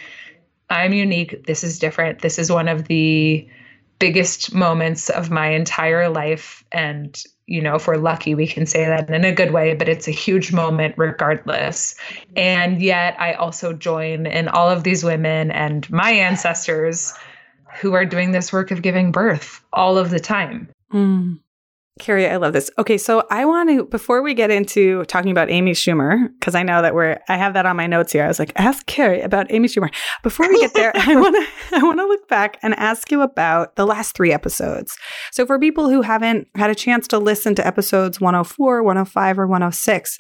I'm 0.70 0.94
unique. 0.94 1.46
This 1.46 1.64
is 1.64 1.80
different. 1.80 2.22
This 2.22 2.40
is 2.40 2.52
one 2.52 2.68
of 2.68 2.88
the 2.88 3.48
biggest 4.00 4.54
moments 4.54 5.10
of 5.10 5.32
my 5.32 5.48
entire 5.50 6.10
life. 6.10 6.64
And, 6.72 7.22
you 7.48 7.62
know, 7.62 7.76
if 7.76 7.88
we're 7.88 7.96
lucky, 7.96 8.36
we 8.36 8.48
can 8.48 8.66
say 8.66 8.86
that 8.86 9.10
in 9.10 9.26
a 9.26 9.34
good 9.34 9.52
way, 9.52 9.74
but 9.74 9.90
it's 9.90 10.08
a 10.08 10.12
huge 10.12 10.54
moment 10.54 10.96
regardless. 10.98 11.96
And 12.36 12.82
yet, 12.82 13.16
I 13.20 13.34
also 13.34 13.74
join 13.74 14.26
in 14.26 14.48
all 14.50 14.70
of 14.70 14.84
these 14.84 15.04
women 15.04 15.52
and 15.52 15.90
my 15.90 16.12
ancestors 16.12 17.14
who 17.80 17.94
are 17.94 18.06
doing 18.06 18.32
this 18.32 18.52
work 18.52 18.72
of 18.72 18.82
giving 18.82 19.12
birth 19.12 19.62
all 19.74 19.98
of 19.98 20.10
the 20.10 20.20
time. 20.20 20.70
Mm. 20.94 21.40
Cary, 22.00 22.28
I 22.28 22.38
love 22.38 22.54
this. 22.54 22.70
Okay, 22.78 22.98
so 22.98 23.26
I 23.30 23.46
want 23.46 23.70
to 23.70 23.86
before 23.86 24.22
we 24.22 24.34
get 24.34 24.52
into 24.52 25.04
talking 25.06 25.32
about 25.32 25.50
Amy 25.50 25.72
Schumer, 25.72 26.30
because 26.40 26.56
I 26.56 26.64
know 26.64 26.82
that 26.82 26.94
we're 26.94 27.20
I 27.30 27.38
have 27.38 27.54
that 27.54 27.66
on 27.66 27.76
my 27.76 27.88
notes 27.88 28.12
here. 28.12 28.24
I 28.24 28.28
was 28.28 28.40
like, 28.40 28.52
ask 28.56 28.86
Cary 28.86 29.22
about 29.22 29.52
Amy 29.52 29.68
Schumer. 29.68 29.94
Before 30.24 30.48
we 30.48 30.60
get 30.60 30.74
there, 30.74 30.92
I 30.96 31.16
want 31.16 31.36
to 31.36 31.78
I 31.78 31.84
want 31.84 32.00
to 32.00 32.06
look 32.06 32.28
back 32.28 32.58
and 32.62 32.74
ask 32.76 33.12
you 33.12 33.22
about 33.22 33.76
the 33.76 33.86
last 33.86 34.16
three 34.16 34.32
episodes. 34.32 34.96
So 35.32 35.46
for 35.46 35.60
people 35.60 35.90
who 35.90 36.02
haven't 36.02 36.48
had 36.56 36.70
a 36.70 36.76
chance 36.76 37.08
to 37.10 37.20
listen 37.20 37.56
to 37.56 37.66
episodes 37.66 38.22
104, 38.22 38.84
105, 38.84 39.40
or 39.40 39.48
106, 39.48 40.18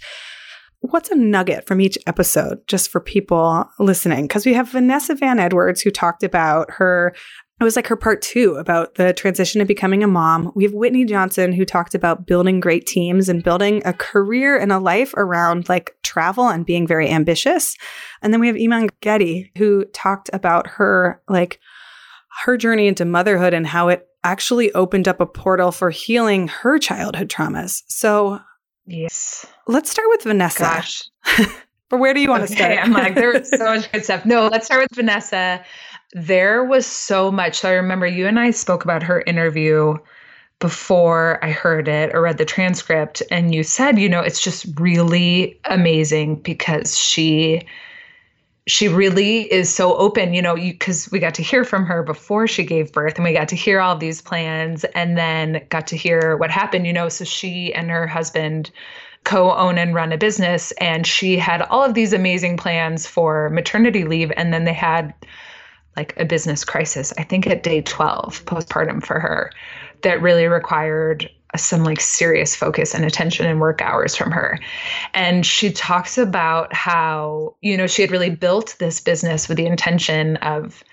what's 0.81 1.09
a 1.09 1.15
nugget 1.15 1.67
from 1.67 1.81
each 1.81 1.97
episode 2.07 2.59
just 2.67 2.89
for 2.89 3.01
people 3.01 3.65
listening? 3.79 4.25
Because 4.27 4.45
we 4.45 4.53
have 4.53 4.69
Vanessa 4.69 5.15
Van 5.15 5.39
Edwards 5.39 5.81
who 5.81 5.91
talked 5.91 6.23
about 6.23 6.71
her 6.71 7.15
it 7.59 7.63
was 7.63 7.75
like 7.75 7.87
her 7.87 7.95
part 7.95 8.21
two 8.21 8.55
about 8.55 8.95
the 8.95 9.13
transition 9.13 9.59
to 9.59 9.65
becoming 9.65 10.03
a 10.03 10.07
mom. 10.07 10.51
We 10.53 10.63
have 10.63 10.73
Whitney 10.73 11.05
Johnson 11.05 11.51
who 11.51 11.65
talked 11.65 11.95
about 11.95 12.27
building 12.27 12.59
great 12.59 12.85
teams 12.85 13.29
and 13.29 13.43
building 13.43 13.81
a 13.83 13.93
career 13.93 14.57
and 14.57 14.71
a 14.71 14.77
life 14.77 15.13
around 15.15 15.67
like 15.67 15.95
travel 16.03 16.47
and 16.47 16.65
being 16.65 16.85
very 16.85 17.09
ambitious. 17.09 17.75
And 18.21 18.31
then 18.31 18.39
we 18.41 18.47
have 18.47 18.57
Iman 18.57 18.89
Gatti 19.01 19.51
who 19.57 19.85
talked 19.85 20.29
about 20.33 20.67
her 20.67 21.21
like 21.27 21.59
her 22.43 22.57
journey 22.57 22.85
into 22.85 23.05
motherhood 23.05 23.55
and 23.55 23.65
how 23.65 23.87
it 23.87 24.07
actually 24.23 24.71
opened 24.73 25.07
up 25.07 25.19
a 25.19 25.25
portal 25.25 25.71
for 25.71 25.89
healing 25.89 26.47
her 26.47 26.77
childhood 26.77 27.29
traumas. 27.29 27.81
So 27.87 28.39
yes, 28.85 29.47
let's 29.67 29.89
start 29.89 30.09
with 30.09 30.21
Vanessa. 30.21 30.59
Gosh. 30.59 31.03
but 31.89 31.97
where 31.97 32.13
do 32.13 32.21
you 32.21 32.29
want 32.29 32.43
okay, 32.43 32.53
to 32.53 32.57
start? 32.57 32.79
I'm 32.83 32.93
like, 32.93 33.15
there's 33.15 33.49
so 33.49 33.57
much 33.75 33.91
good 33.91 34.03
stuff. 34.03 34.25
No, 34.27 34.47
let's 34.47 34.67
start 34.67 34.81
with 34.81 34.95
Vanessa 34.95 35.63
there 36.13 36.63
was 36.63 36.85
so 36.85 37.31
much. 37.31 37.59
So 37.59 37.69
I 37.69 37.73
remember 37.73 38.07
you 38.07 38.27
and 38.27 38.39
I 38.39 38.51
spoke 38.51 38.83
about 38.83 39.03
her 39.03 39.21
interview 39.27 39.97
before 40.59 41.43
I 41.43 41.51
heard 41.51 41.87
it 41.87 42.13
or 42.13 42.21
read 42.21 42.37
the 42.37 42.45
transcript. 42.45 43.21
And 43.29 43.53
you 43.53 43.63
said, 43.63 43.99
you 43.99 44.09
know, 44.09 44.21
it's 44.21 44.41
just 44.41 44.65
really 44.79 45.59
amazing 45.65 46.37
because 46.37 46.97
she 46.97 47.67
she 48.67 48.89
really 48.89 49.51
is 49.51 49.73
so 49.73 49.95
open, 49.95 50.33
you 50.33 50.41
know, 50.41 50.55
because 50.55 51.09
we 51.09 51.19
got 51.19 51.33
to 51.35 51.41
hear 51.41 51.63
from 51.63 51.85
her 51.85 52.03
before 52.03 52.47
she 52.47 52.65
gave 52.65 52.91
birth 52.91 53.15
and 53.15 53.23
we 53.23 53.31
got 53.31 53.47
to 53.47 53.55
hear 53.55 53.79
all 53.79 53.95
these 53.95 54.21
plans 54.21 54.83
and 54.93 55.17
then 55.17 55.65
got 55.69 55.87
to 55.87 55.95
hear 55.95 56.35
what 56.35 56.51
happened, 56.51 56.85
you 56.85 56.91
know. 56.91 57.07
So 57.07 57.23
she 57.23 57.73
and 57.73 57.89
her 57.89 58.05
husband 58.05 58.69
co 59.23 59.53
own 59.53 59.77
and 59.77 59.95
run 59.95 60.11
a 60.11 60.17
business 60.17 60.71
and 60.81 61.07
she 61.07 61.37
had 61.37 61.61
all 61.61 61.83
of 61.83 61.93
these 61.93 62.11
amazing 62.11 62.57
plans 62.57 63.07
for 63.07 63.49
maternity 63.51 64.03
leave. 64.03 64.33
And 64.35 64.53
then 64.53 64.65
they 64.65 64.73
had 64.73 65.13
like 65.97 66.13
a 66.17 66.25
business 66.25 66.63
crisis, 66.63 67.11
I 67.17 67.23
think 67.23 67.47
at 67.47 67.63
day 67.63 67.81
12 67.81 68.45
postpartum 68.45 69.05
for 69.05 69.19
her, 69.19 69.51
that 70.03 70.21
really 70.21 70.45
required 70.45 71.29
some 71.55 71.83
like 71.83 71.99
serious 71.99 72.55
focus 72.55 72.93
and 72.93 73.03
attention 73.03 73.45
and 73.45 73.59
work 73.59 73.81
hours 73.81 74.15
from 74.15 74.31
her. 74.31 74.59
And 75.13 75.45
she 75.45 75.71
talks 75.71 76.17
about 76.17 76.73
how, 76.73 77.55
you 77.61 77.75
know, 77.75 77.87
she 77.87 78.01
had 78.03 78.11
really 78.11 78.29
built 78.29 78.75
this 78.79 78.99
business 78.99 79.47
with 79.47 79.57
the 79.57 79.65
intention 79.65 80.37
of 80.37 80.83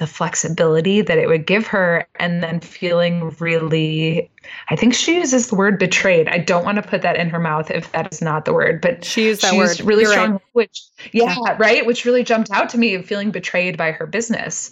the 0.00 0.06
flexibility 0.06 1.02
that 1.02 1.18
it 1.18 1.28
would 1.28 1.46
give 1.46 1.66
her 1.66 2.06
and 2.18 2.42
then 2.42 2.58
feeling 2.58 3.28
really 3.38 4.30
I 4.70 4.74
think 4.74 4.94
she 4.94 5.16
uses 5.16 5.48
the 5.48 5.54
word 5.54 5.78
betrayed. 5.78 6.26
I 6.26 6.38
don't 6.38 6.64
want 6.64 6.76
to 6.76 6.82
put 6.82 7.02
that 7.02 7.16
in 7.16 7.28
her 7.28 7.38
mouth 7.38 7.70
if 7.70 7.92
that 7.92 8.10
is 8.10 8.22
not 8.22 8.46
the 8.46 8.54
word, 8.54 8.80
but 8.80 9.04
she 9.04 9.26
used 9.26 9.42
that 9.42 9.54
word 9.54 9.78
really 9.82 10.04
You're 10.04 10.12
strong 10.12 10.40
right. 10.54 10.78
yeah, 11.12 11.36
yeah, 11.46 11.56
right, 11.58 11.84
which 11.84 12.06
really 12.06 12.24
jumped 12.24 12.50
out 12.50 12.70
to 12.70 12.78
me 12.78 12.94
of 12.94 13.04
feeling 13.04 13.30
betrayed 13.30 13.76
by 13.76 13.92
her 13.92 14.06
business. 14.06 14.70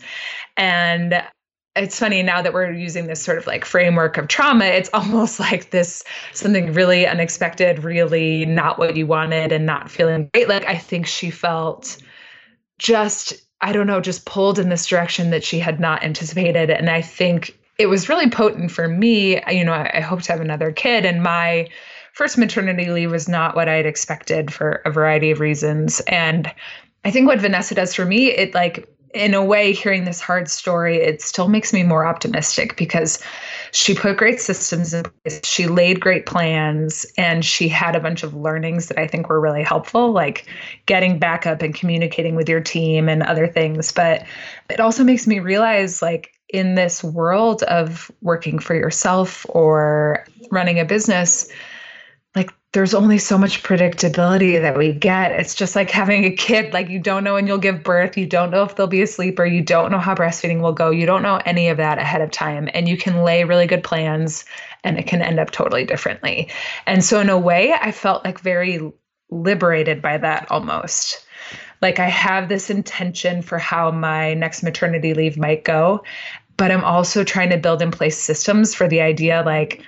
And 0.57 1.23
it's 1.77 1.99
funny 1.99 2.23
now 2.23 2.41
that 2.41 2.55
we're 2.55 2.73
using 2.73 3.07
this 3.07 3.23
sort 3.23 3.37
of 3.37 3.47
like 3.47 3.67
framework 3.67 4.17
of 4.17 4.29
trauma, 4.29 4.65
it's 4.65 4.89
almost 4.95 5.39
like 5.39 5.71
this 5.71 6.03
something 6.33 6.73
really 6.73 7.07
unexpected, 7.07 7.85
really 7.85 8.47
not 8.47 8.79
what 8.79 8.97
you 8.97 9.07
wanted 9.07 9.53
and 9.53 9.67
not 9.67 9.91
feeling 9.91 10.31
great. 10.33 10.49
Like 10.49 10.65
I 10.65 10.79
think 10.79 11.07
she 11.07 11.31
felt 11.31 11.99
just 12.79 13.35
I 13.61 13.73
don't 13.73 13.87
know, 13.87 14.01
just 14.01 14.25
pulled 14.25 14.59
in 14.59 14.69
this 14.69 14.87
direction 14.87 15.31
that 15.31 15.45
she 15.45 15.59
had 15.59 15.81
not 15.81 16.05
anticipated. 16.05 16.71
And 16.71 16.89
I 16.89 17.03
think 17.03 17.59
it 17.79 17.87
was 17.87 18.09
really 18.09 18.31
potent 18.31 18.71
for 18.71 18.89
me. 18.89 19.41
You 19.51 19.65
know, 19.65 19.73
I, 19.73 19.91
I 19.95 20.01
hope 20.01 20.23
to 20.23 20.33
have 20.33 20.41
another 20.41 20.73
kid, 20.73 21.05
and 21.05 21.23
my 21.23 21.69
first 22.13 22.39
maternity 22.39 22.91
leave 22.91 23.13
was 23.13 23.29
not 23.29 23.55
what 23.55 23.69
I 23.69 23.75
had 23.75 23.87
expected 23.87 24.53
for 24.53 24.83
a 24.85 24.91
variety 24.91 25.31
of 25.31 25.41
reasons. 25.41 26.01
And 26.09 26.53
I 27.05 27.11
think 27.11 27.27
what 27.27 27.41
Vanessa 27.41 27.75
does 27.75 27.95
for 27.95 28.05
me, 28.05 28.31
it 28.31 28.55
like 28.55 28.89
in 29.15 29.35
a 29.35 29.45
way, 29.45 29.73
hearing 29.73 30.05
this 30.05 30.21
hard 30.21 30.49
story, 30.51 30.99
it 30.99 31.23
still 31.23 31.49
makes 31.49 31.73
me 31.73 31.83
more 31.83 32.07
optimistic 32.07 32.77
because 32.77 33.19
she 33.73 33.95
put 33.95 34.17
great 34.17 34.41
systems 34.41 34.95
in 34.95 35.05
place. 35.05 35.41
She 35.45 35.67
laid 35.67 36.01
great 36.01 36.27
plans 36.27 37.07
and 37.17 37.45
she 37.45 37.69
had 37.69 37.97
a 37.97 38.01
bunch 38.01 38.23
of 38.23 38.35
learnings 38.35 38.89
that 38.89 38.99
I 38.99 39.07
think 39.07 39.29
were 39.29 39.41
really 39.41 39.63
helpful, 39.63 40.13
like 40.13 40.47
getting 40.87 41.19
back 41.19 41.47
up 41.47 41.63
and 41.63 41.75
communicating 41.75 42.35
with 42.35 42.49
your 42.49 42.61
team 42.61 43.09
and 43.09 43.23
other 43.23 43.47
things. 43.47 43.93
But 43.93 44.25
it 44.71 44.81
also 44.81 45.05
makes 45.05 45.27
me 45.27 45.39
realize, 45.39 46.03
like, 46.03 46.35
in 46.49 46.77
this 46.77 47.05
world 47.05 47.63
of 47.65 48.11
working 48.23 48.59
for 48.59 48.75
yourself 48.75 49.45
or 49.51 50.25
running 50.51 50.81
a 50.81 50.85
business, 50.85 51.51
there's 52.73 52.93
only 52.93 53.17
so 53.17 53.39
much 53.39 53.63
predictability 53.63 54.61
that 54.61 54.77
we 54.77 54.93
get. 54.93 55.33
It's 55.33 55.55
just 55.55 55.75
like 55.75 55.91
having 55.91 56.25
a 56.25 56.31
kid, 56.31 56.75
like 56.75 56.91
you 56.91 56.99
don't 56.99 57.25
know 57.25 57.35
when 57.35 57.47
you'll 57.47 57.57
give 57.57 57.83
birth, 57.83 58.19
you 58.19 58.27
don't 58.27 58.51
know 58.51 58.63
if 58.63 58.77
they'll 58.77 58.87
be 58.87 59.01
asleep, 59.01 59.39
or 59.39 59.47
you 59.47 59.63
don't 59.63 59.91
know 59.91 59.99
how 59.99 60.15
breastfeeding 60.15 60.61
will 60.61 60.75
go. 60.75 60.91
You 60.91 61.07
don't 61.07 61.23
know 61.23 61.41
any 61.47 61.69
of 61.69 61.79
that 61.79 61.99
ahead 61.99 62.21
of 62.21 62.31
time. 62.31 62.69
And 62.75 62.87
you 62.87 62.99
can 62.99 63.25
lay 63.25 63.45
really 63.45 63.67
good 63.67 63.83
plans 63.83 64.45
and 64.85 64.99
it 64.99 65.07
can 65.07 65.23
end 65.23 65.41
up 65.41 65.51
totally 65.51 65.85
differently. 65.85 66.51
And 66.87 67.03
so, 67.03 67.21
in 67.21 67.31
a 67.31 67.39
way, 67.39 67.73
I 67.73 67.91
felt 67.91 68.25
like 68.25 68.41
very 68.41 68.93
liberated 69.31 70.03
by 70.03 70.19
that 70.19 70.51
almost. 70.51 71.25
Like 71.81 71.99
I 71.99 72.09
have 72.09 72.49
this 72.49 72.69
intention 72.69 73.41
for 73.41 73.59
how 73.59 73.91
my 73.91 74.35
next 74.35 74.63
maternity 74.63 75.15
leave 75.15 75.39
might 75.39 75.65
go, 75.65 76.03
but 76.59 76.71
I'm 76.71 76.85
also 76.85 77.25
trying 77.25 77.51
to 77.51 77.57
build 77.57 77.81
in 77.81 77.93
place 77.93 78.19
systems 78.19 78.75
for 78.75 78.89
the 78.89 79.01
idea 79.01 79.43
like, 79.47 79.83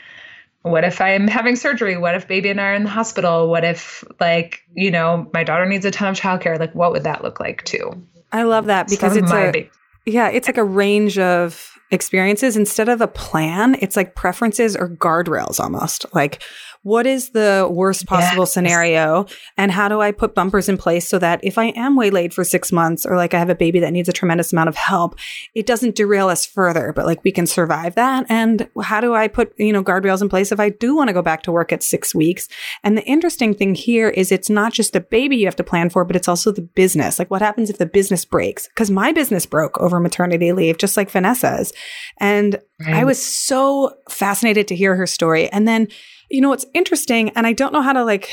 what 0.63 0.85
if 0.85 1.01
I'm 1.01 1.27
having 1.27 1.57
surgery? 1.57 1.97
What 1.97 2.15
if 2.15 2.29
baby 2.29 2.51
and 2.51 2.61
I 2.61 2.65
are 2.65 2.75
in 2.75 2.85
the 2.85 2.91
hospital? 2.91 3.49
What 3.49 3.65
if, 3.65 4.05
like, 4.21 4.63
you 4.75 4.91
know, 4.91 5.31
my 5.33 5.43
daughter 5.43 5.67
needs 5.67 5.85
a 5.85 5.91
ton 5.91 6.09
of 6.09 6.19
childcare? 6.19 6.59
Like, 6.59 6.75
what 6.75 6.93
would 6.93 7.05
that 7.05 7.23
look 7.23 7.41
like 7.41 7.65
too? 7.65 8.07
I 8.33 8.43
love 8.43 8.67
that 8.67 8.89
because 8.89 9.17
it's 9.17 9.33
a, 9.33 9.51
big- 9.53 9.71
yeah, 10.07 10.29
it's 10.29 10.47
like 10.47 10.59
a 10.59 10.65
range 10.65 11.19
of 11.19 11.73
experiences 11.91 12.57
instead 12.57 12.89
of 12.89 13.01
a 13.01 13.09
plan. 13.09 13.77
It's 13.81 13.97
like 13.97 14.15
preferences 14.15 14.77
or 14.77 14.89
guardrails 14.89 15.59
almost. 15.59 16.07
Like, 16.15 16.43
what 16.83 17.07
is 17.07 17.31
the 17.31 17.69
worst 17.71 18.07
possible 18.07 18.43
yes. 18.43 18.53
scenario 18.53 19.27
and 19.59 19.71
how 19.71 19.89
do 19.89 20.01
I 20.01 20.13
put 20.13 20.35
bumpers 20.35 20.69
in 20.69 20.79
place 20.79 21.07
so 21.07 21.19
that 21.19 21.41
if 21.43 21.59
I 21.59 21.67
am 21.67 21.95
waylaid 21.95 22.33
for 22.33 22.43
six 22.43 22.73
months 22.73 23.05
or 23.05 23.17
like 23.17 23.35
I 23.35 23.39
have 23.39 23.51
a 23.51 23.55
baby 23.55 23.81
that 23.81 23.93
needs 23.93 24.09
a 24.09 24.15
tremendous 24.15 24.53
amount 24.53 24.71
of 24.71 24.77
help, 24.77 25.19
it 25.55 25.67
doesn't 25.67 25.95
derail 25.95 26.29
us 26.29 26.47
further, 26.47 26.95
but 26.95 27.05
like 27.05 27.23
we 27.23 27.33
can 27.33 27.47
survive 27.47 27.97
that. 27.97 28.25
And 28.31 28.67
how 28.83 29.03
do 29.03 29.15
I 29.15 29.29
put, 29.29 29.53
you 29.59 29.75
know, 29.75 29.85
guardrails 29.85 30.23
in 30.23 30.31
place 30.31 30.53
if 30.53 30.61
I 30.61 30.71
do 30.71 30.97
want 30.97 31.09
to 31.09 31.15
go 31.15 31.21
back 31.21 31.43
to 31.43 31.53
work 31.53 31.71
at 31.71 31.83
six 31.83 32.15
weeks? 32.15 32.49
And 32.83 32.97
the 32.97 33.05
interesting 33.05 33.55
thing 33.55 33.75
here 33.75 34.09
is 34.09 34.33
it's 34.33 34.51
not 34.51 34.73
just 34.73 34.95
the 34.95 35.01
baby 35.01 35.37
you 35.37 35.47
have 35.47 35.57
to 35.57 35.65
plan 35.65 35.91
for, 35.91 36.07
but 36.07 36.17
it's 36.17 36.29
also 36.29 36.51
the 36.51 36.63
business. 36.63 37.19
Like 37.19 37.31
what 37.31 37.43
happens 37.43 37.69
if 37.69 37.77
the 37.77 37.85
business 37.85 38.25
breaks? 38.25 38.69
Cause 38.75 38.91
my 38.91 39.13
business 39.13 39.45
broke 39.45 39.79
over 39.79 40.01
maternity 40.01 40.53
leave, 40.53 40.79
just 40.79 40.97
like 40.97 41.11
Vanessa's. 41.11 41.75
And 42.19 42.59
right. 42.81 42.97
I 42.97 43.03
mm. 43.03 43.07
was 43.07 43.23
so 43.23 43.97
fascinated 44.09 44.67
to 44.69 44.77
hear 44.77 44.97
her 44.97 45.07
story. 45.07 45.51
And 45.51 45.69
then 45.69 45.89
you 46.31 46.41
know, 46.41 46.53
it's 46.53 46.67
interesting, 46.75 47.31
and 47.31 47.47
I 47.47 47.53
don't 47.53 47.73
know 47.73 47.83
how 47.83 47.93
to 47.93 48.05
like 48.05 48.31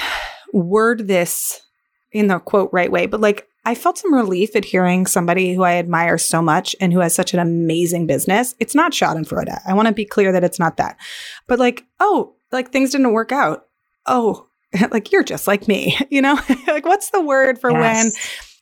word 0.54 1.08
this 1.08 1.62
in 2.12 2.28
the 2.28 2.40
quote 2.40 2.70
right 2.72 2.92
way, 2.92 3.06
but 3.06 3.22
like 3.22 3.48
I 3.66 3.76
felt 3.76 3.98
some 3.98 4.14
relief 4.14 4.56
at 4.56 4.64
hearing 4.64 5.06
somebody 5.06 5.54
who 5.54 5.64
I 5.64 5.74
admire 5.74 6.18
so 6.18 6.42
much 6.42 6.74
and 6.80 6.94
who 6.94 7.00
has 7.00 7.14
such 7.14 7.34
an 7.34 7.40
amazing 7.40 8.08
business. 8.08 8.56
It's 8.60 8.74
not 8.74 8.94
Schadenfreude. 8.94 9.60
I 9.68 9.74
want 9.74 9.90
to 9.90 9.94
be 9.94 10.06
clear 10.06 10.32
that 10.32 10.44
it's 10.46 10.58
not 10.58 10.78
that. 10.78 10.96
But 11.48 11.60
like, 11.60 11.84
oh, 12.00 12.36
like 12.54 12.72
things 12.72 12.92
didn't 12.92 13.12
work 13.12 13.34
out. 13.34 13.66
Oh, 14.06 14.48
like 14.92 15.12
you're 15.12 15.22
just 15.22 15.48
like 15.48 15.68
me, 15.68 15.98
you 16.10 16.22
know? 16.22 16.40
like 16.68 16.86
what's 16.86 17.10
the 17.10 17.22
word 17.22 17.60
for 17.60 17.72
yes. 17.72 17.82
when 18.04 18.12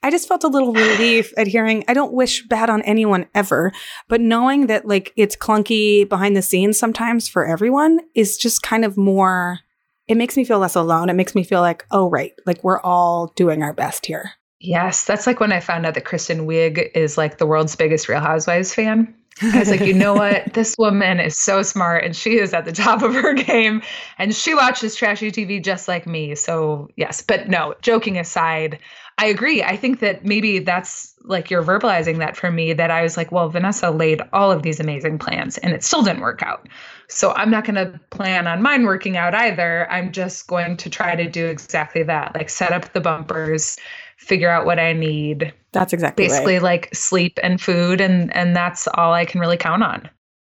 I 0.06 0.12
just 0.12 0.28
felt 0.28 0.44
a 0.44 0.48
little 0.48 0.72
relief 0.72 1.34
at 1.36 1.48
hearing, 1.48 1.84
I 1.88 1.96
don't 1.96 2.14
wish 2.14 2.48
bad 2.48 2.70
on 2.70 2.84
anyone 2.84 3.26
ever, 3.34 3.72
but 4.08 4.22
knowing 4.22 4.68
that 4.68 4.88
like 4.88 5.12
it's 5.16 5.36
clunky 5.36 6.08
behind 6.08 6.38
the 6.38 6.44
scenes 6.44 6.78
sometimes 6.78 7.28
for 7.28 7.44
everyone 7.44 8.00
is 8.14 8.38
just 8.38 8.62
kind 8.62 8.86
of 8.86 8.98
more, 8.98 9.62
it 10.08 10.14
makes 10.14 10.38
me 10.38 10.46
feel 10.46 10.60
less 10.60 10.76
alone. 10.76 11.10
It 11.10 11.16
makes 11.16 11.34
me 11.34 11.44
feel 11.44 11.60
like, 11.60 11.88
oh, 11.90 12.08
right, 12.08 12.34
like 12.46 12.64
we're 12.64 12.82
all 12.82 13.34
doing 13.36 13.64
our 13.64 13.74
best 13.74 14.06
here. 14.06 14.34
Yes, 14.60 15.06
that's 15.06 15.26
like 15.26 15.40
when 15.40 15.52
I 15.52 15.60
found 15.60 15.88
out 15.88 15.96
that 15.96 16.06
Kristen 16.06 16.46
Wiig 16.46 16.92
is 16.94 17.18
like 17.18 17.40
the 17.40 17.48
world's 17.48 17.76
biggest 17.76 18.08
Real 18.08 18.20
Housewives 18.20 18.76
fan. 18.76 19.12
I 19.42 19.60
was 19.60 19.72
like, 19.72 19.82
you 19.82 19.94
know 19.94 20.14
what? 20.14 20.44
This 20.54 20.76
woman 20.78 21.20
is 21.20 21.36
so 21.36 21.64
smart 21.64 22.06
and 22.06 22.16
she 22.16 22.38
is 22.38 22.54
at 22.54 22.66
the 22.66 22.72
top 22.72 23.02
of 23.02 23.14
her 23.16 23.34
game 23.34 23.82
and 24.20 24.34
she 24.36 24.54
watches 24.54 24.96
trashy 24.96 25.32
TV 25.32 25.64
just 25.64 25.88
like 25.88 26.06
me. 26.06 26.36
So, 26.36 26.90
yes, 26.96 27.22
but 27.22 27.50
no, 27.50 27.74
joking 27.82 28.18
aside, 28.18 28.80
I 29.18 29.28
agree. 29.28 29.64
I 29.64 29.78
think 29.78 30.00
that 30.02 30.26
maybe 30.26 30.60
that's 30.60 31.14
like 31.24 31.50
you're 31.50 31.64
verbalizing 31.64 32.18
that 32.18 32.36
for 32.36 32.52
me 32.52 32.74
that 32.74 32.92
I 32.92 33.02
was 33.02 33.16
like, 33.16 33.32
well, 33.32 33.50
Vanessa 33.50 33.90
laid 33.90 34.22
all 34.34 34.52
of 34.52 34.62
these 34.62 34.80
amazing 34.80 35.20
plans 35.20 35.58
and 35.60 35.74
it 35.74 35.84
still 35.84 36.04
didn't 36.04 36.22
work 36.22 36.44
out. 36.44 36.68
So 37.08 37.32
I'm 37.34 37.50
not 37.50 37.64
going 37.64 37.76
to 37.76 38.00
plan 38.10 38.46
on 38.46 38.62
mine 38.62 38.84
working 38.84 39.16
out 39.16 39.34
either. 39.34 39.90
I'm 39.90 40.12
just 40.12 40.48
going 40.48 40.76
to 40.78 40.90
try 40.90 41.16
to 41.16 41.30
do 41.30 41.46
exactly 41.46 42.04
that, 42.04 42.36
like 42.36 42.50
set 42.50 42.74
up 42.74 42.92
the 42.92 43.00
bumpers, 43.00 43.78
figure 44.18 44.50
out 44.50 44.66
what 44.66 44.80
I 44.80 44.92
need. 44.92 45.54
That's 45.72 45.94
exactly 45.94 46.26
basically 46.26 46.56
right. 46.56 46.64
like 46.64 46.96
sleep 46.96 47.40
and 47.42 47.62
food 47.62 48.02
and 48.02 48.36
and 48.36 48.56
that's 48.56 48.88
all 48.96 49.14
I 49.14 49.24
can 49.24 49.40
really 49.40 49.58
count 49.58 49.84
on. 49.84 50.10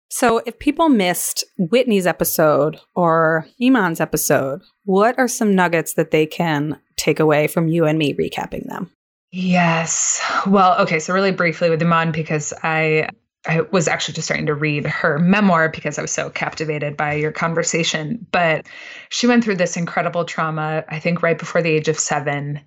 So 0.08 0.38
if 0.46 0.58
people 0.58 0.88
missed 0.88 1.44
Whitney's 1.58 2.06
episode 2.06 2.78
or 2.94 3.46
Iman's 3.60 4.00
episode, 4.00 4.62
what 4.84 5.18
are 5.18 5.28
some 5.28 5.54
nuggets 5.54 5.94
that 5.94 6.10
they 6.10 6.26
can 6.26 6.80
take 6.96 7.20
away 7.20 7.46
from 7.46 7.68
you 7.68 7.84
and 7.84 7.98
me 7.98 8.14
recapping 8.14 8.66
them? 8.68 8.90
Yes. 9.32 10.20
Well, 10.46 10.78
okay, 10.80 10.98
so 10.98 11.12
really 11.12 11.32
briefly 11.32 11.68
with 11.68 11.82
Iman 11.82 12.12
because 12.12 12.52
I 12.62 13.08
I 13.48 13.60
was 13.70 13.86
actually 13.86 14.14
just 14.14 14.26
starting 14.26 14.46
to 14.46 14.54
read 14.54 14.86
her 14.86 15.18
memoir 15.18 15.68
because 15.68 15.98
I 15.98 16.02
was 16.02 16.10
so 16.10 16.30
captivated 16.30 16.96
by 16.96 17.14
your 17.14 17.32
conversation. 17.32 18.26
But 18.32 18.66
she 19.08 19.26
went 19.26 19.44
through 19.44 19.56
this 19.56 19.76
incredible 19.76 20.24
trauma, 20.24 20.84
I 20.88 20.98
think 20.98 21.22
right 21.22 21.38
before 21.38 21.62
the 21.62 21.70
age 21.70 21.88
of 21.88 21.98
seven, 21.98 22.60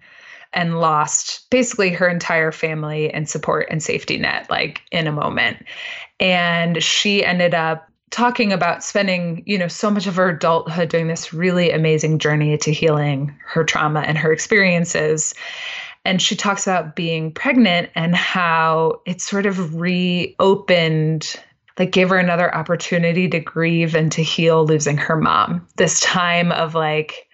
and 0.54 0.80
lost 0.80 1.50
basically 1.50 1.90
her 1.90 2.08
entire 2.08 2.52
family 2.52 3.12
and 3.12 3.30
support 3.30 3.68
and 3.70 3.84
safety 3.84 4.18
net, 4.18 4.50
like 4.50 4.82
in 4.92 5.06
a 5.06 5.12
moment. 5.12 5.66
And 6.20 6.82
she 6.82 7.26
ended 7.26 7.54
up 7.54 7.89
talking 8.12 8.52
about 8.52 8.84
spending, 8.84 9.44
you 9.46 9.58
know, 9.58 9.68
so 9.68 9.92
much 9.92 10.08
of 10.08 10.16
her 10.16 10.30
adulthood 10.30 10.90
doing 10.90 11.08
this 11.08 11.34
really 11.34 11.72
amazing 11.72 12.20
journey 12.20 12.58
to 12.58 12.72
healing 12.72 13.36
her 13.46 13.64
trauma 13.64 14.02
and 14.02 14.18
her 14.18 14.32
experiences. 14.32 15.34
And 16.06 16.22
she 16.22 16.36
talks 16.36 16.66
about 16.66 16.96
being 16.96 17.32
pregnant 17.32 17.90
and 17.94 18.16
how 18.16 19.02
it 19.06 19.22
sort 19.22 19.46
of 19.46 19.76
reopened, 19.76 21.36
like 21.78 21.92
gave 21.92 22.10
her 22.10 22.18
another 22.18 22.54
opportunity 22.56 23.28
to 23.30 23.40
grieve 23.40 23.96
and 23.96 24.12
to 24.14 24.24
heal 24.24 24.66
losing 24.66 24.98
her 24.98 25.18
mom. 25.18 25.68
This 25.76 26.00
time 26.00 26.52
of 26.52 26.74
like, 26.74 27.28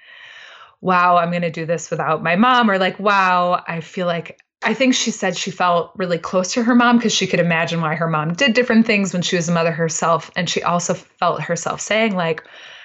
wow, 0.82 1.18
I'm 1.18 1.32
going 1.32 1.42
to 1.42 1.50
do 1.50 1.66
this 1.66 1.90
without 1.90 2.22
my 2.22 2.36
mom, 2.36 2.70
or 2.70 2.78
like, 2.78 3.00
wow, 3.00 3.64
I 3.68 3.82
feel 3.82 4.08
like 4.08 4.40
I 4.66 4.74
think 4.74 4.96
she 4.96 5.12
said 5.12 5.38
she 5.38 5.52
felt 5.52 5.92
really 5.96 6.18
close 6.18 6.54
to 6.54 6.64
her 6.64 6.74
mom 6.74 6.98
because 6.98 7.14
she 7.14 7.28
could 7.28 7.40
imagine 7.40 7.82
why 7.82 7.94
her 7.94 8.10
mom 8.10 8.34
did 8.34 8.54
different 8.54 8.88
things 8.88 9.14
when 9.14 9.22
she 9.22 9.36
was 9.36 9.48
a 9.48 9.52
mother 9.52 9.72
herself. 9.72 10.32
And 10.36 10.50
she 10.50 10.64
also 10.64 10.96
felt 10.96 11.40
herself 11.42 11.80
saying, 11.80 12.16
like, 12.16 12.44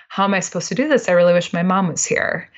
how 0.08 0.24
am 0.24 0.34
I 0.34 0.40
supposed 0.40 0.68
to 0.68 0.74
do 0.74 0.88
this? 0.88 1.08
I 1.08 1.12
really 1.12 1.32
wish 1.32 1.54
my 1.54 1.62
mom 1.62 1.88
was 1.88 2.04
here. 2.04 2.50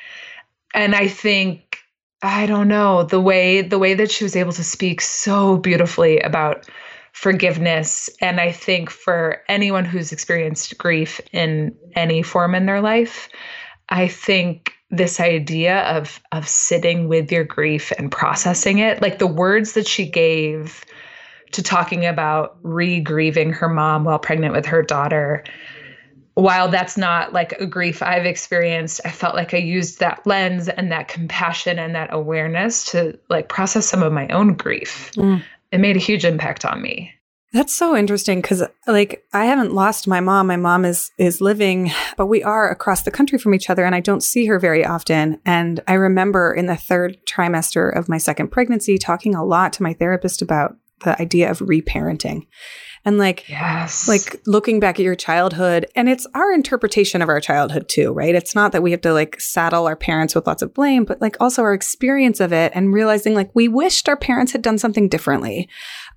And 0.74 0.96
I 0.96 1.06
think 1.06 1.78
I 2.22 2.46
don't 2.46 2.66
know 2.66 3.04
the 3.04 3.20
way 3.20 3.62
the 3.62 3.78
way 3.78 3.94
that 3.94 4.10
she 4.10 4.24
was 4.24 4.34
able 4.34 4.52
to 4.52 4.64
speak 4.64 5.00
so 5.00 5.56
beautifully 5.56 6.18
about 6.20 6.68
forgiveness 7.12 8.08
and 8.20 8.40
I 8.40 8.52
think 8.52 8.90
for 8.90 9.42
anyone 9.48 9.84
who's 9.84 10.12
experienced 10.12 10.78
grief 10.78 11.20
in 11.32 11.76
any 11.94 12.22
form 12.22 12.54
in 12.54 12.64
their 12.64 12.80
life 12.80 13.28
I 13.88 14.08
think 14.08 14.71
this 14.92 15.18
idea 15.18 15.80
of 15.84 16.20
of 16.30 16.46
sitting 16.46 17.08
with 17.08 17.32
your 17.32 17.44
grief 17.44 17.92
and 17.98 18.12
processing 18.12 18.78
it 18.78 19.02
like 19.02 19.18
the 19.18 19.26
words 19.26 19.72
that 19.72 19.88
she 19.88 20.08
gave 20.08 20.84
to 21.50 21.62
talking 21.62 22.06
about 22.06 22.58
re-grieving 22.62 23.52
her 23.52 23.68
mom 23.68 24.04
while 24.04 24.18
pregnant 24.18 24.54
with 24.54 24.66
her 24.66 24.82
daughter 24.82 25.42
while 26.34 26.68
that's 26.68 26.96
not 26.96 27.32
like 27.32 27.52
a 27.60 27.66
grief 27.66 28.02
I've 28.02 28.24
experienced, 28.24 29.00
I 29.04 29.10
felt 29.10 29.34
like 29.34 29.52
I 29.52 29.58
used 29.58 30.00
that 30.00 30.26
lens 30.26 30.68
and 30.68 30.90
that 30.90 31.08
compassion 31.08 31.78
and 31.78 31.94
that 31.94 32.12
awareness 32.12 32.86
to 32.92 33.18
like 33.28 33.48
process 33.48 33.86
some 33.86 34.02
of 34.02 34.12
my 34.12 34.28
own 34.28 34.54
grief. 34.54 35.10
Mm. 35.14 35.42
It 35.72 35.78
made 35.78 35.96
a 35.96 36.00
huge 36.00 36.24
impact 36.24 36.64
on 36.64 36.80
me. 36.80 37.12
That's 37.52 37.74
so 37.74 37.94
interesting 37.94 38.40
because 38.40 38.62
like 38.86 39.24
I 39.34 39.44
haven't 39.44 39.74
lost 39.74 40.08
my 40.08 40.20
mom. 40.20 40.46
My 40.46 40.56
mom 40.56 40.86
is 40.86 41.10
is 41.18 41.42
living, 41.42 41.92
but 42.16 42.26
we 42.26 42.42
are 42.42 42.70
across 42.70 43.02
the 43.02 43.10
country 43.10 43.38
from 43.38 43.54
each 43.54 43.68
other 43.68 43.84
and 43.84 43.94
I 43.94 44.00
don't 44.00 44.22
see 44.22 44.46
her 44.46 44.58
very 44.58 44.84
often. 44.86 45.38
And 45.44 45.80
I 45.86 45.94
remember 45.94 46.54
in 46.54 46.66
the 46.66 46.76
third 46.76 47.18
trimester 47.26 47.94
of 47.94 48.08
my 48.08 48.16
second 48.16 48.48
pregnancy 48.48 48.96
talking 48.96 49.34
a 49.34 49.44
lot 49.44 49.74
to 49.74 49.82
my 49.82 49.92
therapist 49.92 50.40
about 50.40 50.76
the 51.04 51.20
idea 51.20 51.50
of 51.50 51.58
reparenting 51.58 52.46
and 53.04 53.18
like 53.18 53.48
yes 53.48 54.08
like 54.08 54.40
looking 54.46 54.80
back 54.80 54.98
at 54.98 55.04
your 55.04 55.14
childhood 55.14 55.86
and 55.96 56.08
it's 56.08 56.26
our 56.34 56.52
interpretation 56.52 57.20
of 57.20 57.28
our 57.28 57.40
childhood 57.40 57.88
too 57.88 58.12
right 58.12 58.34
it's 58.34 58.54
not 58.54 58.72
that 58.72 58.82
we 58.82 58.90
have 58.90 59.00
to 59.00 59.12
like 59.12 59.40
saddle 59.40 59.86
our 59.86 59.96
parents 59.96 60.34
with 60.34 60.46
lots 60.46 60.62
of 60.62 60.72
blame 60.72 61.04
but 61.04 61.20
like 61.20 61.36
also 61.40 61.62
our 61.62 61.74
experience 61.74 62.40
of 62.40 62.52
it 62.52 62.72
and 62.74 62.92
realizing 62.92 63.34
like 63.34 63.50
we 63.54 63.68
wished 63.68 64.08
our 64.08 64.16
parents 64.16 64.52
had 64.52 64.62
done 64.62 64.78
something 64.78 65.08
differently 65.08 65.68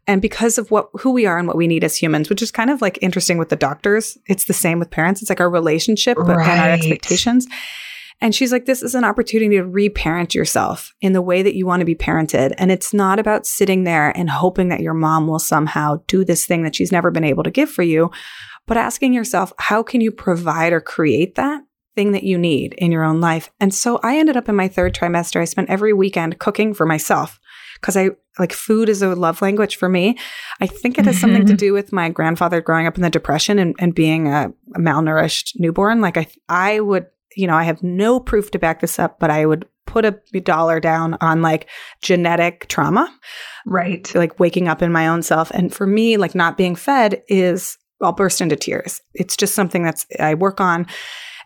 and 0.08 0.22
because 0.22 0.58
of 0.58 0.72
what 0.72 0.90
who 1.00 1.12
we 1.12 1.26
are 1.26 1.38
and 1.38 1.48
what 1.48 1.58
we 1.58 1.68
need 1.68 1.84
as 1.84 1.96
humans 1.96 2.30
which 2.30 2.42
is 2.42 2.52
kind 2.52 2.70
of 2.70 2.82
like 2.82 3.00
interesting 3.02 3.38
with 3.38 3.50
the 3.50 3.56
doctors 3.56 4.18
it's 4.28 4.46
the 4.46 4.54
same 4.54 4.80
with 4.80 4.92
parents 4.92 5.22
it's 5.22 5.30
like 5.30 5.42
our 5.42 5.50
relationship 5.50 6.18
right. 6.18 6.48
and 6.48 6.62
our 6.62 6.70
expectations 6.70 7.48
and 8.22 8.34
she's 8.34 8.52
like, 8.52 8.66
this 8.66 8.82
is 8.82 8.96
an 8.96 9.04
opportunity 9.04 9.58
to 9.58 9.66
reparent 9.66 10.34
yourself 10.34 10.94
in 11.02 11.14
the 11.14 11.22
way 11.22 11.44
that 11.44 11.56
you 11.56 11.66
want 11.66 11.82
to 11.82 11.86
be 11.86 11.96
parented. 11.96 12.54
And 12.58 12.72
it's 12.72 12.94
not 12.94 13.20
about 13.20 13.46
sitting 13.46 13.84
there 13.84 14.18
and 14.18 14.30
hoping 14.30 14.70
that 14.70 14.80
your 14.80 14.94
mom 14.94 15.28
will 15.28 15.40
somehow 15.40 16.02
do 16.08 16.24
this 16.24 16.46
thing 16.46 16.64
that 16.64 16.76
she's 16.76 16.92
never 16.92 17.12
been 17.12 17.24
able 17.24 17.44
to 17.44 17.52
give 17.52 17.70
for 17.70 17.84
you, 17.84 18.12
but 18.68 18.78
asking 18.78 19.14
yourself, 19.14 19.52
how 19.60 19.84
can 19.84 20.02
you 20.02 20.12
provide 20.12 20.74
or 20.74 20.82
create 20.82 21.36
that 21.36 21.64
thing 21.96 22.14
that 22.14 22.24
you 22.24 22.38
need 22.38 22.74
in 22.76 22.92
your 22.92 23.04
own 23.04 23.20
life? 23.22 23.52
And 23.60 23.74
so 23.74 24.00
I 24.02 24.18
ended 24.18 24.38
up 24.38 24.50
in 24.50 24.56
my 24.56 24.68
third 24.68 24.96
trimester. 24.96 25.42
I 25.42 25.46
spent 25.46 25.70
every 25.70 25.94
weekend 25.94 26.40
cooking 26.40 26.74
for 26.74 26.86
myself 26.86 27.40
because 27.86 27.96
I 27.96 28.10
like 28.40 28.52
food 28.52 28.90
is 28.90 29.04
a 29.04 29.14
love 29.14 29.44
language 29.44 29.76
for 29.76 29.88
me. 29.88 30.18
I 30.60 30.66
think 30.66 30.98
it 30.98 31.06
has 31.06 31.16
mm-hmm. 31.16 31.22
something 31.22 31.46
to 31.46 31.54
mm-hmm. 31.54 31.58
do 31.58 31.74
with 31.74 31.94
my 31.94 32.10
grandfather 32.10 32.60
growing 32.60 32.88
up 32.88 32.96
in 32.96 33.04
the 33.04 33.12
depression 33.12 33.60
and, 33.60 33.76
and 33.78 33.94
being 33.94 34.28
a, 34.28 34.52
a 34.74 34.80
malnourished 34.80 35.52
newborn. 35.60 36.02
Like 36.02 36.18
I, 36.18 36.28
I 36.50 36.80
would 36.80 37.06
you 37.36 37.48
know, 37.48 37.56
I 37.56 37.64
have 37.64 37.84
no 37.84 38.20
proof 38.20 38.50
to 38.52 38.60
back 38.60 38.80
this 38.80 38.98
up, 38.98 39.20
but 39.20 39.30
I 39.30 39.46
would 39.46 39.68
put 39.86 40.06
a 40.06 40.12
dollar 40.40 40.80
down 40.80 41.18
on 41.20 41.42
like 41.42 41.70
genetic 42.02 42.68
trauma. 42.70 43.14
Right. 43.66 44.14
Like 44.16 44.40
waking 44.40 44.68
up 44.68 44.82
in 44.82 44.92
my 44.92 45.08
own 45.08 45.22
self. 45.22 45.52
And 45.52 45.74
for 45.74 45.86
me, 45.86 46.18
like 46.18 46.34
not 46.34 46.58
being 46.58 46.76
fed 46.76 47.22
is, 47.28 47.78
I'll 48.02 48.14
burst 48.14 48.40
into 48.40 48.56
tears. 48.56 49.02
It's 49.14 49.36
just 49.36 49.54
something 49.54 49.84
that's 49.84 50.06
I 50.18 50.34
work 50.34 50.62
on. 50.62 50.88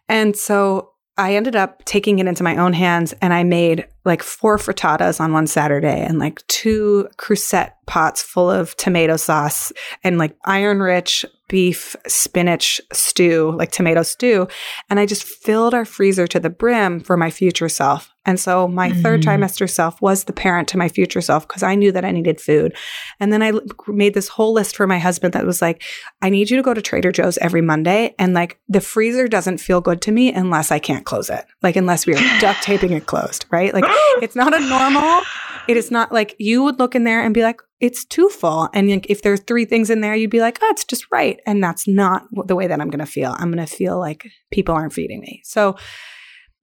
And 0.08 0.38
so 0.38 0.92
I 1.20 1.36
ended 1.36 1.58
up 1.58 1.84
taking 1.84 2.20
it 2.20 2.28
into 2.28 2.44
my 2.44 2.56
own 2.56 2.72
hands 2.72 3.14
and 3.22 3.34
I 3.34 3.44
made 3.44 3.86
like 4.06 4.24
four 4.24 4.58
frittatas 4.58 5.20
on 5.20 5.34
one 5.34 5.48
Saturday 5.48 6.02
and 6.02 6.18
like 6.18 6.48
two 6.48 7.10
crusette 7.18 7.74
pots 7.88 8.22
full 8.22 8.50
of 8.50 8.74
tomato 8.78 9.18
sauce 9.18 9.74
and 10.02 10.18
like 10.18 10.38
iron 10.46 10.80
rich 10.80 11.26
beef 11.50 11.94
spinach 12.08 12.80
stew, 12.94 13.54
like 13.58 13.72
tomato 13.72 14.02
stew. 14.02 14.48
And 14.90 14.98
I 14.98 15.06
just 15.06 15.24
filled 15.24 15.74
our 15.74 15.84
freezer 15.84 16.26
to 16.28 16.40
the 16.40 16.50
brim 16.50 17.02
for 17.02 17.18
my 17.18 17.30
future 17.30 17.68
self. 17.68 18.14
And 18.30 18.40
so 18.40 18.68
my 18.68 18.92
mm-hmm. 18.92 19.02
third 19.02 19.24
trimester 19.24 19.68
self 19.68 20.00
was 20.04 20.26
the 20.26 20.34
parent 20.34 20.68
to 20.68 20.78
my 20.78 20.88
future 20.88 21.20
self 21.20 21.48
because 21.48 21.64
I 21.64 21.74
knew 21.74 21.92
that 21.92 22.06
I 22.06 22.12
needed 22.12 22.40
food. 22.40 22.76
And 23.20 23.34
then 23.34 23.42
I 23.42 23.54
made 23.88 24.14
this 24.14 24.28
whole 24.28 24.54
list 24.54 24.76
for 24.76 24.86
my 24.86 25.00
husband 25.00 25.34
that 25.34 25.48
was 25.48 25.64
like, 25.64 25.82
I 26.22 26.30
need 26.30 26.52
you 26.52 26.58
to 26.58 26.62
go 26.62 26.76
to 26.76 26.82
Trader 26.82 27.12
Joe's 27.12 27.40
every 27.40 27.62
Monday. 27.62 28.14
And 28.20 28.36
like 28.36 28.60
the 28.70 28.82
freezer 28.82 29.28
doesn't 29.28 29.58
feel 29.58 29.82
good 29.82 30.00
to 30.04 30.12
me 30.12 30.32
unless 30.32 30.72
I 30.72 30.78
can't 30.78 31.08
close 31.08 31.32
it, 31.32 31.44
like 31.64 31.76
unless 31.76 32.06
we 32.06 32.14
are 32.14 32.40
duct 32.40 32.62
taping 32.62 32.92
it 32.92 33.08
closed, 33.08 33.48
right? 33.50 33.74
Like 33.74 33.86
it's 34.22 34.36
not 34.36 34.54
a 34.54 34.60
normal. 34.60 35.22
It 35.68 35.76
is 35.76 35.90
not 35.90 36.12
like 36.12 36.36
you 36.38 36.62
would 36.62 36.78
look 36.78 36.94
in 36.94 37.06
there 37.06 37.24
and 37.24 37.34
be 37.34 37.42
like, 37.42 37.62
it's 37.80 38.06
too 38.06 38.30
full. 38.30 38.70
And 38.76 38.92
like, 38.92 39.10
if 39.10 39.24
there's 39.24 39.40
three 39.40 39.66
things 39.66 39.90
in 39.90 40.02
there, 40.02 40.14
you'd 40.14 40.30
be 40.30 40.42
like, 40.42 40.60
oh, 40.62 40.68
it's 40.70 40.86
just 40.86 41.08
right. 41.12 41.40
And 41.48 41.64
that's 41.64 41.88
not 41.88 42.28
the 42.46 42.56
way 42.56 42.68
that 42.68 42.80
I'm 42.80 42.92
going 42.92 43.04
to 43.04 43.12
feel. 43.12 43.36
I'm 43.40 43.52
going 43.52 43.66
to 43.66 43.74
feel 43.74 43.98
like 43.98 44.28
people 44.52 44.76
aren't 44.76 44.94
feeding 44.94 45.22
me. 45.22 45.42
So 45.46 45.78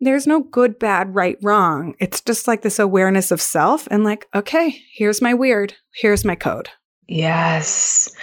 there's 0.00 0.26
no 0.26 0.40
good, 0.40 0.78
bad, 0.78 1.14
right, 1.14 1.38
wrong. 1.42 1.94
It's 1.98 2.20
just 2.20 2.46
like 2.46 2.62
this 2.62 2.78
awareness 2.78 3.30
of 3.30 3.40
self 3.40 3.88
and 3.90 4.04
like, 4.04 4.26
okay, 4.34 4.78
here's 4.92 5.22
my 5.22 5.34
weird. 5.34 5.74
Here's 5.94 6.24
my 6.24 6.34
code. 6.34 6.68
Yes. 7.08 8.14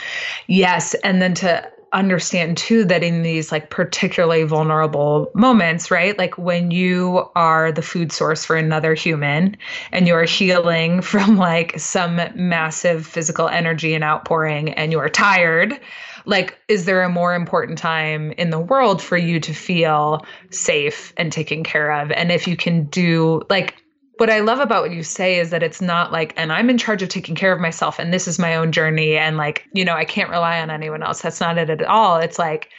Yes. 0.48 0.94
And 1.04 1.22
then 1.22 1.34
to 1.36 1.68
understand 1.94 2.58
too 2.58 2.84
that 2.86 3.04
in 3.04 3.22
these 3.22 3.52
like 3.52 3.70
particularly 3.70 4.44
vulnerable 4.44 5.32
moments, 5.36 5.92
right? 5.92 6.18
Like 6.18 6.38
when 6.38 6.72
you 6.72 7.30
are 7.36 7.72
the 7.72 7.84
food 7.84 8.12
source 8.12 8.44
for 8.44 8.56
another 8.56 8.96
human 8.96 9.56
and 9.92 10.08
you're 10.08 10.24
healing 10.24 11.02
from 11.04 11.38
like 11.38 11.80
some 11.80 12.20
massive 12.36 13.06
physical 13.06 13.48
energy 13.48 13.94
and 13.94 14.04
outpouring 14.04 14.74
and 14.74 14.92
you're 14.92 15.10
tired, 15.10 15.80
like 16.26 16.58
is 16.68 16.86
there 16.86 17.04
a 17.04 17.10
more 17.10 17.36
important 17.36 17.78
time 17.78 18.32
in 18.34 18.50
the 18.50 18.60
world 18.60 19.02
for 19.02 19.18
you 19.18 19.40
to 19.40 19.54
feel 19.54 20.26
safe 20.50 21.14
and 21.18 21.32
taken 21.32 21.64
care 21.64 21.92
of? 21.92 22.12
And 22.12 22.32
if 22.32 22.48
you 22.48 22.56
can 22.56 22.86
do 22.86 23.42
like 23.50 23.76
what 24.18 24.30
I 24.30 24.42
love 24.42 24.60
about 24.60 24.84
what 24.84 24.92
you 24.92 25.04
say 25.04 25.40
is 25.40 25.50
that 25.50 25.64
it's 25.64 25.82
not 25.82 26.12
like, 26.12 26.34
and 26.38 26.54
I'm 26.54 26.70
in 26.70 26.78
charge 26.78 27.02
of 27.02 27.10
taking 27.10 27.36
care 27.36 27.52
of 27.52 27.60
myself 27.60 28.00
and 28.00 28.14
this 28.14 28.28
is 28.28 28.38
my 28.38 28.56
own 28.56 28.72
journey. 28.72 29.18
And 29.18 29.38
like, 29.38 29.68
you 29.74 29.84
know, 29.84 29.96
I 29.96 30.06
can't 30.06 30.30
rely 30.30 30.62
on 30.62 30.70
anyone 30.70 31.04
else. 31.04 31.22
That's 31.22 31.42
not 31.42 31.58
it 31.58 31.70
at 31.70 31.84
all. 31.84 32.18
It's 32.18 32.38
like, 32.38 32.70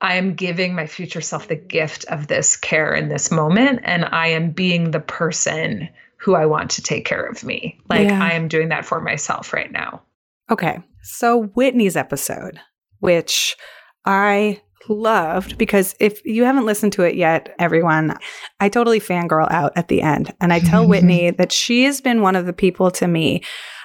I'm 0.00 0.34
giving 0.34 0.74
my 0.74 0.86
future 0.86 1.20
self 1.20 1.48
the 1.48 1.56
gift 1.56 2.04
of 2.06 2.28
this 2.28 2.56
care 2.56 2.94
in 2.94 3.08
this 3.08 3.30
moment. 3.30 3.80
And 3.82 4.04
I 4.04 4.28
am 4.28 4.52
being 4.52 4.90
the 4.90 5.00
person 5.00 5.88
who 6.16 6.34
I 6.34 6.46
want 6.46 6.70
to 6.72 6.82
take 6.82 7.04
care 7.04 7.24
of 7.24 7.44
me. 7.44 7.78
Like, 7.88 8.08
yeah. 8.08 8.22
I 8.22 8.32
am 8.32 8.48
doing 8.48 8.70
that 8.70 8.84
for 8.84 9.00
myself 9.00 9.52
right 9.52 9.70
now. 9.70 10.02
Okay. 10.50 10.80
So, 11.02 11.44
Whitney's 11.54 11.96
episode, 11.96 12.60
which 13.00 13.56
I 14.04 14.60
loved 14.88 15.58
because 15.58 15.94
if 16.00 16.24
you 16.24 16.44
haven't 16.44 16.66
listened 16.66 16.92
to 16.94 17.02
it 17.02 17.14
yet, 17.14 17.54
everyone, 17.58 18.16
I 18.60 18.68
totally 18.68 19.00
fangirl 19.00 19.50
out 19.50 19.72
at 19.76 19.88
the 19.88 20.02
end. 20.02 20.34
And 20.40 20.52
I 20.52 20.60
tell 20.60 20.86
Whitney 20.88 21.30
that 21.30 21.52
she 21.52 21.84
has 21.84 22.00
been 22.00 22.22
one 22.22 22.36
of 22.36 22.46
the 22.46 22.52
people 22.52 22.90
to 22.92 23.06
me 23.06 23.42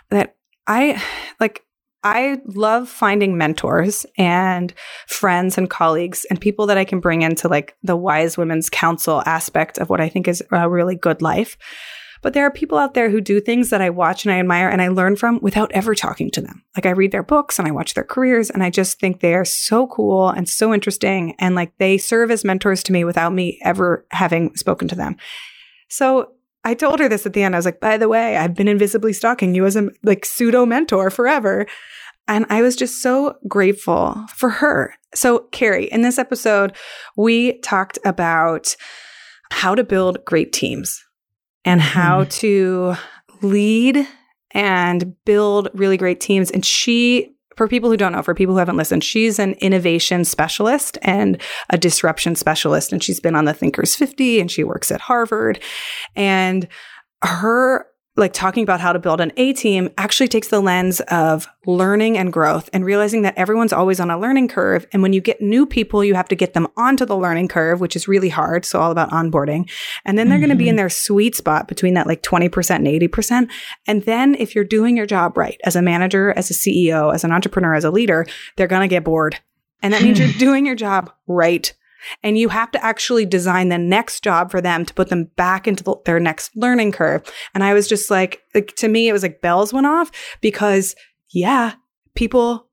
that 0.10 0.36
I 0.68 1.02
like. 1.40 1.64
I 2.06 2.42
love 2.46 2.90
finding 2.90 3.38
mentors 3.38 4.06
and 4.18 4.74
friends 5.08 5.58
and 5.58 5.70
colleagues 5.70 6.26
and 6.30 6.40
people 6.40 6.68
that 6.68 6.78
I 6.78 6.84
can 6.84 7.00
bring 7.00 7.22
into 7.22 7.48
like 7.48 7.78
the 7.82 7.96
wise 7.96 8.38
women's 8.38 8.70
council 8.70 9.24
aspect 9.26 9.78
of 9.78 9.90
what 9.90 10.02
I 10.02 10.10
think 10.10 10.28
is 10.28 10.44
a 10.52 10.70
really 10.70 10.98
good 10.98 11.22
life. 11.22 11.58
But 12.24 12.34
there 12.34 12.46
are 12.46 12.52
people 12.52 12.78
out 12.78 12.94
there 12.94 13.10
who 13.10 13.22
do 13.22 13.40
things 13.40 13.70
that 13.70 13.82
I 13.82 13.90
watch 13.90 14.26
and 14.26 14.34
I 14.34 14.40
admire 14.40 14.70
and 14.70 14.82
I 14.82 14.88
learn 14.88 15.18
from 15.18 15.40
without 15.42 15.72
ever 15.74 15.94
talking 15.94 16.32
to 16.32 16.42
them. 16.42 16.64
Like 16.76 16.86
I 16.86 16.92
read 16.92 17.12
their 17.12 17.22
books 17.22 17.60
and 17.60 17.68
I 17.68 17.72
watch 17.72 17.94
their 17.94 18.06
careers 18.06 18.50
and 18.50 18.64
I 18.64 18.70
just 18.70 18.98
think 19.00 19.20
they 19.20 19.36
are 19.36 19.46
so 19.46 19.88
cool 19.88 20.30
and 20.30 20.48
so 20.48 20.74
interesting. 20.74 21.36
And 21.38 21.54
like 21.54 21.78
they 21.78 21.98
serve 21.98 22.32
as 22.32 22.46
mentors 22.46 22.82
to 22.84 22.94
me 22.94 23.04
without 23.04 23.34
me 23.34 23.60
ever 23.62 24.08
having 24.12 24.56
spoken 24.56 24.88
to 24.88 24.96
them. 24.96 25.18
So 25.90 26.32
I 26.64 26.74
told 26.76 27.02
her 27.02 27.10
this 27.10 27.26
at 27.26 27.34
the 27.34 27.44
end. 27.44 27.56
I 27.56 27.58
was 27.58 27.66
like, 27.66 27.82
by 27.82 27.98
the 27.98 28.08
way, 28.08 28.38
I've 28.38 28.56
been 28.56 28.70
invisibly 28.70 29.12
stalking 29.12 29.54
you 29.54 29.66
as 29.66 29.76
a 29.76 29.90
like 30.02 30.24
pseudo 30.24 30.66
mentor 30.66 31.10
forever. 31.10 31.68
And 32.30 32.46
I 32.50 32.62
was 32.62 32.78
just 32.78 33.02
so 33.02 33.36
grateful 33.50 34.26
for 34.34 34.50
her. 34.50 34.96
So, 35.14 35.40
Cary, 35.52 35.88
in 35.88 36.04
this 36.04 36.18
episode, 36.18 36.74
we 37.18 37.60
talked 37.60 38.00
about 38.06 38.78
how 39.52 39.76
to 39.76 39.84
build 39.84 40.24
great 40.24 40.54
teams 40.54 41.04
and 41.66 41.82
how 41.82 42.24
mm. 42.24 42.30
to 42.30 42.96
lead 43.42 44.08
and 44.52 45.16
build 45.26 45.70
really 45.74 45.98
great 45.98 46.20
teams. 46.20 46.52
And 46.52 46.66
she, 46.66 47.36
for 47.58 47.68
people 47.68 47.90
who 47.90 47.98
don't 47.98 48.12
know, 48.12 48.22
for 48.22 48.36
people 48.36 48.54
who 48.54 48.60
haven't 48.60 48.78
listened, 48.78 49.04
she's 49.04 49.40
an 49.40 49.54
innovation 49.54 50.26
specialist 50.26 50.98
and 51.02 51.42
a 51.70 51.78
disruption 51.78 52.36
specialist. 52.36 52.92
And 52.92 53.04
she's 53.04 53.20
been 53.20 53.36
on 53.36 53.46
the 53.46 53.54
Thinkers 53.54 53.96
50 53.96 54.40
and 54.40 54.52
she 54.52 54.64
works 54.64 54.92
at 54.92 55.02
Harvard. 55.02 55.60
And 56.16 56.68
her 57.24 57.86
like 58.16 58.32
talking 58.32 58.62
about 58.62 58.80
how 58.80 58.94
to 58.94 59.00
build 59.00 59.20
an 59.20 59.32
A 59.38 59.54
team 59.54 59.90
actually 59.98 60.28
takes 60.28 60.50
the 60.50 60.60
lens 60.60 61.00
of 61.02 61.48
learning 61.66 62.16
and 62.18 62.32
growth 62.32 62.70
and 62.72 62.86
realizing 62.86 63.24
that 63.24 63.36
everyone's 63.38 63.74
always 63.74 64.00
on 64.00 64.12
a 64.12 64.20
learning 64.20 64.50
curve. 64.50 64.86
And 64.94 65.02
when 65.02 65.14
you 65.14 65.22
get 65.22 65.42
new 65.42 65.66
people, 65.66 66.04
you 66.04 66.14
have 66.14 66.28
to 66.28 66.36
get 66.36 66.54
them 66.54 66.68
onto 66.78 67.06
the 67.06 67.18
learning 67.18 67.48
curve, 67.48 67.82
which 67.82 67.96
is 67.96 68.08
really 68.08 68.30
hard. 68.30 68.66
So 68.66 68.80
all 68.80 68.92
about 68.92 69.10
onboarding. 69.10 69.68
And 70.06 70.18
then 70.18 70.30
they're 70.30 70.38
mm-hmm. 70.38 70.46
going 70.46 70.58
to 70.58 70.64
be 70.64 70.70
in 70.70 70.74
mm-hmm. 70.74 70.78
their 70.78 70.90
sweet 70.90 71.36
spot 71.36 71.68
between 71.68 71.96
that 71.96 72.06
like 72.06 72.22
20% 72.22 72.76
and 72.76 72.88
80%. 72.88 73.50
And 73.88 74.04
then 74.04 74.36
if 74.36 74.54
you're 74.54 74.64
doing 74.64 74.96
your 74.96 75.08
job 75.08 75.36
right 75.36 75.60
as 75.64 75.76
a 75.76 75.82
manager, 75.82 76.34
as 76.38 76.52
a 76.52 76.54
CEO, 76.54 77.14
as 77.14 77.24
an 77.24 77.32
entrepreneur, 77.32 77.74
as 77.74 77.84
a 77.84 77.92
leader, 77.92 78.28
they're 78.58 78.68
going 78.68 78.88
to 78.88 78.94
get 78.94 79.04
bored. 79.04 79.40
And 79.82 79.92
that 79.92 80.04
means 80.04 80.20
you're 80.20 80.32
doing 80.38 80.68
your 80.68 80.76
job 80.76 81.12
right 81.26 81.74
and 82.22 82.38
you 82.38 82.50
have 82.50 82.72
to 82.72 82.84
actually 82.84 83.26
design 83.26 83.70
the 83.70 83.78
next 83.78 84.24
job 84.24 84.52
for 84.52 84.62
them 84.62 84.86
to 84.86 84.94
put 84.94 85.10
them 85.10 85.26
back 85.36 85.68
into 85.68 85.84
the, 85.84 85.96
their 86.06 86.20
next 86.20 86.56
learning 86.56 86.92
curve. 86.92 87.24
And 87.54 87.64
I 87.64 87.74
was 87.74 87.88
just 87.88 88.10
like, 88.12 88.42
like, 88.54 88.76
to 88.78 88.88
me, 88.88 89.08
it 89.08 89.14
was 89.14 89.24
like 89.24 89.42
bells 89.42 89.74
went 89.74 89.88
off 89.88 90.12
because 90.42 90.96
yeah, 91.32 91.74
people 92.16 92.68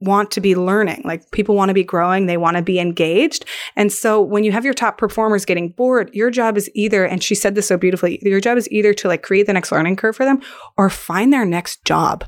want 0.00 0.30
to 0.30 0.40
be 0.40 0.54
learning. 0.54 1.02
Like 1.04 1.30
people 1.30 1.54
want 1.54 1.70
to 1.70 1.74
be 1.74 1.84
growing, 1.84 2.26
they 2.26 2.36
want 2.36 2.56
to 2.56 2.62
be 2.62 2.78
engaged. 2.78 3.44
And 3.76 3.90
so 3.90 4.20
when 4.20 4.44
you 4.44 4.52
have 4.52 4.64
your 4.64 4.74
top 4.74 4.98
performers 4.98 5.44
getting 5.44 5.70
bored, 5.70 6.10
your 6.14 6.30
job 6.30 6.56
is 6.56 6.70
either, 6.74 7.04
and 7.04 7.22
she 7.22 7.34
said 7.34 7.54
this 7.54 7.68
so 7.68 7.76
beautifully, 7.76 8.18
your 8.22 8.40
job 8.40 8.58
is 8.58 8.70
either 8.70 8.92
to 8.94 9.08
like 9.08 9.22
create 9.22 9.46
the 9.46 9.52
next 9.52 9.72
learning 9.72 9.96
curve 9.96 10.16
for 10.16 10.24
them 10.24 10.40
or 10.76 10.90
find 10.90 11.32
their 11.32 11.46
next 11.46 11.84
job. 11.84 12.24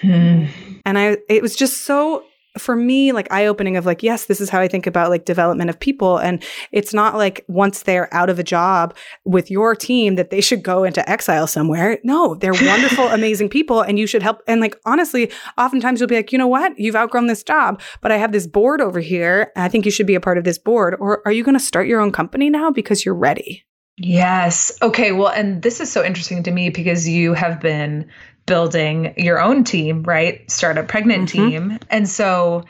Hmm. 0.00 0.46
And 0.84 0.98
I, 0.98 1.18
it 1.28 1.42
was 1.42 1.54
just 1.54 1.82
so 1.82 2.24
for 2.58 2.76
me 2.76 3.12
like 3.12 3.30
eye 3.32 3.46
opening 3.46 3.76
of 3.76 3.86
like 3.86 4.02
yes 4.02 4.26
this 4.26 4.40
is 4.40 4.50
how 4.50 4.60
i 4.60 4.68
think 4.68 4.86
about 4.86 5.10
like 5.10 5.24
development 5.24 5.70
of 5.70 5.78
people 5.78 6.18
and 6.18 6.42
it's 6.70 6.92
not 6.92 7.16
like 7.16 7.44
once 7.48 7.82
they're 7.82 8.12
out 8.12 8.28
of 8.28 8.38
a 8.38 8.42
job 8.42 8.94
with 9.24 9.50
your 9.50 9.74
team 9.74 10.16
that 10.16 10.30
they 10.30 10.40
should 10.40 10.62
go 10.62 10.84
into 10.84 11.08
exile 11.08 11.46
somewhere 11.46 11.98
no 12.04 12.34
they're 12.36 12.52
wonderful 12.66 13.08
amazing 13.08 13.48
people 13.48 13.80
and 13.80 13.98
you 13.98 14.06
should 14.06 14.22
help 14.22 14.42
and 14.46 14.60
like 14.60 14.76
honestly 14.84 15.30
oftentimes 15.56 16.00
you'll 16.00 16.08
be 16.08 16.16
like 16.16 16.32
you 16.32 16.38
know 16.38 16.46
what 16.46 16.78
you've 16.78 16.96
outgrown 16.96 17.26
this 17.26 17.42
job 17.42 17.80
but 18.00 18.12
i 18.12 18.16
have 18.16 18.32
this 18.32 18.46
board 18.46 18.80
over 18.80 19.00
here 19.00 19.50
i 19.56 19.68
think 19.68 19.84
you 19.84 19.90
should 19.90 20.06
be 20.06 20.14
a 20.14 20.20
part 20.20 20.36
of 20.36 20.44
this 20.44 20.58
board 20.58 20.94
or 20.98 21.22
are 21.24 21.32
you 21.32 21.42
going 21.42 21.56
to 21.56 21.60
start 21.60 21.86
your 21.86 22.00
own 22.00 22.12
company 22.12 22.50
now 22.50 22.70
because 22.70 23.04
you're 23.04 23.14
ready 23.14 23.64
Yes. 23.98 24.72
Okay. 24.80 25.12
Well, 25.12 25.28
and 25.28 25.62
this 25.62 25.78
is 25.78 25.92
so 25.92 26.02
interesting 26.02 26.42
to 26.44 26.50
me 26.50 26.70
because 26.70 27.06
you 27.06 27.34
have 27.34 27.60
been 27.60 28.10
building 28.46 29.14
your 29.16 29.40
own 29.40 29.64
team, 29.64 30.02
right? 30.02 30.48
Startup 30.50 30.86
pregnant 30.86 31.30
mm-hmm. 31.30 31.48
team. 31.48 31.78
And 31.90 32.08
so 32.08 32.64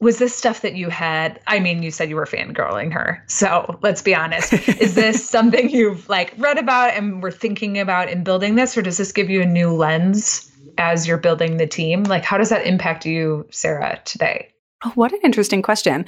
was 0.00 0.18
this 0.18 0.34
stuff 0.34 0.60
that 0.60 0.74
you 0.74 0.88
had 0.88 1.40
i 1.46 1.58
mean 1.58 1.82
you 1.82 1.90
said 1.90 2.08
you 2.08 2.16
were 2.16 2.26
fangirling 2.26 2.92
her 2.92 3.22
so 3.26 3.78
let's 3.82 4.02
be 4.02 4.14
honest 4.14 4.52
is 4.52 4.94
this 4.94 5.28
something 5.28 5.70
you've 5.70 6.08
like 6.08 6.32
read 6.38 6.58
about 6.58 6.94
and 6.94 7.22
were 7.22 7.30
thinking 7.30 7.78
about 7.78 8.08
in 8.08 8.22
building 8.22 8.54
this 8.54 8.76
or 8.76 8.82
does 8.82 8.96
this 8.96 9.12
give 9.12 9.28
you 9.28 9.42
a 9.42 9.46
new 9.46 9.70
lens 9.72 10.50
as 10.78 11.06
you're 11.06 11.18
building 11.18 11.56
the 11.56 11.66
team 11.66 12.04
like 12.04 12.24
how 12.24 12.38
does 12.38 12.50
that 12.50 12.66
impact 12.66 13.06
you 13.06 13.46
sarah 13.50 14.00
today 14.04 14.48
Oh, 14.84 14.92
what 14.94 15.12
an 15.12 15.18
interesting 15.24 15.60
question. 15.60 16.04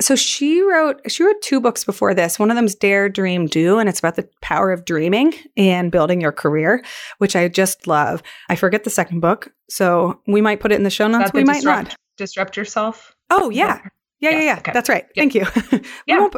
So 0.00 0.16
she 0.16 0.60
wrote 0.62 1.00
she 1.10 1.22
wrote 1.22 1.40
two 1.40 1.60
books 1.60 1.84
before 1.84 2.14
this. 2.14 2.38
One 2.38 2.50
of 2.50 2.56
them 2.56 2.64
is 2.64 2.74
Dare 2.74 3.08
Dream 3.08 3.46
Do 3.46 3.78
and 3.78 3.88
it's 3.88 4.00
about 4.00 4.16
the 4.16 4.28
power 4.42 4.72
of 4.72 4.84
dreaming 4.84 5.34
and 5.56 5.92
building 5.92 6.20
your 6.20 6.32
career, 6.32 6.82
which 7.18 7.36
I 7.36 7.46
just 7.48 7.86
love. 7.86 8.22
I 8.48 8.56
forget 8.56 8.82
the 8.82 8.90
second 8.90 9.20
book, 9.20 9.52
so 9.70 10.20
we 10.26 10.40
might 10.40 10.60
put 10.60 10.72
it 10.72 10.76
in 10.76 10.82
the 10.82 10.90
show 10.90 11.06
notes, 11.06 11.32
we 11.32 11.44
might 11.44 11.56
disrupt, 11.56 11.88
not. 11.90 11.96
Disrupt 12.16 12.56
yourself. 12.56 13.14
Oh, 13.30 13.50
yeah. 13.50 13.80
Yeah, 14.20 14.30
yeah, 14.30 14.40
yeah. 14.40 14.56
Okay. 14.58 14.72
That's 14.72 14.88
right. 14.88 15.06
Thank 15.14 15.34
you. 15.34 15.46
yeah. 16.06 16.28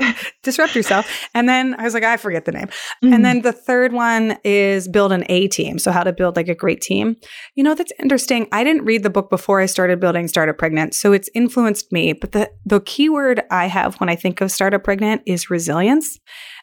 disrupt 0.43 0.75
yourself. 0.75 1.29
And 1.35 1.49
then 1.49 1.75
I 1.79 1.85
was 1.85 1.95
like, 1.95 2.05
I 2.05 2.19
forget 2.19 2.45
the 2.45 2.53
name. 2.53 2.67
Mm-hmm. 2.67 3.13
And 3.13 3.25
then 3.25 3.41
the 3.41 3.53
third 3.53 3.95
one 3.95 4.37
is 4.45 4.87
build 4.87 5.13
an 5.13 5.25
A 5.31 5.49
team. 5.49 5.79
So 5.79 5.91
how 5.91 6.03
to 6.03 6.13
build 6.13 6.37
like 6.37 6.49
a 6.49 6.55
great 6.55 6.83
team. 6.83 7.17
You 7.55 7.65
know, 7.65 7.75
that's 7.75 7.93
interesting. 7.99 8.49
I 8.53 8.65
didn't 8.65 8.85
read 8.85 9.03
the 9.03 9.11
book 9.11 9.31
before 9.31 9.61
I 9.61 9.67
started 9.67 9.99
building 9.99 10.29
Startup 10.29 10.57
Pregnant. 10.57 10.95
So 10.95 11.13
it's 11.13 11.31
influenced 11.35 11.91
me. 11.91 12.13
But 12.13 12.33
the, 12.33 12.51
the 12.67 12.81
key 12.81 13.09
word 13.09 13.43
I 13.51 13.67
have 13.67 13.95
when 13.97 14.11
I 14.11 14.17
think 14.17 14.43
of 14.43 14.53
Startup 14.53 14.83
Pregnant 14.83 15.23
is 15.25 15.49
resilience. 15.49 16.19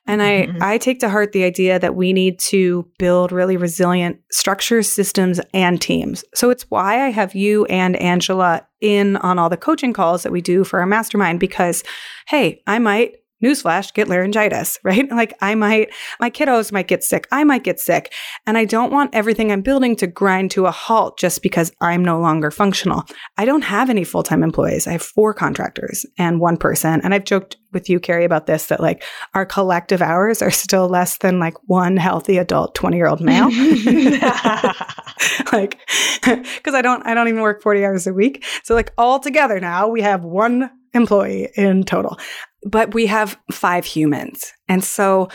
And 0.07 0.21
mm-hmm. 0.21 0.63
I, 0.63 0.73
I 0.73 0.77
take 0.77 0.99
to 1.01 1.09
heart 1.09 1.33
the 1.33 1.43
idea 1.43 1.77
that 1.79 1.95
we 1.95 2.13
need 2.13 2.39
to 2.39 2.89
build 2.97 3.31
really 3.31 3.57
resilient 3.57 4.19
structures, 4.31 4.91
systems, 4.91 5.39
and 5.53 5.81
teams. 5.81 6.23
So 6.33 6.49
it's 6.49 6.63
why 6.69 7.05
I 7.05 7.09
have 7.09 7.35
you 7.35 7.65
and 7.65 7.95
Angela 7.97 8.65
in 8.79 9.17
on 9.17 9.37
all 9.37 9.49
the 9.49 9.57
coaching 9.57 9.93
calls 9.93 10.23
that 10.23 10.31
we 10.31 10.41
do 10.41 10.63
for 10.63 10.79
our 10.79 10.85
mastermind 10.85 11.39
because, 11.39 11.83
hey, 12.27 12.61
I 12.67 12.79
might 12.79 13.17
newsflash, 13.43 13.93
get 13.93 14.07
laryngitis, 14.07 14.79
right? 14.83 15.09
Like 15.09 15.33
I 15.41 15.55
might, 15.55 15.89
my 16.19 16.29
kiddos 16.29 16.71
might 16.71 16.87
get 16.87 17.03
sick. 17.03 17.27
I 17.31 17.43
might 17.43 17.63
get 17.63 17.79
sick. 17.79 18.13
And 18.45 18.57
I 18.57 18.65
don't 18.65 18.91
want 18.91 19.13
everything 19.13 19.51
I'm 19.51 19.61
building 19.61 19.95
to 19.97 20.07
grind 20.07 20.51
to 20.51 20.65
a 20.65 20.71
halt 20.71 21.17
just 21.17 21.41
because 21.41 21.71
I'm 21.81 22.03
no 22.03 22.19
longer 22.19 22.51
functional. 22.51 23.03
I 23.37 23.45
don't 23.45 23.63
have 23.63 23.89
any 23.89 24.03
full 24.03 24.23
time 24.23 24.43
employees. 24.43 24.87
I 24.87 24.93
have 24.93 25.01
four 25.01 25.33
contractors 25.33 26.05
and 26.17 26.39
one 26.39 26.57
person. 26.57 27.01
And 27.03 27.13
I've 27.13 27.25
joked 27.25 27.57
with 27.73 27.89
you, 27.89 27.99
Cary, 27.99 28.25
about 28.25 28.47
this 28.47 28.67
that 28.67 28.79
like 28.79 29.03
our 29.33 29.45
collective 29.45 30.01
hours 30.01 30.41
are 30.41 30.51
still 30.51 30.87
less 30.87 31.17
than 31.17 31.39
like 31.39 31.55
one 31.65 31.97
healthy 31.97 32.37
adult 32.37 32.75
20 32.75 32.97
year 32.97 33.07
old 33.07 33.21
male. 33.21 33.49
like, 35.51 35.79
cause 36.63 36.73
I 36.73 36.81
don't, 36.81 37.05
I 37.05 37.13
don't 37.13 37.27
even 37.27 37.41
work 37.41 37.61
40 37.61 37.85
hours 37.85 38.07
a 38.07 38.13
week. 38.13 38.45
So 38.63 38.73
like 38.73 38.93
all 38.97 39.19
together 39.19 39.59
now 39.59 39.87
we 39.87 40.01
have 40.01 40.23
one 40.23 40.71
employee 40.93 41.49
in 41.55 41.83
total 41.83 42.17
but 42.63 42.93
we 42.93 43.05
have 43.07 43.37
five 43.51 43.85
humans. 43.85 44.53
And 44.67 44.83
so 44.83 45.29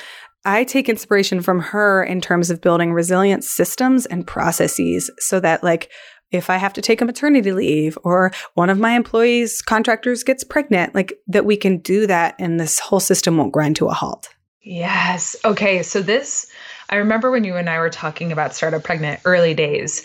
I 0.45 0.65
take 0.65 0.89
inspiration 0.89 1.41
from 1.41 1.61
her 1.61 2.03
in 2.03 2.21
terms 2.21 2.51
of 2.51 2.61
building 2.61 2.93
resilient 2.93 3.45
systems 3.45 4.07
and 4.07 4.27
processes 4.27 5.11
so 5.19 5.39
that, 5.41 5.63
like, 5.63 5.91
if 6.33 6.49
I 6.49 6.57
have 6.57 6.73
to 6.73 6.83
take 6.83 7.01
a 7.01 7.05
maternity 7.05 7.53
leave 7.53 7.99
or 8.05 8.33
one 8.55 8.71
of 8.71 8.79
my 8.79 8.93
employees, 8.93 9.61
contractors 9.61 10.25
gets 10.25 10.43
pregnant, 10.43 10.95
like 10.95 11.13
that 11.29 11.45
we 11.45 11.57
can 11.57 11.79
do 11.79 12.07
that 12.07 12.35
and 12.39 12.59
this 12.59 12.79
whole 12.79 13.01
system 13.01 13.37
won't 13.37 13.53
grind 13.53 13.77
to 13.77 13.87
a 13.87 13.93
halt. 13.93 14.29
Yes. 14.63 15.37
Okay. 15.45 15.83
So, 15.83 16.01
this, 16.01 16.47
I 16.89 16.97
remember 16.97 17.31
when 17.31 17.45
you 17.45 17.57
and 17.57 17.69
I 17.69 17.79
were 17.79 17.91
talking 17.91 18.33
about 18.33 18.55
startup 18.55 18.83
pregnant 18.83 19.21
early 19.25 19.55
days 19.55 20.03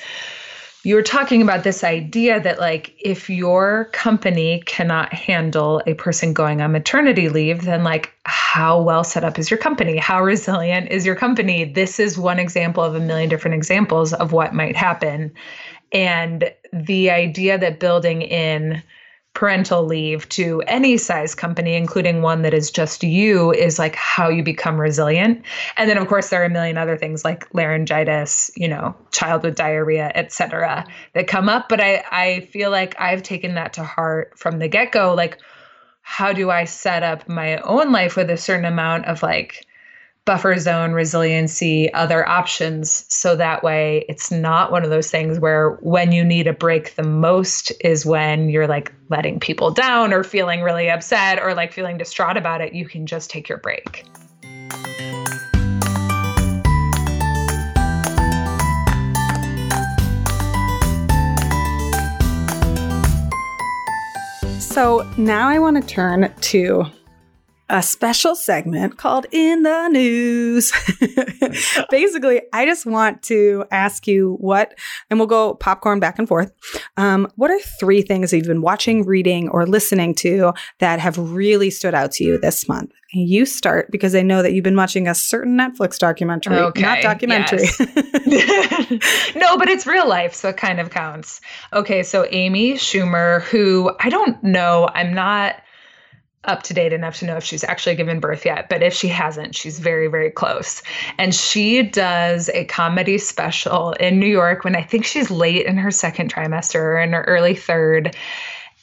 you 0.88 0.96
were 0.96 1.04
talking 1.04 1.42
about 1.42 1.66
this 1.66 1.84
idea 1.84 2.40
that 2.40 2.62
like 2.62 2.96
if 2.98 3.30
your 3.30 3.90
company 3.92 4.64
cannot 4.66 5.12
handle 5.12 5.82
a 5.86 5.94
person 5.96 6.32
going 6.32 6.62
on 6.62 6.72
maternity 6.72 7.28
leave 7.28 7.66
then 7.66 7.84
like 7.84 8.14
how 8.24 8.82
well 8.82 9.04
set 9.04 9.26
up 9.26 9.38
is 9.38 9.52
your 9.52 9.58
company? 9.58 9.98
How 9.98 10.24
resilient 10.24 10.90
is 10.90 11.06
your 11.06 11.16
company? 11.16 11.66
This 11.66 12.00
is 12.00 12.18
one 12.18 12.40
example 12.40 12.86
of 12.86 12.96
a 12.96 13.02
million 13.02 13.28
different 13.28 13.56
examples 13.56 14.14
of 14.14 14.32
what 14.32 14.54
might 14.54 14.78
happen. 14.78 15.34
And 15.92 16.54
the 16.72 17.10
idea 17.10 17.58
that 17.58 17.82
building 17.82 18.22
in 18.22 18.82
parental 19.38 19.84
leave 19.84 20.28
to 20.30 20.64
any 20.66 20.98
size 20.98 21.36
company, 21.36 21.76
including 21.76 22.24
one 22.24 22.42
that 22.42 22.56
is 22.56 22.72
just 22.72 23.04
you, 23.04 23.54
is 23.54 23.78
like 23.78 23.94
how 23.94 24.30
you 24.30 24.42
become 24.42 24.82
resilient. 24.82 25.46
And 25.78 25.88
then, 25.88 26.00
of 26.00 26.08
course, 26.08 26.30
there 26.30 26.42
are 26.42 26.46
a 26.46 26.50
million 26.50 26.76
other 26.76 26.98
things 26.98 27.24
like 27.24 27.48
laryngitis, 27.54 28.50
you 28.56 28.68
know, 28.68 28.96
child 29.12 29.44
with 29.44 29.56
diarrhea, 29.56 30.12
et 30.16 30.34
cetera, 30.34 30.84
that 31.14 31.28
come 31.28 31.50
up. 31.50 31.70
But 31.70 31.82
I, 31.82 32.04
I 32.12 32.50
feel 32.52 32.72
like 32.72 33.00
I've 33.00 33.22
taken 33.22 33.54
that 33.54 33.74
to 33.74 33.84
heart 33.84 34.34
from 34.36 34.58
the 34.58 34.68
get 34.68 34.92
go. 34.92 35.14
Like, 35.14 35.38
how 36.02 36.34
do 36.34 36.50
I 36.50 36.64
set 36.66 37.04
up 37.04 37.30
my 37.30 37.58
own 37.58 37.92
life 37.92 38.16
with 38.16 38.32
a 38.32 38.38
certain 38.38 38.66
amount 38.66 39.06
of 39.06 39.22
like, 39.22 39.67
buffer 40.28 40.60
zone 40.60 40.92
resiliency 40.92 41.92
other 41.94 42.28
options. 42.28 43.06
So 43.08 43.38
that 43.38 43.64
way 43.64 44.04
it's 44.10 44.30
not 44.30 44.74
one 44.74 44.84
of 44.84 44.90
those 44.90 45.10
things 45.10 45.40
where 45.40 45.78
when 45.80 46.12
you 46.12 46.22
need 46.22 46.48
a 46.48 46.54
break 46.54 46.96
the 46.96 47.04
most 47.04 47.72
is 47.80 48.06
when 48.06 48.50
you're 48.50 48.68
like 48.68 48.94
letting 49.08 49.40
people 49.40 49.72
down 49.72 50.12
or 50.12 50.26
feeling 50.26 50.62
really 50.62 50.90
upset 50.90 51.42
or 51.42 51.54
like 51.54 51.72
feeling 51.72 51.98
distraught 51.98 52.36
about 52.36 52.60
it. 52.60 52.74
You 52.74 52.86
can 52.86 53.08
just 53.08 53.30
take 53.30 53.48
your 53.48 53.60
break. 53.60 54.04
So 64.60 65.10
now 65.18 65.48
I 65.48 65.58
want 65.58 65.82
to 65.82 65.88
turn 65.88 66.34
to 66.42 66.86
a 67.70 67.84
special 67.84 68.36
segment 68.36 68.98
called 68.98 69.26
In 69.32 69.64
the 69.64 69.90
News. 69.90 70.72
Basically, 71.90 72.42
I 72.54 72.66
just 72.66 72.86
want 72.86 73.24
to 73.24 73.66
ask 73.72 74.08
you 74.08 74.38
what, 74.40 74.78
and 75.10 75.20
we'll 75.20 75.28
go 75.28 75.56
popcorn 75.56 76.00
back 76.00 76.18
and 76.18 76.28
forth. 76.28 76.52
Um, 76.96 77.28
what 77.36 77.52
are 77.52 77.60
three 77.80 78.02
things 78.02 78.32
that 78.32 78.38
you've 78.38 78.48
been 78.48 78.62
watching, 78.62 79.06
reading, 79.06 79.50
or 79.50 79.66
listening 79.66 80.16
to 80.16 80.54
that 80.80 81.00
have 81.00 81.18
really 81.18 81.70
stood 81.70 81.94
out 81.94 82.12
to 82.14 82.24
you 82.24 82.38
this 82.38 82.70
month? 82.70 82.92
You 83.14 83.46
start 83.46 83.90
because 83.90 84.16
I 84.16 84.22
know 84.22 84.42
that 84.42 84.54
you've 84.54 84.66
been 84.66 84.76
watching 84.76 85.08
a 85.08 85.16
certain 85.16 85.58
Netflix 85.58 85.98
documentary, 85.98 86.58
okay, 86.58 86.82
not 86.82 87.02
documentary. 87.02 87.68
Yes. 88.26 89.36
no, 89.36 89.58
but 89.58 89.70
it's 89.70 89.88
real 89.88 90.08
life, 90.08 90.34
so 90.34 90.50
it 90.50 90.58
kind 90.58 90.80
of 90.80 90.90
counts. 90.90 91.40
Okay, 91.72 92.04
so 92.04 92.28
Amy 92.32 92.74
Schumer, 92.74 93.42
who 93.44 93.92
I 94.02 94.10
don't 94.10 94.42
know, 94.44 94.90
I'm 94.94 95.14
not 95.14 95.56
up 96.44 96.64
to 96.64 96.74
date 96.74 96.94
enough 96.94 97.18
to 97.18 97.26
know 97.26 97.38
if 97.38 97.44
she's 97.44 97.64
actually 97.64 97.96
given 97.96 98.20
birth 98.20 98.46
yet, 98.46 98.70
but 98.70 98.82
if 98.82 98.94
she 98.94 99.08
hasn't, 99.08 99.56
she's 99.56 99.80
very, 99.80 100.08
very 100.08 100.32
close. 100.32 100.82
And 101.18 101.36
she 101.36 101.84
does 101.84 102.50
a 102.54 102.66
comedy 102.66 103.18
special 103.18 103.92
in 103.94 104.20
New 104.20 104.28
York 104.28 104.64
when 104.64 104.76
I 104.76 104.84
think 104.84 105.06
she's 105.06 105.30
late 105.30 105.66
in 105.66 105.78
her 105.78 105.92
second 105.92 106.34
trimester 106.34 106.80
or 106.80 107.00
in 107.00 107.14
her 107.14 107.24
early 107.24 107.56
third. 107.56 108.16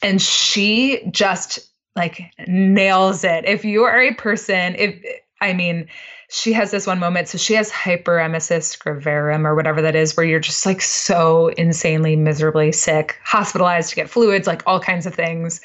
And 0.01 0.21
she 0.21 1.07
just 1.11 1.59
like 1.95 2.31
nails 2.47 3.23
it. 3.23 3.45
If 3.45 3.65
you 3.65 3.83
are 3.83 4.01
a 4.01 4.13
person, 4.13 4.75
if 4.77 5.01
I 5.41 5.53
mean, 5.53 5.87
she 6.29 6.53
has 6.53 6.71
this 6.71 6.87
one 6.87 6.99
moment. 6.99 7.27
So 7.27 7.37
she 7.37 7.53
has 7.53 7.71
hyperemesis 7.71 8.77
gravidarum 8.77 9.45
or 9.45 9.55
whatever 9.55 9.81
that 9.81 9.95
is, 9.95 10.17
where 10.17 10.25
you're 10.25 10.39
just 10.39 10.65
like 10.65 10.81
so 10.81 11.47
insanely 11.49 12.15
miserably 12.15 12.71
sick, 12.71 13.19
hospitalized 13.23 13.89
to 13.89 13.95
get 13.95 14.09
fluids, 14.09 14.47
like 14.47 14.63
all 14.65 14.79
kinds 14.79 15.05
of 15.05 15.13
things. 15.13 15.61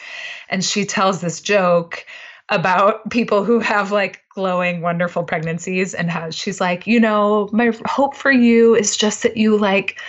And 0.48 0.64
she 0.64 0.84
tells 0.84 1.20
this 1.20 1.40
joke 1.40 2.04
about 2.50 3.08
people 3.10 3.44
who 3.44 3.60
have 3.60 3.92
like 3.92 4.22
glowing, 4.34 4.80
wonderful 4.80 5.22
pregnancies 5.22 5.94
and 5.94 6.10
how 6.10 6.30
she's 6.30 6.60
like, 6.60 6.86
you 6.86 6.98
know, 6.98 7.48
my 7.52 7.72
hope 7.86 8.16
for 8.16 8.32
you 8.32 8.74
is 8.74 8.96
just 8.96 9.22
that 9.22 9.36
you 9.36 9.56
like, 9.56 10.00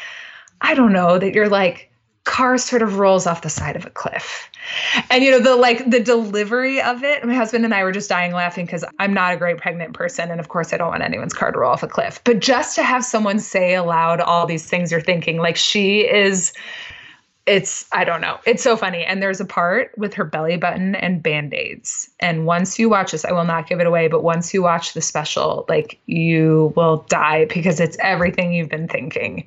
I 0.61 0.73
don't 0.73 0.93
know, 0.93 1.19
that 1.19 1.33
you're 1.33 1.49
like 1.49 1.90
car 2.23 2.57
sort 2.57 2.81
of 2.81 2.99
rolls 2.99 3.25
off 3.25 3.41
the 3.41 3.49
side 3.49 3.75
of 3.75 3.85
a 3.85 3.89
cliff. 3.89 4.49
And 5.09 5.23
you 5.23 5.31
know, 5.31 5.39
the 5.39 5.55
like 5.55 5.89
the 5.89 5.99
delivery 5.99 6.79
of 6.81 7.03
it, 7.03 7.25
my 7.25 7.33
husband 7.33 7.65
and 7.65 7.73
I 7.73 7.83
were 7.83 7.91
just 7.91 8.09
dying 8.09 8.31
laughing 8.31 8.65
because 8.65 8.85
I'm 8.99 9.13
not 9.13 9.33
a 9.33 9.37
great 9.37 9.57
pregnant 9.57 9.93
person. 9.93 10.29
And 10.29 10.39
of 10.39 10.49
course 10.49 10.71
I 10.71 10.77
don't 10.77 10.89
want 10.89 11.03
anyone's 11.03 11.33
car 11.33 11.51
to 11.51 11.59
roll 11.59 11.71
off 11.71 11.83
a 11.83 11.87
cliff. 11.87 12.21
But 12.23 12.39
just 12.39 12.75
to 12.75 12.83
have 12.83 13.03
someone 13.03 13.39
say 13.39 13.73
aloud 13.73 14.21
all 14.21 14.45
these 14.45 14.69
things 14.69 14.91
you're 14.91 15.01
thinking, 15.01 15.37
like 15.37 15.55
she 15.57 16.01
is 16.01 16.53
it's 17.47 17.87
I 17.91 18.03
don't 18.03 18.21
know. 18.21 18.39
It's 18.45 18.61
so 18.61 18.77
funny. 18.77 19.03
And 19.03 19.21
there's 19.21 19.41
a 19.41 19.45
part 19.45 19.91
with 19.97 20.13
her 20.13 20.23
belly 20.23 20.57
button 20.57 20.93
and 20.95 21.23
band-aids. 21.23 22.07
And 22.19 22.45
once 22.45 22.77
you 22.77 22.87
watch 22.87 23.13
this, 23.13 23.25
I 23.25 23.31
will 23.31 23.45
not 23.45 23.67
give 23.67 23.79
it 23.79 23.87
away, 23.87 24.07
but 24.07 24.23
once 24.23 24.53
you 24.53 24.61
watch 24.61 24.93
the 24.93 25.01
special, 25.01 25.65
like 25.67 25.99
you 26.05 26.71
will 26.75 26.97
die 27.09 27.45
because 27.45 27.79
it's 27.79 27.97
everything 27.99 28.53
you've 28.53 28.69
been 28.69 28.87
thinking 28.87 29.43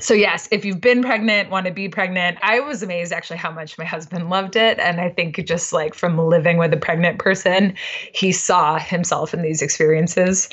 so 0.00 0.14
yes 0.14 0.48
if 0.50 0.64
you've 0.64 0.80
been 0.80 1.02
pregnant 1.02 1.50
want 1.50 1.66
to 1.66 1.72
be 1.72 1.86
pregnant 1.86 2.38
i 2.40 2.58
was 2.60 2.82
amazed 2.82 3.12
actually 3.12 3.36
how 3.36 3.50
much 3.50 3.76
my 3.76 3.84
husband 3.84 4.30
loved 4.30 4.56
it. 4.56 4.78
And 4.78 5.00
i 5.00 5.10
think 5.10 5.44
just 5.44 5.72
like 5.72 5.94
from 5.94 6.18
living 6.18 6.56
with 6.56 6.72
a 6.72 6.78
pregnant 6.78 7.18
person 7.18 7.74
he 8.14 8.32
saw 8.32 8.78
himself 8.78 9.34
in 9.34 9.42
these 9.42 9.60
experiences. 9.60 10.48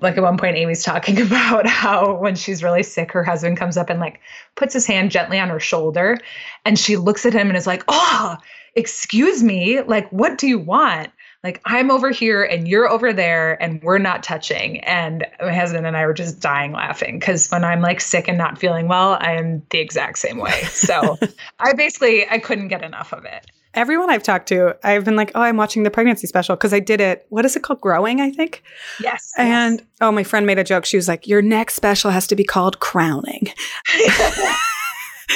Like 0.00 0.16
at 0.16 0.22
one 0.22 0.38
point 0.38 0.56
amy's 0.56 0.82
talking 0.82 1.20
about 1.26 1.66
how 1.66 2.14
when 2.14 2.34
she's 2.34 2.62
really 2.62 2.82
sick 2.82 3.12
her 3.12 3.24
husband 3.24 3.58
comes 3.58 3.76
up 3.76 3.90
and 3.90 4.00
like 4.00 4.20
puts 4.54 4.72
his 4.72 4.86
hand 4.86 5.10
gently 5.10 5.38
on 5.38 5.50
her 5.50 5.60
shoulder 5.60 6.18
and 6.64 6.78
she 6.78 6.96
looks 6.96 7.26
at 7.26 7.34
him 7.34 7.48
and 7.48 7.56
is 7.56 7.66
like 7.66 7.84
oh 7.88 8.36
excuse 8.74 9.42
me 9.42 9.82
like 9.82 10.08
what 10.10 10.38
do 10.38 10.46
you 10.46 10.58
want 10.58 11.10
like 11.44 11.60
I'm 11.64 11.90
over 11.90 12.10
here 12.10 12.42
and 12.42 12.66
you're 12.66 12.88
over 12.88 13.12
there 13.12 13.62
and 13.62 13.82
we're 13.82 13.98
not 13.98 14.22
touching. 14.22 14.80
And 14.80 15.24
my 15.40 15.54
husband 15.54 15.86
and 15.86 15.96
I 15.96 16.04
were 16.04 16.14
just 16.14 16.40
dying 16.40 16.72
laughing 16.72 17.18
because 17.18 17.48
when 17.48 17.64
I'm 17.64 17.80
like 17.80 18.00
sick 18.00 18.26
and 18.28 18.36
not 18.36 18.58
feeling 18.58 18.88
well, 18.88 19.16
I 19.20 19.32
am 19.32 19.62
the 19.70 19.78
exact 19.78 20.18
same 20.18 20.38
way. 20.38 20.62
So 20.64 21.16
I 21.60 21.74
basically 21.74 22.28
I 22.28 22.38
couldn't 22.38 22.68
get 22.68 22.82
enough 22.82 23.12
of 23.12 23.24
it. 23.24 23.46
Everyone 23.74 24.10
I've 24.10 24.22
talked 24.22 24.48
to, 24.48 24.76
I've 24.82 25.04
been 25.04 25.14
like, 25.14 25.30
oh, 25.34 25.42
I'm 25.42 25.56
watching 25.56 25.84
the 25.84 25.90
pregnancy 25.90 26.26
special 26.26 26.56
because 26.56 26.72
I 26.72 26.80
did 26.80 27.00
it. 27.00 27.26
What 27.28 27.44
is 27.44 27.54
it 27.54 27.62
called? 27.62 27.80
Growing, 27.80 28.20
I 28.20 28.30
think. 28.30 28.64
Yes. 28.98 29.32
And 29.36 29.78
yes. 29.78 29.88
oh, 30.00 30.10
my 30.10 30.24
friend 30.24 30.46
made 30.46 30.58
a 30.58 30.64
joke. 30.64 30.84
She 30.84 30.96
was 30.96 31.06
like, 31.06 31.28
your 31.28 31.42
next 31.42 31.74
special 31.74 32.10
has 32.10 32.26
to 32.28 32.34
be 32.34 32.44
called 32.44 32.80
Crowning. 32.80 33.52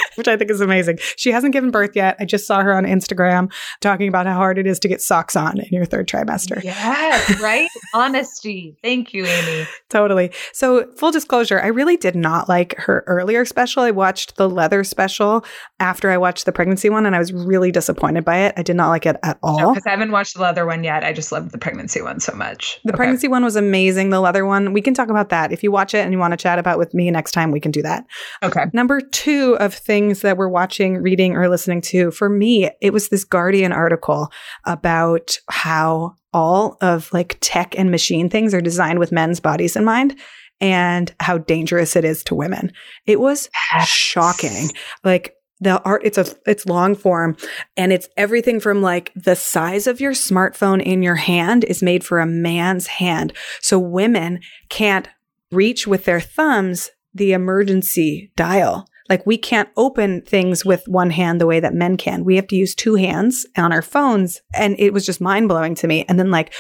which 0.17 0.29
I 0.29 0.37
think 0.37 0.51
is 0.51 0.61
amazing. 0.61 0.99
She 1.17 1.31
hasn't 1.31 1.53
given 1.53 1.71
birth 1.71 1.95
yet. 1.95 2.17
I 2.21 2.25
just 2.25 2.47
saw 2.47 2.63
her 2.63 2.75
on 2.75 2.85
Instagram 2.85 3.53
talking 3.81 4.09
about 4.09 4.27
how 4.27 4.35
hard 4.35 4.59
it 4.59 4.67
is 4.67 4.79
to 4.81 4.89
get 4.89 5.03
socks 5.03 5.37
on 5.37 5.59
in 5.59 5.69
your 5.71 5.85
third 5.85 6.09
trimester. 6.09 6.63
Yes, 6.63 7.41
right? 7.43 7.69
Honesty. 7.95 8.77
Thank 8.83 9.13
you, 9.13 9.27
Amy. 9.27 9.67
Totally. 9.89 10.33
So, 10.53 10.91
full 10.97 11.11
disclosure, 11.11 11.61
I 11.61 11.69
really 11.69 11.97
did 11.97 12.17
not 12.17 12.49
like 12.49 12.77
her 12.79 13.05
earlier 13.07 13.45
special. 13.45 13.83
I 13.83 13.91
watched 13.91 14.37
the 14.37 14.49
leather 14.49 14.85
special 14.85 15.45
after 15.81 16.11
I 16.11 16.17
watched 16.17 16.47
the 16.47 16.53
pregnancy 16.53 16.91
one, 16.91 17.07
and 17.07 17.15
I 17.15 17.19
was 17.19 17.33
really 17.33 17.71
disappointed 17.71 18.25
by 18.25 18.39
it. 18.39 18.55
I 18.57 18.63
did 18.63 18.77
not 18.77 18.89
like 18.89 19.07
it 19.07 19.17
at 19.23 19.39
all. 19.43 19.73
Because 19.73 19.85
no, 19.85 19.91
I 19.91 19.95
haven't 19.95 20.13
watched 20.13 20.35
the 20.35 20.43
leather 20.43 20.67
one 20.67 20.85
yet. 20.85 21.05
I 21.05 21.13
just 21.13 21.33
loved 21.33 21.53
the 21.53 21.59
pregnancy 21.59 22.03
one 22.03 22.21
so 22.21 22.35
much. 22.35 22.81
The 22.85 22.91
okay. 22.91 22.97
pregnancy 22.97 23.29
one 23.29 23.45
was 23.45 23.57
amazing. 23.57 24.11
The 24.11 24.21
leather 24.21 24.47
one, 24.47 24.73
we 24.73 24.81
can 24.81 24.95
talk 24.95 25.09
about 25.09 25.29
that. 25.31 25.53
If 25.53 25.63
you 25.63 25.71
watch 25.71 25.95
it 25.95 25.99
and 25.99 26.13
you 26.13 26.19
want 26.19 26.33
to 26.33 26.37
chat 26.37 26.59
about 26.59 26.79
with 26.79 26.95
me 26.95 27.11
next 27.11 27.33
time, 27.33 27.51
we 27.51 27.61
can 27.61 27.71
do 27.71 27.83
that. 27.83 28.07
Okay. 28.43 28.65
Number 28.73 29.01
two 29.01 29.57
of 29.59 29.75
things 29.83 30.23
that 30.23 30.37
we're 30.37 30.49
watching, 30.49 30.99
reading, 30.99 31.37
or 31.37 31.49
listening 31.49 31.81
to, 31.83 32.11
for 32.11 32.29
me, 32.29 32.71
it 32.81 32.93
was 32.93 33.09
this 33.09 33.25
Guardian 33.25 33.73
article 33.73 34.31
about 34.65 35.39
how 35.49 36.15
all 36.33 36.77
of 36.81 37.13
like 37.13 37.37
tech 37.41 37.75
and 37.79 37.91
machine 37.91 38.31
things 38.31 38.55
are 38.55 38.61
designed 38.61 38.99
with 38.99 39.13
men's 39.13 39.41
bodies 39.41 39.77
in 39.77 39.85
mind 39.85 40.19
and 40.61 41.15
how 41.21 41.39
dangerous 41.39 41.97
it 41.97 42.05
is 42.05 42.23
to 42.25 42.35
women. 42.35 42.73
It 43.07 43.21
was 43.21 43.51
shocking. 43.85 44.71
Like 45.05 45.35
the 45.61 45.81
art 45.83 46.03
it's 46.05 46.19
a 46.19 46.27
it's 46.45 46.67
long 46.67 46.95
form 46.95 47.37
and 47.77 47.93
it's 47.93 48.09
everything 48.17 48.59
from 48.59 48.83
like 48.83 49.13
the 49.15 49.37
size 49.37 49.87
of 49.87 50.01
your 50.01 50.13
smartphone 50.13 50.83
in 50.83 51.03
your 51.03 51.15
hand 51.15 51.63
is 51.65 51.83
made 51.83 52.05
for 52.05 52.19
a 52.19 52.27
man's 52.27 52.87
hand. 52.87 53.33
So 53.61 53.79
women 53.79 54.41
can't 54.69 55.09
reach 55.53 55.87
with 55.87 56.05
their 56.05 56.21
thumbs 56.21 56.91
the 57.15 57.33
emergency 57.33 58.33
dial. 58.37 58.89
Like 59.09 59.27
we 59.27 59.37
can't 59.37 59.69
open 59.77 60.23
things 60.23 60.65
with 60.65 60.87
one 60.87 61.11
hand 61.11 61.41
the 61.41 61.47
way 61.47 61.61
that 61.61 61.75
men 61.75 61.97
can. 61.97 62.25
We 62.25 62.37
have 62.37 62.47
to 62.49 62.57
use 62.57 62.75
two 62.75 62.95
hands 62.95 63.47
on 63.57 63.73
our 63.73 63.83
phones. 63.83 64.41
And 64.55 64.77
it 64.79 64.93
was 64.93 65.05
just 65.05 65.21
mind 65.21 65.49
blowing 65.49 65.75
to 65.77 65.87
me. 65.87 66.05
And 66.09 66.19
then 66.19 66.31
like, 66.31 66.53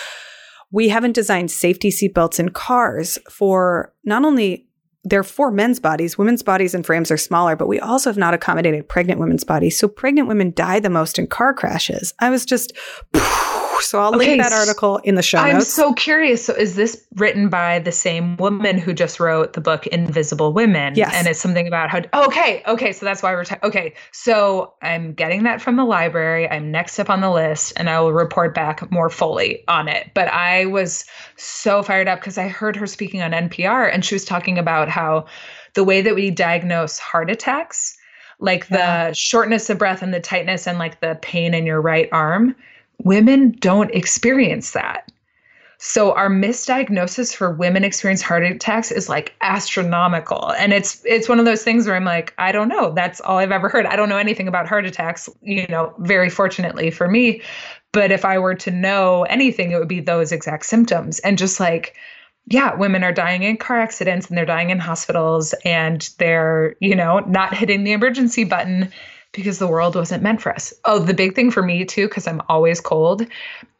we 0.70 0.88
haven't 0.88 1.12
designed 1.12 1.50
safety 1.50 1.90
seatbelts 1.90 2.40
in 2.40 2.48
cars 2.48 3.18
for 3.30 3.92
not 4.04 4.24
only 4.24 4.66
they're 5.04 5.24
for 5.24 5.50
men's 5.50 5.80
bodies. 5.80 6.16
Women's 6.16 6.42
bodies 6.42 6.74
and 6.74 6.86
frames 6.86 7.10
are 7.10 7.16
smaller, 7.16 7.56
but 7.56 7.68
we 7.68 7.80
also 7.80 8.08
have 8.08 8.16
not 8.16 8.34
accommodated 8.34 8.88
pregnant 8.88 9.18
women's 9.18 9.44
bodies. 9.44 9.78
So 9.78 9.88
pregnant 9.88 10.28
women 10.28 10.52
die 10.54 10.80
the 10.80 10.90
most 10.90 11.18
in 11.18 11.26
car 11.26 11.52
crashes. 11.52 12.14
I 12.20 12.30
was 12.30 12.46
just 12.46 12.72
So 13.82 14.00
I'll 14.00 14.14
okay, 14.14 14.30
link 14.30 14.42
that 14.42 14.52
article 14.52 14.98
in 14.98 15.14
the 15.14 15.22
show 15.22 15.38
I'm 15.38 15.54
notes. 15.54 15.72
so 15.72 15.92
curious. 15.92 16.44
So 16.44 16.54
is 16.54 16.76
this 16.76 17.04
written 17.16 17.48
by 17.48 17.78
the 17.78 17.92
same 17.92 18.36
woman 18.36 18.78
who 18.78 18.92
just 18.92 19.20
wrote 19.20 19.52
the 19.52 19.60
book 19.60 19.86
Invisible 19.88 20.52
Women? 20.52 20.94
Yes. 20.94 21.12
And 21.14 21.26
it's 21.26 21.40
something 21.40 21.66
about 21.66 21.90
how 21.90 22.02
oh, 22.12 22.26
okay, 22.26 22.62
okay, 22.66 22.92
so 22.92 23.04
that's 23.04 23.22
why 23.22 23.34
we're 23.34 23.44
talking. 23.44 23.68
Okay. 23.68 23.94
So 24.12 24.72
I'm 24.82 25.12
getting 25.12 25.42
that 25.44 25.60
from 25.60 25.76
the 25.76 25.84
library. 25.84 26.48
I'm 26.48 26.70
next 26.70 26.98
up 26.98 27.10
on 27.10 27.20
the 27.20 27.30
list 27.30 27.72
and 27.76 27.90
I 27.90 28.00
will 28.00 28.12
report 28.12 28.54
back 28.54 28.90
more 28.90 29.10
fully 29.10 29.64
on 29.68 29.88
it. 29.88 30.10
But 30.14 30.28
I 30.28 30.66
was 30.66 31.04
so 31.36 31.82
fired 31.82 32.08
up 32.08 32.20
because 32.20 32.38
I 32.38 32.48
heard 32.48 32.76
her 32.76 32.86
speaking 32.86 33.22
on 33.22 33.32
NPR 33.32 33.92
and 33.92 34.04
she 34.04 34.14
was 34.14 34.24
talking 34.24 34.58
about 34.58 34.88
how 34.88 35.26
the 35.74 35.84
way 35.84 36.02
that 36.02 36.14
we 36.14 36.30
diagnose 36.30 36.98
heart 36.98 37.30
attacks 37.30 37.96
like 38.42 38.66
yeah. 38.70 39.08
the 39.08 39.14
shortness 39.14 39.70
of 39.70 39.78
breath 39.78 40.02
and 40.02 40.12
the 40.12 40.20
tightness 40.20 40.66
and 40.66 40.78
like 40.78 41.00
the 41.00 41.18
pain 41.22 41.54
in 41.54 41.64
your 41.64 41.80
right 41.80 42.08
arm, 42.12 42.54
women 43.04 43.52
don't 43.60 43.90
experience 43.92 44.72
that. 44.72 45.10
So 45.84 46.12
our 46.12 46.30
misdiagnosis 46.30 47.34
for 47.34 47.50
women 47.50 47.82
experience 47.82 48.22
heart 48.22 48.44
attacks 48.44 48.92
is 48.92 49.08
like 49.08 49.34
astronomical. 49.40 50.52
And 50.52 50.72
it's 50.72 51.02
it's 51.04 51.28
one 51.28 51.40
of 51.40 51.44
those 51.44 51.64
things 51.64 51.86
where 51.86 51.96
I'm 51.96 52.04
like, 52.04 52.32
I 52.38 52.52
don't 52.52 52.68
know. 52.68 52.92
That's 52.92 53.20
all 53.20 53.38
I've 53.38 53.50
ever 53.50 53.68
heard. 53.68 53.86
I 53.86 53.96
don't 53.96 54.08
know 54.08 54.16
anything 54.16 54.46
about 54.46 54.68
heart 54.68 54.86
attacks, 54.86 55.28
you 55.42 55.66
know, 55.66 55.92
very 55.98 56.30
fortunately 56.30 56.92
for 56.92 57.08
me. 57.08 57.42
But 57.90 58.12
if 58.12 58.24
I 58.24 58.38
were 58.38 58.54
to 58.54 58.70
know 58.70 59.24
anything, 59.24 59.72
it 59.72 59.78
would 59.78 59.88
be 59.88 59.98
those 59.98 60.30
exact 60.30 60.66
symptoms. 60.66 61.18
And 61.20 61.36
just 61.36 61.58
like 61.58 61.96
yeah, 62.46 62.74
women 62.74 63.04
are 63.04 63.12
dying 63.12 63.44
in 63.44 63.56
car 63.56 63.80
accidents 63.80 64.28
and 64.28 64.36
they're 64.36 64.44
dying 64.44 64.70
in 64.70 64.78
hospitals 64.78 65.54
and 65.64 66.10
they're, 66.18 66.74
you 66.80 66.96
know, 66.96 67.20
not 67.20 67.54
hitting 67.54 67.84
the 67.84 67.92
emergency 67.92 68.44
button 68.44 68.92
because 69.32 69.58
the 69.58 69.66
world 69.66 69.94
wasn't 69.94 70.22
meant 70.22 70.40
for 70.40 70.52
us. 70.52 70.72
Oh, 70.84 70.98
the 70.98 71.14
big 71.14 71.34
thing 71.34 71.50
for 71.50 71.62
me 71.62 71.84
too, 71.84 72.08
because 72.08 72.26
I'm 72.26 72.42
always 72.48 72.80
cold, 72.80 73.26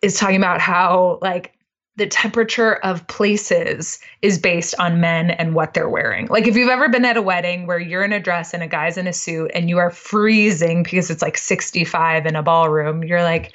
is 0.00 0.18
talking 0.18 0.36
about 0.36 0.61
how 0.61 1.18
like 1.22 1.55
the 1.96 2.07
temperature 2.07 2.76
of 2.76 3.07
places 3.07 3.98
is 4.22 4.38
based 4.38 4.74
on 4.78 5.00
men 5.00 5.30
and 5.30 5.55
what 5.55 5.74
they're 5.74 5.90
wearing. 5.90 6.26
Like 6.28 6.46
if 6.46 6.57
you've 6.57 6.70
ever 6.70 6.88
been 6.88 7.05
at 7.05 7.18
a 7.18 7.22
wedding 7.22 7.66
where 7.66 7.78
you're 7.78 8.03
in 8.03 8.14
a 8.14 8.20
dress 8.20 8.55
and 8.55 8.62
a 8.62 8.66
guy's 8.66 8.96
in 8.96 9.07
a 9.07 9.12
suit 9.12 9.50
and 9.55 9.68
you 9.68 9.76
are 9.78 9.90
freezing 9.90 10.82
because 10.82 11.11
it's 11.11 11.22
like 11.22 11.36
65 11.36 12.24
in 12.24 12.34
a 12.34 12.42
ballroom, 12.42 13.05
you're 13.05 13.22
like, 13.22 13.53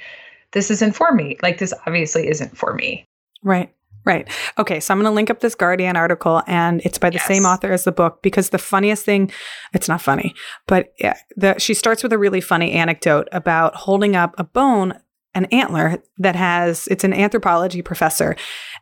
this 0.52 0.70
isn't 0.70 0.94
for 0.94 1.12
me. 1.12 1.36
Like 1.42 1.58
this 1.58 1.74
obviously 1.86 2.28
isn't 2.28 2.56
for 2.56 2.74
me. 2.74 3.04
Right. 3.42 3.72
Right. 4.08 4.26
Okay. 4.56 4.80
So 4.80 4.94
I'm 4.94 4.98
going 4.98 5.10
to 5.10 5.14
link 5.14 5.28
up 5.28 5.40
this 5.40 5.54
Guardian 5.54 5.94
article, 5.94 6.42
and 6.46 6.80
it's 6.82 6.96
by 6.96 7.10
the 7.10 7.16
yes. 7.16 7.26
same 7.26 7.44
author 7.44 7.70
as 7.70 7.84
the 7.84 7.92
book 7.92 8.22
because 8.22 8.48
the 8.48 8.58
funniest 8.58 9.04
thing, 9.04 9.30
it's 9.74 9.86
not 9.86 10.00
funny, 10.00 10.34
but 10.66 10.94
yeah, 10.98 11.18
the, 11.36 11.58
she 11.58 11.74
starts 11.74 12.02
with 12.02 12.14
a 12.14 12.18
really 12.18 12.40
funny 12.40 12.72
anecdote 12.72 13.28
about 13.32 13.74
holding 13.74 14.16
up 14.16 14.34
a 14.38 14.44
bone, 14.44 14.98
an 15.34 15.44
antler 15.52 16.02
that 16.16 16.36
has, 16.36 16.86
it's 16.86 17.04
an 17.04 17.12
anthropology 17.12 17.82
professor. 17.82 18.34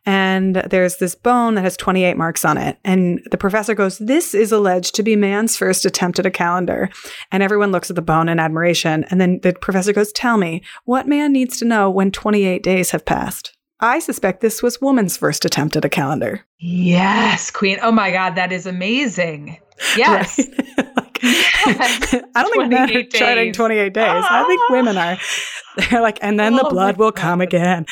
And 0.04 0.54
there's 0.70 0.98
this 0.98 1.16
bone 1.16 1.56
that 1.56 1.64
has 1.64 1.76
28 1.76 2.16
marks 2.16 2.44
on 2.44 2.56
it. 2.56 2.78
And 2.84 3.18
the 3.32 3.36
professor 3.36 3.74
goes, 3.74 3.98
This 3.98 4.32
is 4.32 4.52
alleged 4.52 4.94
to 4.94 5.02
be 5.02 5.16
man's 5.16 5.56
first 5.56 5.84
attempt 5.84 6.20
at 6.20 6.26
a 6.26 6.30
calendar. 6.30 6.88
And 7.32 7.42
everyone 7.42 7.72
looks 7.72 7.90
at 7.90 7.96
the 7.96 8.00
bone 8.00 8.28
in 8.28 8.38
admiration. 8.38 9.02
And 9.10 9.20
then 9.20 9.40
the 9.42 9.54
professor 9.54 9.92
goes, 9.92 10.12
Tell 10.12 10.36
me, 10.36 10.62
what 10.84 11.08
man 11.08 11.32
needs 11.32 11.58
to 11.58 11.64
know 11.64 11.90
when 11.90 12.12
28 12.12 12.62
days 12.62 12.92
have 12.92 13.04
passed? 13.04 13.55
I 13.80 13.98
suspect 13.98 14.40
this 14.40 14.62
was 14.62 14.80
woman's 14.80 15.16
first 15.16 15.44
attempt 15.44 15.76
at 15.76 15.84
a 15.84 15.88
calendar. 15.88 16.44
Yes, 16.58 17.50
Queen. 17.50 17.78
Oh 17.82 17.92
my 17.92 18.10
God, 18.10 18.34
that 18.36 18.52
is 18.52 18.66
amazing. 18.66 19.58
Yes. 19.96 20.38
like, 20.78 21.18
I 21.24 22.28
don't 22.34 22.52
think 22.52 22.70
men 22.70 22.96
are 22.96 23.02
charting 23.04 23.52
28 23.52 23.92
days. 23.92 24.04
I 24.06 24.44
think 24.44 24.60
ah. 24.62 24.72
women 24.72 24.96
are. 24.96 25.18
They're 25.90 26.00
like, 26.00 26.18
and 26.22 26.40
then 26.40 26.54
oh 26.54 26.62
the 26.62 26.70
blood 26.70 26.96
will 26.96 27.12
come 27.12 27.42
again. 27.42 27.84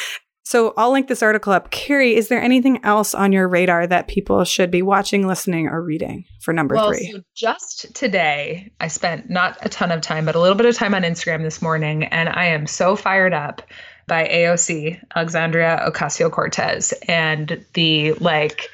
So 0.46 0.74
I'll 0.76 0.92
link 0.92 1.08
this 1.08 1.22
article 1.22 1.52
up. 1.52 1.70
Cary, 1.70 2.14
is 2.14 2.28
there 2.28 2.40
anything 2.40 2.78
else 2.84 3.14
on 3.14 3.32
your 3.32 3.48
radar 3.48 3.86
that 3.86 4.08
people 4.08 4.44
should 4.44 4.70
be 4.70 4.82
watching, 4.82 5.26
listening, 5.26 5.68
or 5.68 5.82
reading 5.82 6.24
for 6.40 6.52
number 6.52 6.74
well, 6.74 6.88
three? 6.88 7.12
So 7.12 7.20
just 7.34 7.94
today, 7.94 8.70
I 8.78 8.88
spent 8.88 9.30
not 9.30 9.58
a 9.62 9.70
ton 9.70 9.90
of 9.90 10.02
time, 10.02 10.26
but 10.26 10.34
a 10.34 10.40
little 10.40 10.54
bit 10.54 10.66
of 10.66 10.76
time 10.76 10.94
on 10.94 11.02
Instagram 11.02 11.42
this 11.42 11.62
morning, 11.62 12.04
and 12.04 12.28
I 12.28 12.44
am 12.46 12.66
so 12.66 12.94
fired 12.94 13.32
up 13.32 13.62
by 14.06 14.26
AOC, 14.28 15.00
Alexandria 15.14 15.82
Ocasio 15.86 16.30
Cortez, 16.30 16.92
and 17.08 17.64
the 17.74 18.12
like 18.14 18.70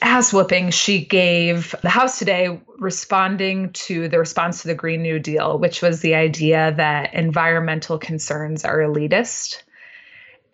ass 0.00 0.32
whooping 0.32 0.70
she 0.70 1.04
gave 1.04 1.74
the 1.82 1.88
House 1.88 2.18
today, 2.18 2.60
responding 2.78 3.72
to 3.72 4.08
the 4.08 4.18
response 4.18 4.62
to 4.62 4.68
the 4.68 4.74
Green 4.74 5.02
New 5.02 5.18
Deal, 5.18 5.58
which 5.58 5.82
was 5.82 6.00
the 6.00 6.14
idea 6.14 6.72
that 6.76 7.14
environmental 7.14 7.98
concerns 7.98 8.64
are 8.64 8.78
elitist. 8.78 9.62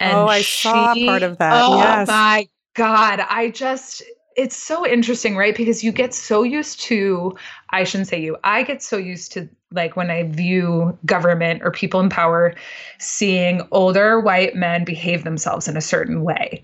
And 0.01 0.17
oh, 0.17 0.27
I 0.27 0.43
she, 0.43 0.69
saw 0.69 0.95
part 0.95 1.23
of 1.23 1.39
that. 1.39 1.63
Oh 1.63 1.77
yes. 1.77 2.09
my 2.09 2.49
God. 2.75 3.21
I 3.21 3.51
just 3.51 4.03
it's 4.37 4.57
so 4.57 4.87
interesting, 4.87 5.37
right? 5.37 5.57
Because 5.57 5.85
you 5.85 5.93
get 5.93 6.15
so 6.15 6.43
used 6.43 6.81
to, 6.83 7.37
I 7.71 7.85
shouldn't 7.85 8.09
say 8.09 8.21
you, 8.21 8.37
I 8.45 8.63
get 8.63 8.83
so 8.83 8.97
used 8.97 9.33
to 9.33 9.49
like 9.73 9.97
when 9.97 10.11
I 10.11 10.25
view 10.25 10.97
government 11.05 11.63
or 11.63 11.71
people 11.71 12.01
in 12.01 12.09
power 12.09 12.55
seeing 12.99 13.63
older 13.71 14.21
white 14.21 14.55
men 14.55 14.85
behave 14.85 15.25
themselves 15.25 15.69
in 15.69 15.77
a 15.77 15.81
certain 15.81 16.23
way. 16.23 16.63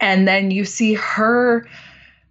And 0.00 0.26
then 0.28 0.50
you 0.50 0.64
see 0.64 0.94
her, 0.94 1.68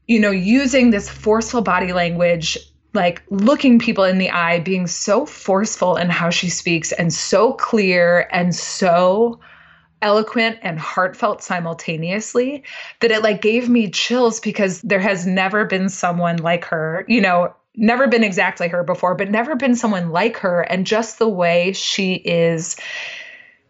you 0.07 0.19
know, 0.19 0.31
using 0.31 0.91
this 0.91 1.09
forceful 1.09 1.61
body 1.61 1.93
language, 1.93 2.57
like 2.93 3.21
looking 3.29 3.79
people 3.79 4.03
in 4.03 4.17
the 4.17 4.29
eye, 4.29 4.59
being 4.59 4.87
so 4.87 5.25
forceful 5.25 5.97
in 5.97 6.09
how 6.09 6.29
she 6.29 6.49
speaks 6.49 6.91
and 6.93 7.13
so 7.13 7.53
clear 7.53 8.27
and 8.31 8.55
so 8.55 9.39
eloquent 10.01 10.57
and 10.61 10.79
heartfelt 10.79 11.41
simultaneously 11.41 12.63
that 12.99 13.11
it 13.11 13.23
like 13.23 13.41
gave 13.41 13.67
me 13.67 13.89
chills 13.89 14.39
because 14.39 14.81
there 14.81 14.99
has 14.99 15.25
never 15.25 15.65
been 15.65 15.89
someone 15.89 16.37
like 16.37 16.63
her 16.65 17.03
you 17.07 17.19
know 17.19 17.53
never 17.77 18.07
been 18.07 18.23
exactly 18.23 18.67
her 18.67 18.83
before 18.83 19.15
but 19.15 19.29
never 19.29 19.55
been 19.55 19.75
someone 19.75 20.09
like 20.09 20.37
her. 20.37 20.61
And 20.61 20.85
just 20.85 21.19
the 21.19 21.29
way 21.29 21.71
she 21.73 22.15
is 22.15 22.75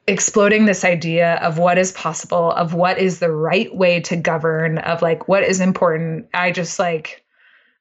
exploding 0.08 0.66
this 0.66 0.86
idea 0.86 1.36
of 1.36 1.58
what 1.58 1.78
is 1.78 1.92
possible 1.92 2.54
of 2.54 2.74
what 2.74 2.98
is 2.98 3.20
the 3.20 3.32
right 3.32 3.76
way 3.76 4.00
to 4.00 4.16
govern 4.16 4.78
of 4.80 5.02
like 5.02 5.28
what 5.28 5.44
is 5.44 5.60
important 5.60 6.26
i 6.34 6.50
just 6.50 6.80
like 6.80 7.26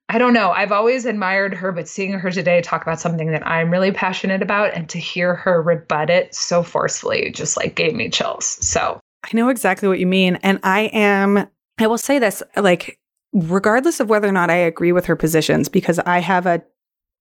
I 0.09 0.19
don't 0.19 0.33
know. 0.33 0.51
I've 0.51 0.71
always 0.71 1.05
admired 1.05 1.53
her, 1.55 1.73
but 1.73 1.89
seeing 1.89 2.13
her 2.13 2.31
today 2.31 2.63
talk 2.63 2.83
about 2.83 3.01
something 3.01 3.33
that 3.33 3.47
I'm 3.47 3.71
really 3.71 3.91
passionate 3.91 4.41
about 4.41 4.73
and 4.75 4.89
to 4.91 4.99
hear 4.99 5.35
her 5.35 5.61
rebut 5.61 6.11
it 6.11 6.35
so 6.35 6.63
forcefully 6.63 7.33
just 7.33 7.57
like 7.57 7.75
gave 7.75 7.95
me 7.95 8.09
chills. 8.09 8.47
So 8.65 9.01
I 9.25 9.29
know 9.33 9.49
exactly 9.49 9.89
what 9.89 9.99
you 9.99 10.07
mean. 10.07 10.39
And 10.43 10.61
I 10.63 10.83
am, 10.93 11.49
I 11.79 11.87
will 11.89 11.99
say 11.99 12.21
this 12.21 12.43
like, 12.57 13.01
regardless 13.33 13.99
of 13.99 14.09
whether 14.09 14.29
or 14.29 14.33
not 14.33 14.49
I 14.49 14.57
agree 14.57 14.93
with 14.93 15.07
her 15.07 15.17
positions, 15.17 15.69
because 15.69 15.99
I 16.01 16.21
have 16.21 16.47
a 16.47 16.63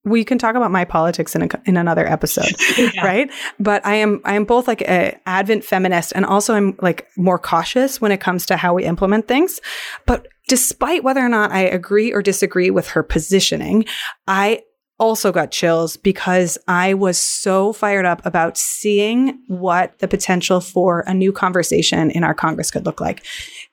we 0.05 0.23
can 0.23 0.38
talk 0.38 0.55
about 0.55 0.69
my 0.69 0.86
politics 0.86 1.36
in 1.36 1.41
a, 1.41 1.47
in 1.65 1.77
another 1.77 2.05
episode, 2.05 2.53
yeah. 2.77 3.03
right? 3.03 3.31
But 3.59 3.83
I 3.83 3.95
am 3.95 4.21
I 4.23 4.36
am 4.36 4.45
both 4.45 4.67
like 4.67 4.81
a 4.81 5.19
advent 5.25 5.63
feminist 5.63 6.13
and 6.15 6.25
also 6.25 6.53
I'm 6.53 6.77
like 6.79 7.07
more 7.17 7.39
cautious 7.39 7.99
when 7.99 8.11
it 8.11 8.19
comes 8.19 8.45
to 8.45 8.55
how 8.55 8.75
we 8.75 8.86
implement 8.86 9.27
things. 9.27 9.59
But 10.05 10.27
despite 10.47 11.03
whether 11.03 11.25
or 11.25 11.29
not 11.29 11.51
I 11.51 11.61
agree 11.61 12.13
or 12.13 12.21
disagree 12.21 12.69
with 12.69 12.89
her 12.89 13.03
positioning, 13.03 13.85
I 14.27 14.61
also 14.97 15.31
got 15.31 15.51
chills 15.51 15.97
because 15.97 16.57
I 16.67 16.93
was 16.93 17.17
so 17.17 17.73
fired 17.73 18.05
up 18.05 18.25
about 18.25 18.57
seeing 18.57 19.39
what 19.47 19.99
the 19.99 20.07
potential 20.07 20.61
for 20.61 21.01
a 21.01 21.13
new 21.13 21.33
conversation 21.33 22.11
in 22.11 22.23
our 22.23 22.33
Congress 22.33 22.71
could 22.71 22.85
look 22.85 23.01
like. 23.01 23.25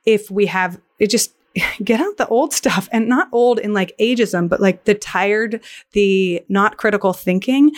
If 0.04 0.30
we 0.30 0.46
have 0.46 0.80
it 0.98 1.10
just 1.10 1.34
get 1.84 2.00
out 2.00 2.16
the 2.16 2.26
old 2.28 2.52
stuff 2.52 2.88
and 2.92 3.08
not 3.08 3.28
old 3.32 3.58
in 3.58 3.72
like 3.72 3.94
ageism, 4.00 4.48
but 4.48 4.60
like 4.60 4.84
the 4.84 4.94
tired, 4.94 5.62
the 5.92 6.42
not 6.48 6.76
critical 6.76 7.12
thinking 7.12 7.72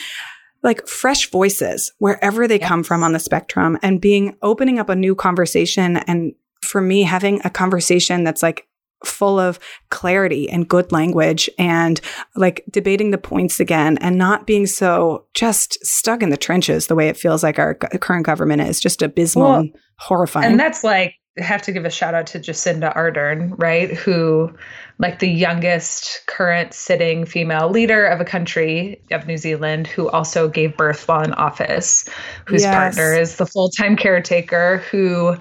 like 0.63 0.89
fresh 0.89 1.31
voices 1.31 1.93
wherever 1.99 2.49
they 2.49 2.59
come 2.59 2.83
from 2.83 3.05
on 3.05 3.13
the 3.13 3.19
spectrum 3.19 3.79
and 3.83 4.01
being 4.01 4.35
opening 4.41 4.79
up 4.79 4.89
a 4.89 4.97
new 4.97 5.15
conversation 5.15 5.99
and 5.99 6.35
for 6.63 6.81
me 6.81 7.03
having 7.03 7.39
a 7.45 7.51
conversation 7.51 8.25
that's 8.25 8.43
like 8.43 8.67
full 9.07 9.39
of 9.39 9.59
clarity 9.91 10.49
and 10.49 10.69
good 10.69 10.93
language 10.93 11.49
and 11.59 12.01
like 12.37 12.65
debating 12.71 13.11
the 13.11 13.19
points 13.19 13.61
again 13.61 13.99
and 13.99 14.17
not 14.17 14.47
being 14.47 14.67
so 14.67 15.25
just 15.35 15.85
stuck 15.85 16.23
in 16.23 16.31
the 16.31 16.37
trenches 16.37 16.87
the 16.87 16.95
way 16.95 17.09
it 17.09 17.17
feels 17.17 17.43
like 17.43 17.59
our 17.59 17.75
current 17.75 18.27
government 18.27 18.63
is 18.63 18.81
just 18.81 19.03
abysmal 19.03 19.49
well, 19.49 19.61
and 19.61 19.77
horrifying. 19.99 20.51
And 20.51 20.61
that's 20.61 20.85
like 20.85 21.15
have 21.39 21.63
to 21.63 21.73
give 21.73 21.85
a 21.85 21.91
shout 21.91 22.15
out 22.15 22.27
to 22.29 22.39
Jacinda 22.39 22.95
Ardern, 22.95 23.55
right? 23.59 23.93
Who, 23.93 24.53
like 24.99 25.19
the 25.19 25.29
youngest 25.29 26.25
current 26.27 26.73
sitting 26.73 27.27
female 27.27 27.69
leader 27.69 28.07
of 28.07 28.21
a 28.21 28.25
country 28.25 29.03
of 29.11 29.27
New 29.27 29.37
Zealand, 29.37 29.89
who 29.89 30.09
also 30.11 30.49
gave 30.49 30.77
birth 30.77 31.09
while 31.09 31.23
in 31.23 31.33
office, 31.35 32.09
whose 32.47 32.63
yes. 32.63 32.75
partner 32.75 33.15
is 33.15 33.37
the 33.37 33.47
full 33.47 33.69
time 33.69 33.97
caretaker, 33.97 34.79
who, 34.91 35.37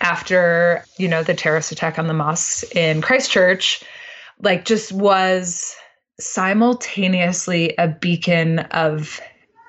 after, 0.00 0.84
you 0.98 1.08
know, 1.08 1.22
the 1.22 1.34
terrorist 1.34 1.72
attack 1.72 1.98
on 1.98 2.06
the 2.06 2.14
mosques 2.14 2.64
in 2.74 3.02
Christchurch, 3.02 3.82
like 4.40 4.64
just 4.64 4.92
was 4.92 5.74
simultaneously 6.18 7.74
a 7.78 7.88
beacon 7.88 8.60
of 8.70 9.20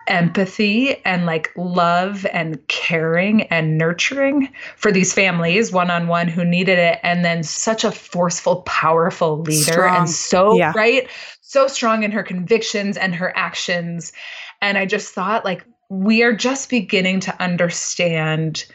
empathy 0.07 1.03
and 1.03 1.25
like 1.25 1.51
love 1.57 2.25
and 2.31 2.65
caring 2.69 3.41
and 3.43 3.77
nurturing 3.77 4.47
for 4.77 4.91
these 4.91 5.13
families 5.13 5.71
one 5.71 5.91
on 5.91 6.07
one 6.07 6.27
who 6.27 6.45
needed 6.45 6.79
it. 6.79 6.99
And 7.03 7.25
then 7.25 7.43
such 7.43 7.83
a 7.83 7.91
forceful, 7.91 8.61
powerful 8.61 9.41
leader 9.41 9.71
strong. 9.73 9.97
and 9.97 10.09
so, 10.09 10.57
yeah. 10.57 10.73
right? 10.75 11.09
So 11.41 11.67
strong 11.67 12.03
in 12.03 12.11
her 12.11 12.23
convictions 12.23 12.97
and 12.97 13.13
her 13.15 13.35
actions. 13.35 14.13
And 14.61 14.77
I 14.77 14.85
just 14.85 15.13
thought, 15.13 15.45
like, 15.45 15.65
we 15.89 16.23
are 16.23 16.33
just 16.33 16.69
beginning 16.69 17.19
to 17.21 17.41
understand 17.41 18.65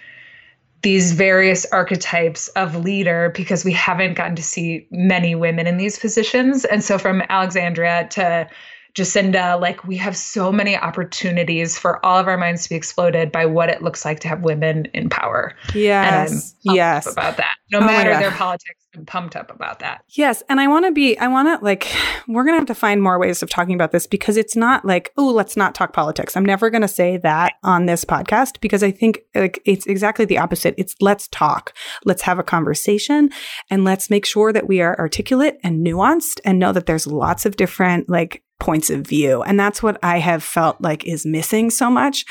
these 0.82 1.12
various 1.12 1.64
archetypes 1.66 2.48
of 2.48 2.76
leader 2.76 3.30
because 3.34 3.64
we 3.64 3.72
haven't 3.72 4.14
gotten 4.14 4.36
to 4.36 4.42
see 4.42 4.86
many 4.90 5.34
women 5.34 5.66
in 5.66 5.76
these 5.76 5.98
positions. 5.98 6.64
And 6.64 6.82
so 6.82 6.98
from 6.98 7.22
Alexandria 7.28 8.08
to 8.10 8.48
Jacinda, 8.94 9.58
like 9.58 9.84
we 9.84 9.96
have 9.96 10.16
so 10.16 10.52
many 10.52 10.76
opportunities 10.76 11.78
for 11.78 12.04
all 12.04 12.18
of 12.18 12.28
our 12.28 12.36
minds 12.36 12.64
to 12.64 12.68
be 12.68 12.74
exploded 12.74 13.32
by 13.32 13.46
what 13.46 13.70
it 13.70 13.82
looks 13.82 14.04
like 14.04 14.20
to 14.20 14.28
have 14.28 14.42
women 14.42 14.86
in 14.92 15.08
power. 15.08 15.54
Yes. 15.74 16.54
yes. 16.62 17.10
About 17.10 17.38
that. 17.38 17.54
No 17.70 17.78
oh 17.78 17.86
matter 17.86 18.10
their 18.10 18.30
politics, 18.30 18.82
I'm 18.94 19.06
pumped 19.06 19.34
up 19.34 19.50
about 19.50 19.78
that. 19.78 20.04
Yes. 20.10 20.42
And 20.50 20.60
I 20.60 20.68
want 20.68 20.84
to 20.84 20.92
be, 20.92 21.16
I 21.18 21.28
want 21.28 21.48
to 21.48 21.64
like, 21.64 21.90
we're 22.28 22.44
going 22.44 22.54
to 22.54 22.60
have 22.60 22.66
to 22.66 22.74
find 22.74 23.02
more 23.02 23.18
ways 23.18 23.42
of 23.42 23.48
talking 23.48 23.74
about 23.74 23.92
this 23.92 24.06
because 24.06 24.36
it's 24.36 24.54
not 24.54 24.84
like, 24.84 25.10
oh, 25.16 25.28
let's 25.28 25.56
not 25.56 25.74
talk 25.74 25.94
politics. 25.94 26.36
I'm 26.36 26.44
never 26.44 26.68
going 26.68 26.82
to 26.82 26.88
say 26.88 27.16
that 27.18 27.54
on 27.62 27.86
this 27.86 28.04
podcast 28.04 28.60
because 28.60 28.82
I 28.82 28.90
think 28.90 29.20
like 29.34 29.62
it's 29.64 29.86
exactly 29.86 30.26
the 30.26 30.36
opposite. 30.36 30.74
It's 30.76 30.94
let's 31.00 31.28
talk, 31.28 31.72
let's 32.04 32.22
have 32.22 32.38
a 32.38 32.42
conversation 32.42 33.30
and 33.70 33.84
let's 33.84 34.10
make 34.10 34.26
sure 34.26 34.52
that 34.52 34.68
we 34.68 34.82
are 34.82 34.98
articulate 34.98 35.56
and 35.64 35.86
nuanced 35.86 36.40
and 36.44 36.58
know 36.58 36.72
that 36.72 36.84
there's 36.84 37.06
lots 37.06 37.46
of 37.46 37.56
different 37.56 38.10
like 38.10 38.42
points 38.62 38.90
of 38.90 39.00
view. 39.00 39.42
And 39.42 39.58
that's 39.58 39.82
what 39.82 39.98
I 40.04 40.20
have 40.20 40.44
felt 40.44 40.80
like 40.80 41.04
is 41.04 41.26
missing 41.26 41.68
so 41.68 41.90
much 41.90 42.24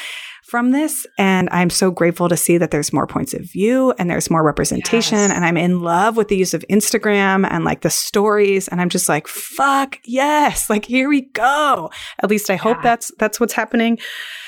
from 0.46 0.72
this. 0.72 1.06
And 1.18 1.50
I'm 1.52 1.70
so 1.70 1.92
grateful 1.92 2.30
to 2.30 2.38
see 2.38 2.58
that 2.58 2.72
there's 2.72 2.94
more 2.94 3.06
points 3.06 3.34
of 3.34 3.42
view 3.42 3.94
and 4.00 4.10
there's 4.10 4.30
more 4.30 4.42
representation. 4.42 5.18
Yes. 5.18 5.32
And 5.32 5.44
I'm 5.44 5.58
in 5.58 5.82
love 5.82 6.16
with 6.16 6.30
the 6.30 6.38
use 6.38 6.54
of 6.54 6.64
Instagram 6.70 7.46
and 7.50 7.66
like 7.66 7.82
the 7.82 7.90
stories. 7.90 8.70
And 8.70 8.80
I'm 8.80 8.88
just 8.88 9.10
like, 9.10 9.28
fuck 9.28 10.00
yes. 10.06 10.70
Like, 10.70 10.86
here 10.86 11.10
we 11.10 11.22
go. 11.22 11.92
At 12.24 12.30
least 12.30 12.50
I 12.50 12.56
hope 12.56 12.78
yeah. 12.78 12.84
that's, 12.84 13.12
that's 13.20 13.38
what's 13.38 13.54
happening. 13.54 14.00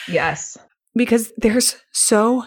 Yes. 0.08 0.58
Because 0.96 1.34
there's 1.36 1.76
so 1.92 2.46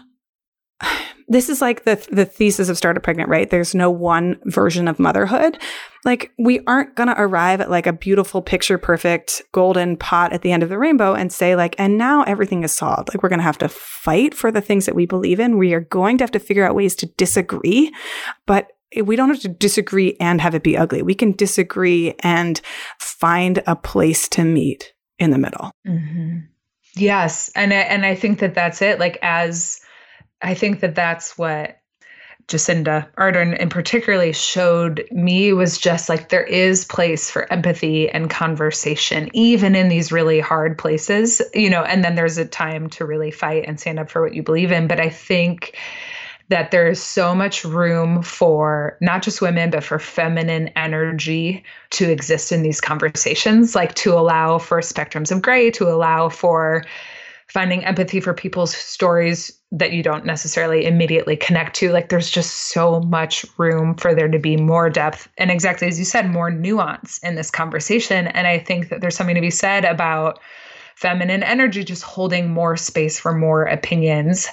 this 1.28 1.48
is 1.48 1.60
like 1.60 1.84
the 1.84 1.96
the 2.10 2.24
thesis 2.24 2.68
of 2.68 2.76
startup 2.76 3.02
pregnant 3.02 3.28
right? 3.28 3.50
There's 3.50 3.74
no 3.74 3.90
one 3.90 4.38
version 4.44 4.88
of 4.88 4.98
motherhood. 4.98 5.58
Like 6.04 6.32
we 6.38 6.60
aren't 6.66 6.94
going 6.94 7.08
to 7.08 7.20
arrive 7.20 7.60
at 7.60 7.70
like 7.70 7.86
a 7.86 7.92
beautiful 7.92 8.42
picture 8.42 8.78
perfect 8.78 9.42
golden 9.52 9.96
pot 9.96 10.32
at 10.32 10.42
the 10.42 10.52
end 10.52 10.62
of 10.62 10.68
the 10.68 10.78
rainbow 10.78 11.14
and 11.14 11.32
say 11.32 11.56
like 11.56 11.74
and 11.78 11.98
now 11.98 12.22
everything 12.22 12.62
is 12.62 12.72
solved. 12.72 13.08
Like 13.08 13.22
we're 13.22 13.28
going 13.28 13.40
to 13.40 13.44
have 13.44 13.58
to 13.58 13.68
fight 13.68 14.34
for 14.34 14.52
the 14.52 14.60
things 14.60 14.86
that 14.86 14.94
we 14.94 15.06
believe 15.06 15.40
in. 15.40 15.58
We 15.58 15.74
are 15.74 15.80
going 15.80 16.18
to 16.18 16.24
have 16.24 16.32
to 16.32 16.38
figure 16.38 16.64
out 16.64 16.74
ways 16.74 16.94
to 16.96 17.06
disagree 17.06 17.92
but 18.46 18.72
we 19.02 19.16
don't 19.16 19.28
have 19.28 19.40
to 19.40 19.48
disagree 19.48 20.16
and 20.20 20.40
have 20.40 20.54
it 20.54 20.62
be 20.62 20.76
ugly. 20.76 21.02
We 21.02 21.14
can 21.14 21.32
disagree 21.32 22.14
and 22.20 22.60
find 22.98 23.62
a 23.66 23.76
place 23.76 24.28
to 24.30 24.44
meet 24.44 24.94
in 25.18 25.30
the 25.30 25.38
middle. 25.38 25.72
Mm-hmm. 25.86 26.38
yes. 26.94 27.50
And 27.54 27.72
I, 27.72 27.78
and 27.78 28.06
i 28.06 28.14
think 28.14 28.38
that 28.38 28.54
that's 28.54 28.80
it. 28.82 28.98
Like 28.98 29.18
as 29.22 29.80
I 30.42 30.54
think 30.54 30.80
that 30.80 30.94
that's 30.94 31.38
what 31.38 31.78
Jacinda 32.48 33.08
Ardern 33.18 33.56
and 33.58 33.70
particularly 33.70 34.32
showed 34.32 35.04
me 35.10 35.52
was 35.52 35.78
just 35.78 36.08
like 36.08 36.28
there 36.28 36.44
is 36.44 36.84
place 36.84 37.28
for 37.28 37.52
empathy 37.52 38.08
and 38.08 38.30
conversation, 38.30 39.28
even 39.32 39.74
in 39.74 39.88
these 39.88 40.12
really 40.12 40.38
hard 40.38 40.78
places, 40.78 41.42
you 41.54 41.68
know, 41.68 41.82
and 41.82 42.04
then 42.04 42.14
there's 42.14 42.38
a 42.38 42.44
time 42.44 42.88
to 42.90 43.04
really 43.04 43.32
fight 43.32 43.64
and 43.66 43.80
stand 43.80 43.98
up 43.98 44.10
for 44.10 44.22
what 44.22 44.34
you 44.34 44.44
believe 44.44 44.70
in. 44.70 44.86
But 44.86 45.00
I 45.00 45.10
think 45.10 45.76
that 46.48 46.70
there's 46.70 47.00
so 47.00 47.34
much 47.34 47.64
room 47.64 48.22
for 48.22 48.96
not 49.00 49.22
just 49.22 49.42
women, 49.42 49.70
but 49.70 49.82
for 49.82 49.98
feminine 49.98 50.68
energy 50.76 51.64
to 51.90 52.08
exist 52.08 52.52
in 52.52 52.62
these 52.62 52.80
conversations, 52.80 53.74
like 53.74 53.94
to 53.96 54.12
allow 54.12 54.58
for 54.58 54.78
spectrums 54.80 55.32
of 55.32 55.42
gray, 55.42 55.72
to 55.72 55.88
allow 55.88 56.28
for 56.28 56.84
finding 57.48 57.84
empathy 57.84 58.20
for 58.20 58.34
people's 58.34 58.74
stories 58.74 59.52
that 59.72 59.92
you 59.92 60.02
don't 60.02 60.24
necessarily 60.24 60.84
immediately 60.86 61.36
connect 61.36 61.76
to. 61.76 61.92
Like 61.92 62.08
there's 62.08 62.30
just 62.30 62.72
so 62.72 63.00
much 63.00 63.44
room 63.56 63.94
for 63.94 64.14
there 64.14 64.28
to 64.28 64.38
be 64.38 64.56
more 64.56 64.90
depth 64.90 65.28
and 65.38 65.50
exactly 65.50 65.88
as 65.88 65.98
you 65.98 66.04
said, 66.04 66.30
more 66.30 66.50
nuance 66.50 67.18
in 67.18 67.34
this 67.34 67.50
conversation. 67.50 68.28
And 68.28 68.46
I 68.46 68.58
think 68.58 68.88
that 68.88 69.00
there's 69.00 69.16
something 69.16 69.34
to 69.34 69.40
be 69.40 69.50
said 69.50 69.84
about 69.84 70.40
feminine 70.96 71.42
energy 71.42 71.84
just 71.84 72.02
holding 72.02 72.48
more 72.48 72.74
space 72.74 73.20
for 73.20 73.34
more 73.34 73.64
opinions 73.64 74.48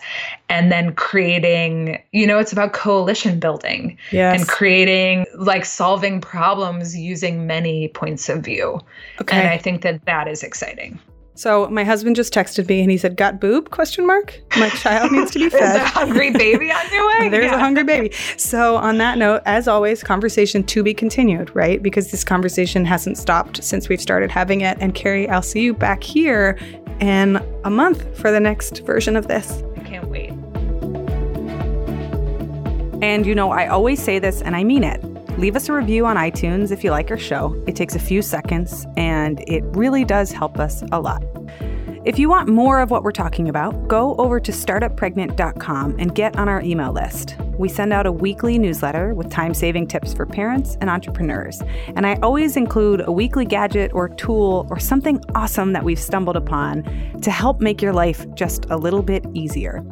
and 0.49 0.69
then 0.73 0.93
creating 0.93 2.03
you 2.11 2.27
know 2.27 2.37
it's 2.37 2.51
about 2.51 2.73
coalition 2.73 3.39
building 3.39 3.97
yes. 4.11 4.37
and 4.37 4.49
creating 4.49 5.25
like 5.35 5.63
solving 5.63 6.19
problems 6.19 6.97
using 6.97 7.47
many 7.47 7.87
points 7.87 8.27
of 8.27 8.43
view 8.43 8.77
okay. 9.21 9.39
and 9.39 9.47
i 9.47 9.57
think 9.57 9.83
that 9.83 10.03
that 10.03 10.27
is 10.27 10.43
exciting 10.43 10.99
so 11.36 11.67
my 11.69 11.84
husband 11.84 12.15
just 12.15 12.34
texted 12.34 12.67
me 12.69 12.81
and 12.81 12.91
he 12.91 12.97
said, 12.97 13.17
"Got 13.17 13.39
boob?" 13.39 13.71
Question 13.71 14.05
mark. 14.05 14.39
My 14.57 14.69
child 14.69 15.11
needs 15.11 15.31
to 15.31 15.39
be 15.39 15.49
fed. 15.49 15.61
There's 15.61 15.75
a 15.81 15.86
hungry 15.86 16.31
baby 16.31 16.71
on 16.71 16.86
your 16.91 17.07
way. 17.07 17.29
There's 17.31 17.45
yeah. 17.45 17.55
a 17.55 17.59
hungry 17.59 17.84
baby. 17.84 18.11
So 18.38 18.75
on 18.77 18.99
that 18.99 19.17
note, 19.17 19.41
as 19.45 19.67
always, 19.67 20.03
conversation 20.03 20.63
to 20.65 20.84
be 20.84 20.93
continued, 20.93 21.53
right? 21.55 21.81
Because 21.81 22.11
this 22.11 22.23
conversation 22.23 22.86
hasn't 22.86 23.17
stopped 23.17 23.63
since 23.63 23.89
we've 23.89 24.01
started 24.01 24.29
having 24.29 24.61
it. 24.61 24.77
And 24.79 24.93
Cary, 24.93 25.27
I'll 25.27 25.41
see 25.41 25.61
you 25.61 25.73
back 25.73 26.03
here 26.03 26.57
in 26.99 27.38
a 27.63 27.69
month 27.69 28.17
for 28.17 28.31
the 28.31 28.39
next 28.39 28.79
version 28.79 29.15
of 29.15 29.27
this. 29.27 29.63
I 29.75 29.79
can't 29.81 30.07
wait. 30.07 30.31
And 33.01 33.25
you 33.25 33.34
know, 33.34 33.51
I 33.51 33.67
always 33.67 34.01
say 34.01 34.19
this, 34.19 34.41
and 34.41 34.55
I 34.55 34.63
mean 34.63 34.84
it. 34.84 35.03
Leave 35.38 35.55
us 35.55 35.67
a 35.67 35.73
review 35.73 36.05
on 36.05 36.15
iTunes 36.15 36.71
if 36.71 36.84
you 36.84 36.91
like 36.91 37.09
our 37.09 37.17
show. 37.17 37.59
It 37.67 37.75
takes 37.75 37.95
a 37.95 37.99
few 37.99 38.21
seconds 38.21 38.86
and 38.97 39.43
it 39.47 39.63
really 39.75 40.05
does 40.05 40.31
help 40.31 40.59
us 40.59 40.84
a 40.91 40.99
lot. 40.99 41.23
If 42.05 42.19
you 42.19 42.29
want 42.29 42.49
more 42.49 42.81
of 42.81 42.91
what 42.91 43.03
we're 43.03 43.11
talking 43.11 43.49
about, 43.49 43.88
go 43.88 44.15
over 44.17 44.39
to 44.39 44.51
startuppregnant.com 44.51 45.95
and 45.97 46.13
get 46.13 46.38
on 46.38 46.49
our 46.49 46.61
email 46.61 46.91
list. 46.91 47.38
We 47.57 47.67
send 47.67 47.93
out 47.93 48.05
a 48.05 48.11
weekly 48.11 48.59
newsletter 48.59 49.13
with 49.13 49.31
time 49.31 49.53
saving 49.53 49.88
tips 49.88 50.13
for 50.13 50.25
parents 50.25 50.77
and 50.81 50.89
entrepreneurs. 50.89 51.61
And 51.95 52.05
I 52.05 52.15
always 52.21 52.55
include 52.55 53.01
a 53.05 53.11
weekly 53.11 53.45
gadget 53.45 53.91
or 53.93 54.09
tool 54.09 54.67
or 54.69 54.79
something 54.79 55.23
awesome 55.34 55.73
that 55.73 55.84
we've 55.84 55.99
stumbled 55.99 56.36
upon 56.36 56.84
to 57.21 57.31
help 57.31 57.59
make 57.59 57.81
your 57.81 57.93
life 57.93 58.25
just 58.34 58.65
a 58.69 58.77
little 58.77 59.01
bit 59.01 59.25
easier. 59.34 59.84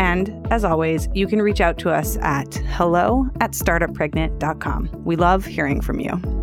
And 0.00 0.46
as 0.50 0.64
always, 0.64 1.08
you 1.12 1.26
can 1.26 1.42
reach 1.42 1.60
out 1.60 1.76
to 1.80 1.90
us 1.90 2.16
at 2.22 2.54
hello 2.54 3.28
at 3.42 3.52
startuppregnant.com. 3.52 5.04
We 5.04 5.16
love 5.16 5.44
hearing 5.44 5.82
from 5.82 6.00
you. 6.00 6.39